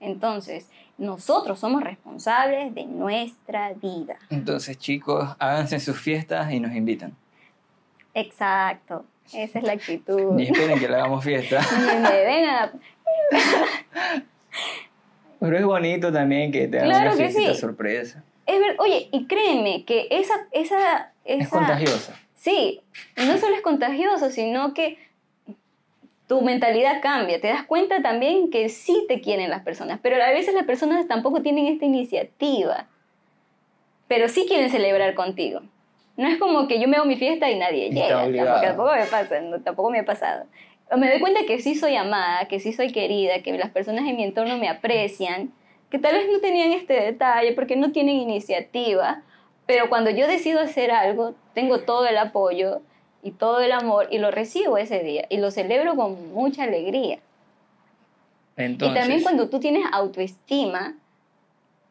Entonces, 0.01 0.68
nosotros 0.99 1.59
somos 1.59 1.82
responsables 1.82 2.74
de 2.74 2.84
nuestra 2.86 3.72
vida. 3.74 4.16
Entonces, 4.30 4.78
chicos, 4.78 5.28
háganse 5.38 5.80
sus 5.80 5.99
fiestas 6.01 6.53
y 6.53 6.61
nos 6.61 6.72
invitan. 6.74 7.14
Exacto, 8.14 9.05
esa 9.32 9.59
es 9.59 9.64
la 9.64 9.72
actitud. 9.72 10.32
Ni 10.34 10.45
esperen 10.45 10.78
que 10.78 10.88
le 10.88 10.95
hagamos 10.95 11.24
fiesta. 11.24 11.61
Ni 11.78 12.01
me 12.01 12.24
vengan 12.24 12.55
a... 12.57 12.72
Pero 15.40 15.59
es 15.59 15.64
bonito 15.64 16.12
también 16.12 16.53
que 16.53 16.68
te 16.68 16.78
hagan 16.78 16.88
Claro 16.90 17.07
una 17.14 17.16
fiesta 17.16 17.55
sí. 17.55 17.61
sorpresa. 17.61 18.22
Es 18.47 18.59
ver- 18.61 18.76
Oye, 18.78 19.09
y 19.12 19.26
créeme 19.26 19.84
que 19.84 20.07
esa, 20.11 20.34
esa, 20.53 21.12
esa... 21.24 21.42
Es 21.45 21.49
contagiosa. 21.49 22.14
Sí, 22.34 22.80
no 23.16 23.36
solo 23.38 23.57
es 23.57 23.62
contagioso, 23.62 24.30
sino 24.30 24.74
que 24.74 24.99
tu 26.26 26.40
mentalidad 26.42 27.00
cambia. 27.02 27.40
Te 27.40 27.48
das 27.48 27.64
cuenta 27.64 28.02
también 28.02 28.50
que 28.50 28.68
sí 28.68 29.04
te 29.08 29.20
quieren 29.20 29.50
las 29.50 29.62
personas, 29.62 29.98
pero 30.02 30.22
a 30.22 30.30
veces 30.30 30.54
las 30.54 30.64
personas 30.64 31.06
tampoco 31.06 31.42
tienen 31.42 31.66
esta 31.66 31.84
iniciativa, 31.84 32.86
pero 34.08 34.28
sí 34.28 34.46
quieren 34.48 34.70
celebrar 34.70 35.14
contigo. 35.14 35.60
No 36.16 36.28
es 36.28 36.38
como 36.38 36.68
que 36.68 36.80
yo 36.80 36.86
me 36.86 36.96
hago 36.96 37.06
mi 37.06 37.16
fiesta 37.16 37.50
y 37.50 37.58
nadie 37.58 37.86
Y 37.86 37.92
llega, 37.92 38.20
tampoco, 38.20 38.60
tampoco 38.60 38.92
me 38.92 39.06
pasa, 39.06 39.40
no, 39.40 39.60
tampoco 39.60 39.90
me 39.90 39.98
ha 39.98 40.04
pasado. 40.04 40.44
Me 40.96 41.10
doy 41.10 41.18
cuenta 41.18 41.40
que 41.46 41.58
sí 41.60 41.74
soy 41.74 41.96
amada, 41.96 42.46
que 42.46 42.60
sí 42.60 42.72
soy 42.72 42.92
querida, 42.92 43.42
que 43.42 43.52
las 43.58 43.70
personas 43.70 44.06
en 44.06 44.16
mi 44.16 44.22
entorno 44.22 44.56
me 44.56 44.68
aprecian, 44.68 45.52
que 45.90 45.98
tal 45.98 46.14
vez 46.14 46.26
no 46.30 46.40
tenían 46.40 46.72
este 46.72 46.94
detalle 46.94 47.52
porque 47.52 47.74
no 47.74 47.90
tienen 47.90 48.16
iniciativa, 48.16 49.22
pero 49.66 49.88
cuando 49.88 50.10
yo 50.10 50.28
decido 50.28 50.60
hacer 50.60 50.90
algo, 50.90 51.34
tengo 51.54 51.80
todo 51.80 52.06
el 52.06 52.16
apoyo 52.18 52.82
y 53.24 53.32
todo 53.32 53.60
el 53.60 53.72
amor 53.72 54.06
y 54.10 54.18
lo 54.18 54.30
recibo 54.30 54.76
ese 54.78 55.00
día 55.00 55.26
y 55.30 55.38
lo 55.38 55.50
celebro 55.50 55.96
con 55.96 56.32
mucha 56.32 56.62
alegría. 56.64 57.18
Entonces, 58.56 58.96
y 58.96 59.00
también 59.00 59.22
cuando 59.22 59.48
tú 59.48 59.58
tienes 59.58 59.84
autoestima, 59.90 60.94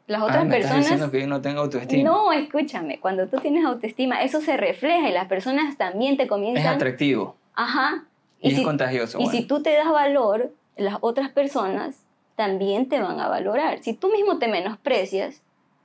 las 0.07 0.21
Ah, 0.21 0.25
otras 0.25 0.45
¿me 0.45 0.57
estás 0.57 0.71
personas... 0.71 0.79
diciendo 0.85 1.11
que 1.11 1.19
yo 1.21 1.27
no 1.27 1.41
tengo 1.41 1.61
autoestima. 1.61 2.09
No, 2.09 2.31
escúchame, 2.31 2.99
cuando 2.99 3.27
tú 3.27 3.37
tienes 3.37 3.65
autoestima, 3.65 4.21
eso 4.21 4.39
se 4.41 4.55
refleja 4.57 5.09
y 5.09 5.11
las 5.11 5.27
personas 5.27 5.75
también 5.75 6.15
te 6.17 6.23
es 6.23 6.29
comienzan... 6.29 6.75
atractivo 6.75 7.35
Ajá. 7.55 8.05
y, 8.39 8.51
si, 8.51 8.61
es 8.61 8.65
contagioso. 8.65 9.17
y 9.19 9.23
bueno. 9.23 9.39
si 9.39 9.45
tú 9.45 9.61
te 9.61 9.73
das 9.73 9.89
valor, 9.91 10.51
las 10.77 10.97
otras 11.01 11.29
personas 11.29 12.03
también 12.35 12.89
te 12.89 12.99
van 12.99 13.19
a 13.19 13.27
valorar. 13.27 13.79
Si 13.81 13.93
tú 13.93 14.09
mismo 14.09 14.39
te 14.39 14.47
menosprecias, 14.47 15.41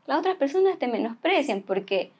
las 0.07 0.19
otras 0.19 0.37
personas 0.37 0.79
te 0.79 0.89
menosprecian 0.89 1.63
porque 1.63 2.11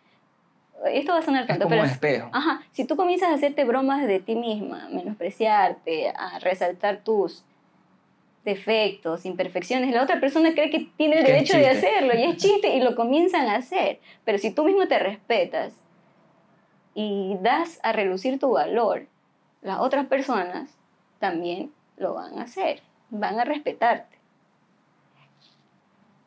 esto 0.87 1.13
va 1.13 1.19
a 1.19 1.23
sonar 1.23 1.43
es 1.43 1.49
tanto, 1.49 1.65
como 1.65 1.71
pero 1.71 1.83
un 1.83 1.91
espejo. 1.91 2.31
Ajá, 2.33 2.63
si 2.73 2.85
tú 2.85 2.97
comienzas 2.97 3.31
a 3.31 3.35
hacerte 3.35 3.65
bromas 3.65 4.07
de 4.07 4.21
ti 4.21 4.35
misma, 4.35 4.87
a 4.87 4.89
menospreciarte, 4.89 6.11
a 6.11 6.39
resaltar 6.39 7.03
tus 7.05 7.45
defectos, 8.45 9.27
imperfecciones, 9.27 9.93
la 9.93 10.03
otra 10.03 10.21
persona 10.21 10.53
cree 10.53 10.71
que 10.71 10.89
tiene 10.97 11.17
el 11.17 11.27
es 11.27 11.27
derecho 11.27 11.57
de 11.57 11.69
hacerlo 11.69 12.15
y 12.15 12.23
es 12.23 12.37
chiste 12.43 12.75
y 12.75 12.81
lo 12.81 12.95
comienzan 12.95 13.49
a 13.49 13.57
hacer. 13.57 14.01
Pero 14.25 14.39
si 14.39 14.51
tú 14.51 14.65
mismo 14.65 14.87
te 14.89 14.99
respetas 14.99 15.75
y 16.95 17.37
das 17.43 17.79
a 17.83 17.93
relucir 17.93 18.39
tu 18.39 18.53
valor, 18.53 19.07
las 19.63 19.81
otras 19.81 20.07
personas 20.07 20.71
también 21.19 21.73
lo 21.97 22.15
van 22.15 22.39
a 22.39 22.43
hacer, 22.43 22.81
van 23.11 23.39
a 23.41 23.45
respetarte. 23.45 24.17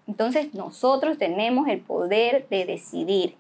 Entonces 0.08 0.54
nosotros 0.54 1.18
tenemos 1.18 1.68
el 1.68 1.80
poder 1.80 2.48
de 2.50 2.66
decidir. 2.66 3.36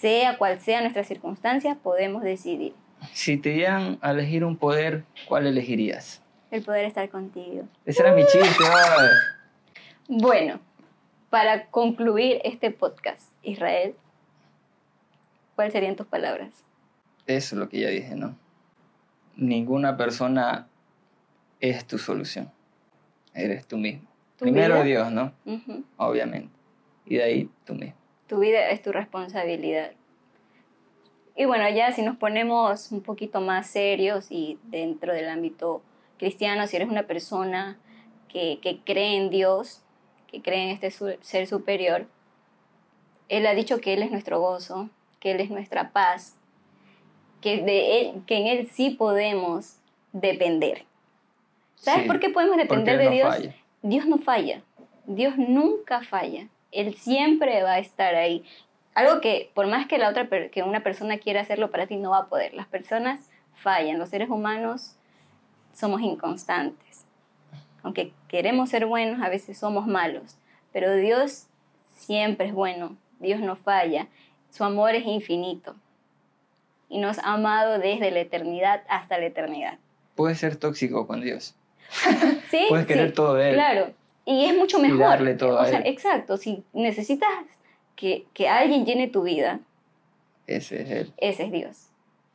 Sea 0.00 0.38
cual 0.38 0.60
sea 0.60 0.80
nuestra 0.80 1.02
circunstancia, 1.02 1.74
podemos 1.76 2.22
decidir. 2.22 2.72
Si 3.12 3.36
te 3.36 3.50
dieran 3.50 3.98
a 4.00 4.12
elegir 4.12 4.44
un 4.44 4.56
poder, 4.56 5.04
¿cuál 5.26 5.46
elegirías? 5.46 6.22
El 6.50 6.62
poder 6.62 6.84
estar 6.84 7.08
contigo. 7.08 7.64
Ese 7.84 8.02
era 8.02 8.14
mi 8.14 8.22
chiste. 8.26 8.64
ay. 8.64 9.08
Bueno, 10.08 10.60
para 11.30 11.66
concluir 11.66 12.40
este 12.44 12.70
podcast, 12.70 13.32
Israel, 13.42 13.94
¿cuáles 15.56 15.72
serían 15.72 15.96
tus 15.96 16.06
palabras? 16.06 16.64
Eso 17.26 17.54
es 17.56 17.58
lo 17.58 17.68
que 17.68 17.80
ya 17.80 17.88
dije, 17.88 18.14
¿no? 18.14 18.36
Ninguna 19.36 19.96
persona 19.96 20.68
es 21.60 21.84
tu 21.86 21.98
solución. 21.98 22.50
Eres 23.34 23.66
tú 23.66 23.76
mismo. 23.76 24.08
¿Tu 24.36 24.44
Primero 24.44 24.74
vida? 24.82 24.84
Dios, 24.84 25.12
¿no? 25.12 25.32
Ujú. 25.44 25.84
Obviamente. 25.96 26.50
Y 27.04 27.16
de 27.16 27.22
ahí 27.22 27.50
tú 27.64 27.74
mismo. 27.74 27.97
Tu 28.28 28.38
vida 28.38 28.70
es 28.70 28.82
tu 28.82 28.92
responsabilidad. 28.92 29.92
Y 31.36 31.44
bueno, 31.44 31.68
ya 31.68 31.92
si 31.92 32.02
nos 32.02 32.16
ponemos 32.16 32.90
un 32.92 33.00
poquito 33.00 33.40
más 33.40 33.68
serios 33.68 34.26
y 34.30 34.58
dentro 34.64 35.12
del 35.14 35.28
ámbito 35.28 35.82
cristiano, 36.18 36.66
si 36.66 36.76
eres 36.76 36.88
una 36.88 37.04
persona 37.04 37.78
que, 38.28 38.58
que 38.60 38.80
cree 38.80 39.16
en 39.16 39.30
Dios, 39.30 39.82
que 40.26 40.42
cree 40.42 40.64
en 40.64 40.70
este 40.70 40.90
su- 40.90 41.16
ser 41.20 41.46
superior, 41.46 42.06
Él 43.28 43.46
ha 43.46 43.54
dicho 43.54 43.80
que 43.80 43.94
Él 43.94 44.02
es 44.02 44.10
nuestro 44.10 44.40
gozo, 44.40 44.90
que 45.20 45.30
Él 45.30 45.40
es 45.40 45.48
nuestra 45.50 45.90
paz, 45.92 46.34
que, 47.40 47.62
de 47.62 48.00
él, 48.00 48.22
que 48.26 48.36
en 48.38 48.46
Él 48.48 48.68
sí 48.68 48.90
podemos 48.90 49.76
depender. 50.12 50.84
¿Sabes 51.76 52.02
Sí, 52.02 52.06
por 52.08 52.18
qué 52.18 52.30
podemos 52.30 52.56
depender 52.56 52.98
de 52.98 53.04
no 53.04 53.10
Dios? 53.12 53.28
falla. 53.28 53.54
Dios 53.82 54.06
no 54.06 54.18
falla. 54.18 54.62
Dios 55.06 55.34
nunca 55.38 56.02
falla. 56.02 56.48
Él 56.72 56.94
siempre 56.96 57.62
va 57.62 57.74
a 57.74 57.78
estar 57.78 58.14
ahí. 58.14 58.44
Algo 58.94 59.20
que 59.20 59.50
por 59.54 59.66
más 59.66 59.86
que 59.86 59.98
la 59.98 60.08
otra 60.08 60.28
que 60.28 60.62
una 60.62 60.82
persona 60.82 61.18
quiera 61.18 61.40
hacerlo 61.40 61.70
para 61.70 61.86
ti 61.86 61.96
no 61.96 62.10
va 62.10 62.18
a 62.18 62.26
poder. 62.28 62.54
Las 62.54 62.66
personas 62.66 63.30
fallan. 63.54 63.98
Los 63.98 64.08
seres 64.08 64.28
humanos 64.28 64.96
somos 65.72 66.00
inconstantes. 66.00 67.04
Aunque 67.82 68.12
queremos 68.28 68.70
ser 68.70 68.86
buenos, 68.86 69.22
a 69.22 69.28
veces 69.28 69.58
somos 69.58 69.86
malos. 69.86 70.36
Pero 70.72 70.94
Dios 70.94 71.46
siempre 71.96 72.46
es 72.46 72.52
bueno. 72.52 72.96
Dios 73.20 73.40
no 73.40 73.56
falla. 73.56 74.08
Su 74.50 74.64
amor 74.64 74.94
es 74.94 75.06
infinito. 75.06 75.74
Y 76.88 76.98
nos 76.98 77.18
ha 77.18 77.34
amado 77.34 77.78
desde 77.78 78.10
la 78.10 78.20
eternidad 78.20 78.82
hasta 78.88 79.18
la 79.18 79.26
eternidad. 79.26 79.78
Puedes 80.14 80.38
ser 80.38 80.56
tóxico 80.56 81.06
con 81.06 81.20
Dios. 81.20 81.54
¿Sí? 82.50 82.66
Puedes 82.68 82.86
querer 82.86 83.08
sí, 83.08 83.14
todo 83.14 83.34
de 83.34 83.50
Él. 83.50 83.54
Claro. 83.54 83.92
Y 84.30 84.44
es 84.44 84.54
mucho 84.56 84.78
mejor. 84.78 84.98
darle 84.98 85.34
todo 85.34 85.54
o 85.54 85.58
a 85.58 85.66
sea, 85.66 85.78
Él. 85.78 85.86
exacto. 85.86 86.36
Si 86.36 86.62
necesitas 86.74 87.28
que, 87.96 88.26
que 88.34 88.48
alguien 88.48 88.84
llene 88.84 89.08
tu 89.08 89.22
vida, 89.22 89.60
Ese 90.46 90.82
es 90.82 90.90
Él. 90.90 91.12
Ese 91.16 91.44
es 91.44 91.52
Dios. 91.52 91.86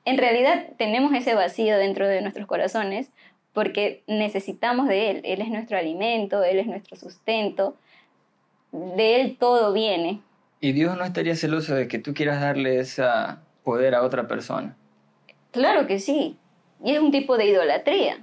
En 0.06 0.18
realidad 0.18 0.70
tenemos 0.78 1.14
ese 1.14 1.36
vacío 1.36 1.78
dentro 1.78 2.08
de 2.08 2.22
nuestros 2.22 2.48
corazones 2.48 3.10
porque 3.54 4.02
necesitamos 4.08 4.88
de 4.88 5.12
Él. 5.12 5.22
Él 5.24 5.41
es 5.41 5.50
nuestro 5.50 5.78
alimento, 5.78 6.44
Él 6.44 6.58
es 6.58 6.66
nuestro 6.66 6.98
sustento. 6.98 7.76
De 8.72 9.22
Él 9.22 9.38
todo 9.39 9.72
viene. 9.72 10.20
¿Y 10.62 10.72
Dios 10.72 10.98
no 10.98 11.04
estaría 11.06 11.36
celoso 11.36 11.76
de 11.76 11.88
que 11.88 12.00
tú 12.00 12.14
quieras 12.16 12.41
darle 12.41 12.80
ese 12.80 13.04
poder 13.64 13.94
a 13.94 14.02
otra 14.02 14.28
persona? 14.28 14.76
Claro 15.52 15.86
que 15.86 16.00
sí. 16.00 16.38
Y 16.84 16.94
es 16.94 17.00
un 17.00 17.12
tipo 17.12 17.38
de 17.38 17.46
idolatría. 17.46 18.18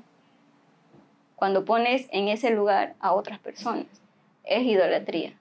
Cuando 1.41 1.65
pones 1.65 2.07
en 2.13 2.29
ese 2.29 2.51
lugar 2.51 2.97
a 3.01 3.15
otras 3.15 3.39
personas. 3.39 3.87
Es 4.45 4.63
idolatría. 4.63 5.33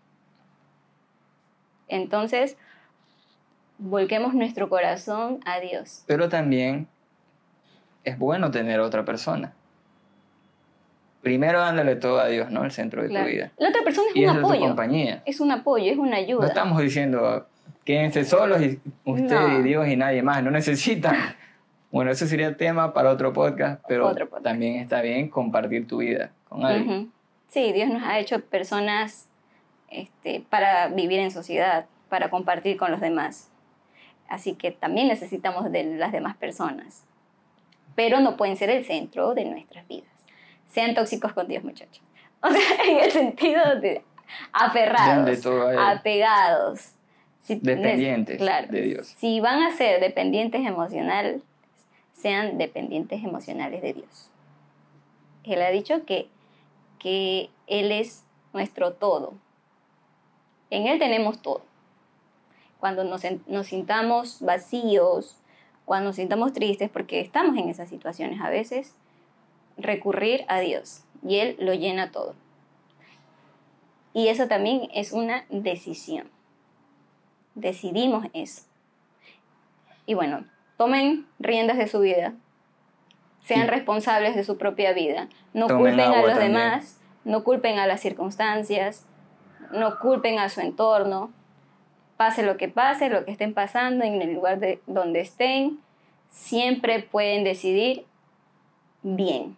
Entonces, 1.89 2.55
volquemos 3.77 4.33
nuestro 4.33 4.69
corazón 4.69 5.41
a 5.45 5.59
Dios. 5.59 6.05
Pero 6.07 6.29
también 6.29 6.87
es 8.05 8.17
bueno 8.17 8.49
tener 8.49 8.79
otra 8.79 9.03
persona. 9.03 9.51
Primero 11.21 11.59
dándole 11.59 11.97
todo 11.97 12.21
a 12.21 12.27
Dios, 12.27 12.49
¿no? 12.49 12.63
El 12.63 12.71
centro 12.71 13.03
de 13.03 13.09
tu 13.09 13.25
vida. 13.25 13.51
La 13.57 13.67
otra 13.67 13.83
persona 13.83 14.07
es 14.11 14.15
y 14.15 14.23
un 14.23 14.37
es 14.37 14.37
apoyo. 14.37 14.59
Tu 14.61 14.67
compañía. 14.67 15.21
Es 15.25 15.41
un 15.41 15.51
apoyo, 15.51 15.91
es 15.91 15.97
una 15.97 16.15
ayuda. 16.15 16.43
No 16.43 16.47
estamos 16.47 16.81
diciendo 16.81 17.45
quédense 17.83 18.23
solos 18.23 18.61
y 18.61 18.79
usted 19.03 19.35
No. 19.35 19.59
y 19.59 19.63
Dios 19.63 19.85
y 19.89 19.97
nadie 19.97 20.23
más, 20.23 20.41
no 20.41 20.49
necesitan. 20.49 21.17
Bueno, 21.91 22.11
eso 22.11 22.27
sería 22.27 22.55
tema 22.55 22.93
para 22.93 23.09
otro 23.11 23.33
podcast, 23.33 23.83
pero 23.87 24.07
Otro 24.07 24.27
podcast. 24.29 24.43
también 24.45 24.75
está 24.75 25.01
bien 25.01 25.29
compartir 25.29 25.87
tu 25.87 25.97
vida 25.97 26.31
con 26.47 26.63
alguien. 26.65 26.89
Ujú. 27.01 27.09
Sí, 27.47 27.71
Dios 27.73 27.89
nos 27.89 28.03
ha 28.03 28.19
hecho 28.19 28.39
personas 28.41 29.27
este, 29.89 30.43
para 30.49 30.87
vivir 30.89 31.19
en 31.19 31.31
sociedad, 31.31 31.85
para 32.09 32.29
compartir 32.29 32.77
con 32.77 32.91
los 32.91 33.01
demás. 33.01 33.49
Así 34.27 34.53
que 34.53 34.69
también 34.71 35.07
necesitamos 35.07 35.71
de 35.71 35.83
las 35.83 36.11
demás 36.11 36.37
personas. 36.37 37.03
Pero 37.95 38.19
no 38.19 38.37
pueden 38.37 38.55
ser 38.55 38.69
el 38.69 38.85
centro 38.85 39.33
de 39.33 39.45
nuestras 39.45 39.87
vidas. 39.87 40.07
Sean 40.67 40.93
tóxicos 40.93 41.33
con 41.33 41.47
Dios, 41.47 41.63
muchachos. 41.63 42.01
O 42.41 42.49
sea, 42.49 42.61
en 42.87 42.99
el 42.99 43.11
sentido 43.11 43.79
de 43.81 44.01
aferrados, 44.53 45.45
apegados. 45.77 46.91
Si- 47.41 47.55
Dependientes 47.55 48.37
claro, 48.37 48.67
de 48.69 48.81
Dios. 48.81 49.07
Si 49.17 49.39
van 49.41 49.63
a 49.63 49.75
ser 49.75 49.99
dependientes 49.99 50.65
emocionales, 50.65 51.41
sean 52.19 52.57
dependientes 52.57 53.23
emocionales 53.23 53.81
de 53.81 53.93
Dios. 53.93 54.29
Él 55.43 55.61
ha 55.61 55.69
dicho 55.69 56.05
que, 56.05 56.27
que 56.99 57.49
Él 57.67 57.91
es 57.91 58.23
nuestro 58.53 58.93
todo. 58.93 59.33
En 60.69 60.87
Él 60.87 60.99
tenemos 60.99 61.41
todo. 61.41 61.61
Cuando 62.79 63.03
nos, 63.03 63.23
nos 63.47 63.67
sintamos 63.67 64.41
vacíos, 64.41 65.37
cuando 65.85 66.09
nos 66.09 66.17
sintamos 66.17 66.53
tristes, 66.53 66.89
porque 66.89 67.19
estamos 67.19 67.57
en 67.57 67.69
esas 67.69 67.89
situaciones 67.89 68.41
a 68.41 68.49
veces, 68.49 68.95
recurrir 69.77 70.45
a 70.47 70.59
Dios 70.59 71.03
y 71.25 71.37
Él 71.37 71.55
lo 71.59 71.73
llena 71.73 72.11
todo. 72.11 72.35
Y 74.13 74.27
eso 74.27 74.47
también 74.47 74.89
es 74.93 75.13
una 75.13 75.45
decisión. 75.49 76.29
Decidimos 77.55 78.27
eso. 78.33 78.63
Y 80.05 80.15
bueno, 80.15 80.45
tomen 80.79 81.25
riendas 81.39 81.77
de 81.77 81.87
su 81.89 81.99
vida. 81.99 82.33
Sean 83.43 83.63
Sí. 83.63 83.67
responsables 83.67 84.33
de 84.35 84.45
su 84.45 84.57
propia 84.57 84.93
vida. 84.93 85.27
No 85.53 85.67
Tomen 85.67 85.87
culpen 85.95 85.99
a 86.13 86.21
los 86.21 86.31
también. 86.31 86.53
demás, 86.53 87.01
no 87.25 87.43
culpen 87.43 87.79
a 87.79 87.85
las 87.85 87.99
circunstancias, 87.99 89.05
no 89.73 89.99
culpen 89.99 90.39
a 90.39 90.47
su 90.47 90.61
entorno. 90.61 91.31
Pase 92.15 92.43
lo 92.43 92.55
que 92.55 92.69
pase, 92.69 93.09
lo 93.09 93.25
que 93.25 93.31
estén 93.31 93.53
pasando 93.53 94.05
en 94.05 94.21
el 94.21 94.33
lugar 94.33 94.59
de 94.61 94.79
donde 94.87 95.19
estén, 95.19 95.79
siempre 96.29 96.99
pueden 97.03 97.43
decidir 97.43 98.05
bien. 99.03 99.57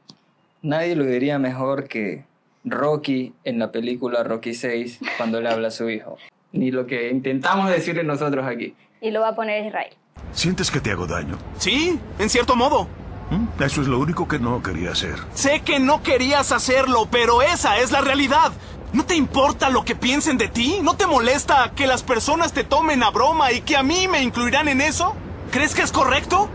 Nadie 0.64 0.96
lo 0.96 1.06
diría 1.06 1.38
mejor 1.38 1.88
que 1.88 2.24
Rocky 2.66 3.34
en 3.44 3.60
la 3.60 3.72
película 3.72 4.24
Rocky 4.24 4.56
6 4.56 5.00
cuando 5.18 5.40
le 5.40 5.50
habla 5.50 5.68
a 5.68 5.72
su 5.72 5.88
hijo. 5.88 6.18
Ni 6.52 6.72
lo 6.72 6.88
que 6.88 7.10
intentamos 7.10 7.70
decirle 7.70 8.04
nosotros 8.04 8.44
aquí. 8.48 8.74
Y 9.02 9.12
lo 9.12 9.22
va 9.22 9.30
a 9.30 9.36
poner 9.36 9.64
Israel. 9.66 9.94
¿Sientes 10.34 10.72
que 10.72 10.80
te 10.80 10.92
hago 10.92 11.08
daño? 11.08 11.38
Sí, 11.58 12.00
en 12.20 12.30
cierto 12.30 12.56
modo. 12.56 12.88
¿Mm? 13.30 13.64
Eso 13.64 13.82
es 13.82 13.88
lo 13.88 14.00
único 14.00 14.28
que 14.28 14.40
no 14.40 14.62
quería 14.62 14.92
hacer. 14.92 15.16
Sé 15.34 15.62
que 15.62 15.80
no 15.80 16.04
querías 16.04 16.52
hacerlo, 16.52 17.08
pero 17.12 17.42
esa 17.42 17.78
es 17.78 17.92
la 17.92 18.02
realidad. 18.02 18.52
¿No 18.94 19.06
te 19.06 19.16
importa 19.16 19.70
lo 19.70 19.86
que 19.86 19.96
piensen 19.96 20.38
de 20.38 20.50
ti? 20.50 20.80
¿No 20.82 20.96
te 20.96 21.08
molesta 21.08 21.72
que 21.76 21.88
las 21.88 22.04
personas 22.04 22.52
te 22.52 22.64
tomen 22.64 23.04
a 23.04 23.10
broma 23.10 23.52
y 23.54 23.62
que 23.62 23.78
a 23.78 23.84
mí 23.84 24.08
me 24.08 24.22
incluirán 24.22 24.68
en 24.68 24.82
eso? 24.82 25.16
¿Crees 25.52 25.74
que 25.74 25.82
es 25.82 25.92
correcto? 25.92 26.50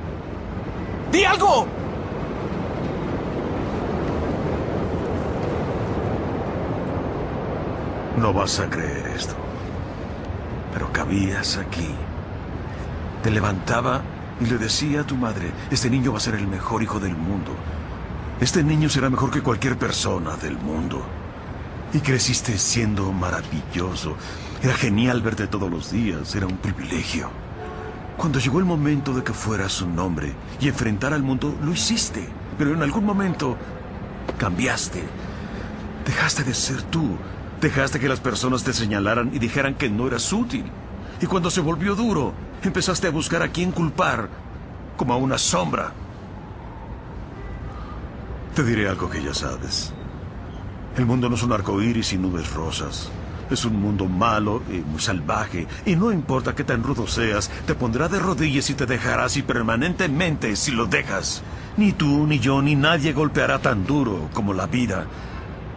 ¡Di 1.13 1.25
algo! 1.25 1.67
No 8.19 8.33
vas 8.33 8.61
a 8.61 8.69
creer 8.69 9.07
esto. 9.15 9.35
Pero 10.73 10.93
cabías 10.93 11.57
aquí. 11.57 11.95
Te 13.27 13.33
levantaba 13.33 14.03
y 14.41 14.47
le 14.47 14.57
decía 14.57 15.01
a 15.01 15.05
tu 15.05 15.17
madre, 15.17 15.51
este 15.73 15.91
niño 15.91 16.13
va 16.13 16.19
a 16.19 16.21
ser 16.21 16.37
el 16.37 16.47
mejor 16.47 16.85
hijo 16.85 17.01
del 17.01 17.17
mundo. 17.17 17.57
Este 18.41 18.63
niño 18.63 18.89
será 18.89 19.11
mejor 19.11 19.33
que 19.33 19.43
cualquier 19.43 19.77
persona 19.77 20.37
del 20.37 20.57
mundo. 20.57 21.05
Y 21.93 21.99
creciste 21.99 22.57
siendo 22.57 23.11
maravilloso. 23.11 24.17
Era 24.63 24.75
genial 24.75 25.23
verte 25.23 25.49
todos 25.49 25.69
los 25.69 25.91
días, 25.91 26.37
era 26.37 26.47
un 26.47 26.59
privilegio. 26.59 27.29
Cuando 28.17 28.39
llegó 28.39 28.61
el 28.61 28.65
momento 28.65 29.13
de 29.13 29.25
que 29.25 29.33
fueras 29.33 29.83
un 29.83 29.99
hombre 29.99 30.33
y 30.61 30.69
enfrentar 30.69 31.13
al 31.13 31.25
mundo, 31.25 31.59
lo 31.65 31.73
hiciste. 31.73 32.29
Pero 32.57 32.75
en 32.75 32.83
algún 32.85 33.05
momento 33.05 33.57
cambiaste. 34.39 35.03
Dejaste 36.07 36.45
de 36.45 36.55
ser 36.55 36.81
tú. 36.83 37.17
Dejaste 37.61 37.99
que 37.99 38.09
las 38.09 38.21
personas 38.21 38.63
te 38.63 38.73
señalaran 38.73 39.35
y 39.35 39.41
dijeran 39.41 39.75
que 39.75 39.91
no 39.91 40.07
eras 40.07 40.33
útil. 40.33 40.71
Y 41.21 41.27
cuando 41.27 41.51
se 41.51 41.61
volvió 41.61 41.97
duro, 41.97 42.35
empezaste 42.63 43.07
a 43.07 43.11
buscar 43.11 43.43
a 43.43 43.49
quién 43.49 43.73
culpar, 43.73 44.29
como 44.97 45.13
a 45.13 45.17
una 45.17 45.39
sombra. 45.39 45.93
Te 48.55 48.65
diré 48.65 48.89
algo 48.89 49.11
que 49.11 49.23
ya 49.23 49.35
sabes. 49.35 49.93
El 50.97 51.05
mundo 51.05 51.29
no 51.29 51.35
es 51.35 51.43
un 51.43 51.53
arco 51.53 51.83
iris 51.83 52.15
y 52.15 52.19
nubes 52.19 52.53
rosas. 52.55 53.11
Es 53.51 53.65
un 53.65 53.81
mundo 53.81 54.07
malo 54.07 54.63
y 54.69 54.79
muy 54.79 55.01
salvaje, 55.01 55.69
y 55.85 55.95
no 55.95 56.11
importa 56.11 56.55
qué 56.55 56.65
tan 56.65 56.83
rudo 56.83 57.07
seas, 57.07 57.49
te 57.67 57.75
pondrá 57.75 58.09
de 58.09 58.19
rodillas 58.19 58.71
y 58.71 58.75
te 58.75 58.87
dejará 58.87 59.27
así 59.27 59.43
permanentemente 59.43 60.57
si 60.57 60.73
lo 60.73 60.87
dejas. 60.87 61.43
Ni 61.77 61.93
tú, 61.93 62.27
ni 62.27 62.41
yo, 62.41 62.61
ni 62.63 62.75
nadie 62.75 63.13
golpeará 63.13 63.61
tan 63.61 63.87
duro 63.87 64.31
como 64.33 64.53
la 64.53 64.67
vida. 64.67 65.07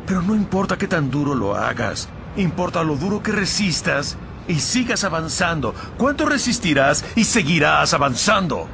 Pero 0.07 0.23
no 0.23 0.33
importa 0.33 0.77
qué 0.77 0.87
tan 0.87 1.11
duro 1.11 1.35
lo 1.35 1.55
hagas, 1.55 2.09
importa 2.37 2.83
lo 2.83 2.95
duro 2.95 3.21
que 3.21 3.31
resistas 3.31 4.17
y 4.49 4.59
sigas 4.59 5.05
avanzando. 5.05 5.73
¿Cuánto 5.97 6.25
resistirás 6.25 7.05
y 7.15 7.23
seguirás 7.23 7.93
avanzando? 7.93 8.67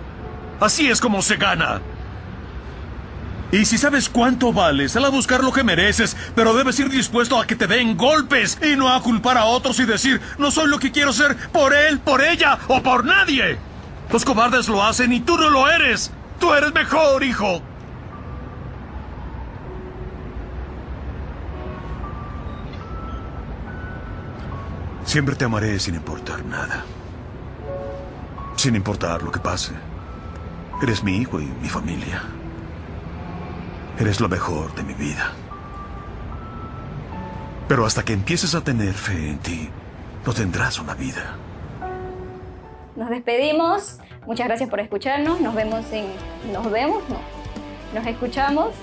Así 0.59 0.89
es 0.89 0.99
como 0.99 1.21
se 1.21 1.35
gana. 1.35 1.81
Y 3.51 3.65
si 3.65 3.77
sabes 3.77 4.09
cuánto 4.09 4.51
vales, 4.51 4.93
sal 4.93 5.05
a 5.05 5.09
buscar 5.09 5.43
lo 5.43 5.51
que 5.51 5.63
mereces, 5.63 6.17
pero 6.33 6.55
debes 6.55 6.79
ir 6.79 6.89
dispuesto 6.89 7.39
a 7.39 7.45
que 7.45 7.55
te 7.55 7.67
den 7.67 7.95
golpes 7.95 8.57
y 8.63 8.75
no 8.75 8.89
a 8.89 9.01
culpar 9.03 9.37
a 9.37 9.45
otros 9.45 9.79
y 9.79 9.85
decir, 9.85 10.19
no 10.39 10.49
soy 10.49 10.67
lo 10.67 10.79
que 10.79 10.91
quiero 10.91 11.13
ser 11.13 11.37
por 11.51 11.73
él, 11.73 11.99
por 11.99 12.21
ella 12.21 12.57
o 12.67 12.81
por 12.81 13.05
nadie. 13.05 13.59
Los 14.11 14.25
cobardes 14.25 14.67
lo 14.67 14.83
hacen 14.83 15.13
y 15.13 15.19
tú 15.19 15.37
no 15.37 15.49
lo 15.49 15.69
eres. 15.69 16.11
Tú 16.39 16.53
eres 16.53 16.73
mejor, 16.73 17.23
hijo. 17.23 17.61
Siempre 25.15 25.37
te 25.37 25.45
amaré 25.45 25.79
sin 25.79 25.95
importar 25.95 26.43
nada. 26.43 26.83
Sin 28.57 28.75
importar 28.75 29.23
lo 29.23 29.31
que 29.31 29.39
pase. 29.39 29.71
Eres 30.83 31.05
mi 31.05 31.15
hijo 31.15 31.39
y 31.39 31.45
mi 31.45 31.69
familia. 31.69 32.21
Eres 33.97 34.19
lo 34.19 34.27
mejor 34.27 34.75
de 34.75 34.83
mi 34.83 34.93
vida. 34.93 35.31
Pero 37.69 37.85
hasta 37.85 38.03
que 38.03 38.11
empieces 38.11 38.55
a 38.55 38.61
tener 38.65 38.93
fe 38.93 39.29
en 39.29 39.37
ti, 39.37 39.69
no 40.25 40.33
tendrás 40.33 40.79
una 40.79 40.95
vida. 40.95 41.37
Nos 42.97 43.09
despedimos. 43.09 43.99
Muchas 44.25 44.47
gracias 44.47 44.69
por 44.69 44.81
escucharnos. 44.81 45.39
Nos 45.39 45.55
vemos 45.55 45.85
en. 45.93 46.07
Nos 46.51 46.69
vemos, 46.69 47.01
no. 47.07 47.21
Nos 47.97 48.05
escuchamos. 48.05 48.73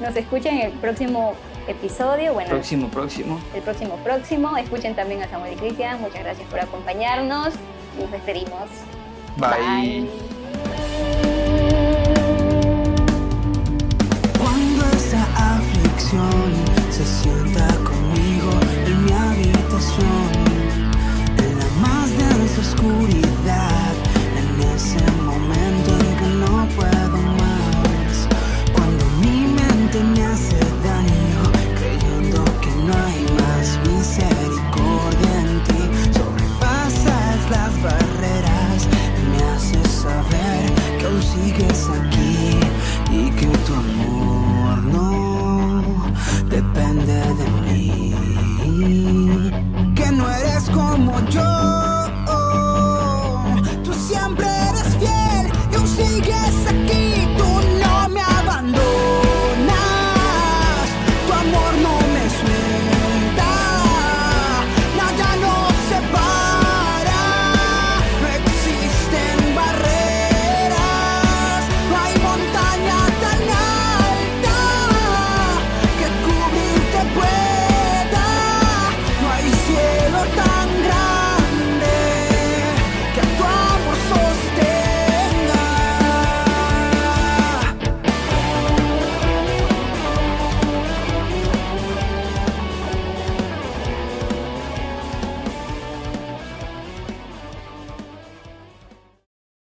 Nos 0.00 0.14
escuchan 0.14 0.54
en 0.54 0.70
el 0.70 0.72
próximo 0.78 1.34
episodio. 1.70 2.34
Bueno, 2.34 2.50
Próximo, 2.50 2.88
próximo. 2.88 3.40
el 3.54 3.62
próximo 3.62 3.96
próximo. 4.04 4.56
Escuchen 4.56 4.94
también 4.94 5.22
a 5.22 5.28
Samuel 5.28 5.54
y 5.54 5.56
Cristian. 5.56 6.00
Muchas 6.00 6.22
gracias 6.22 6.48
por 6.48 6.60
acompañarnos. 6.60 7.54
Nos 7.98 8.10
despedimos. 8.10 8.68
Bye. 9.36 11.29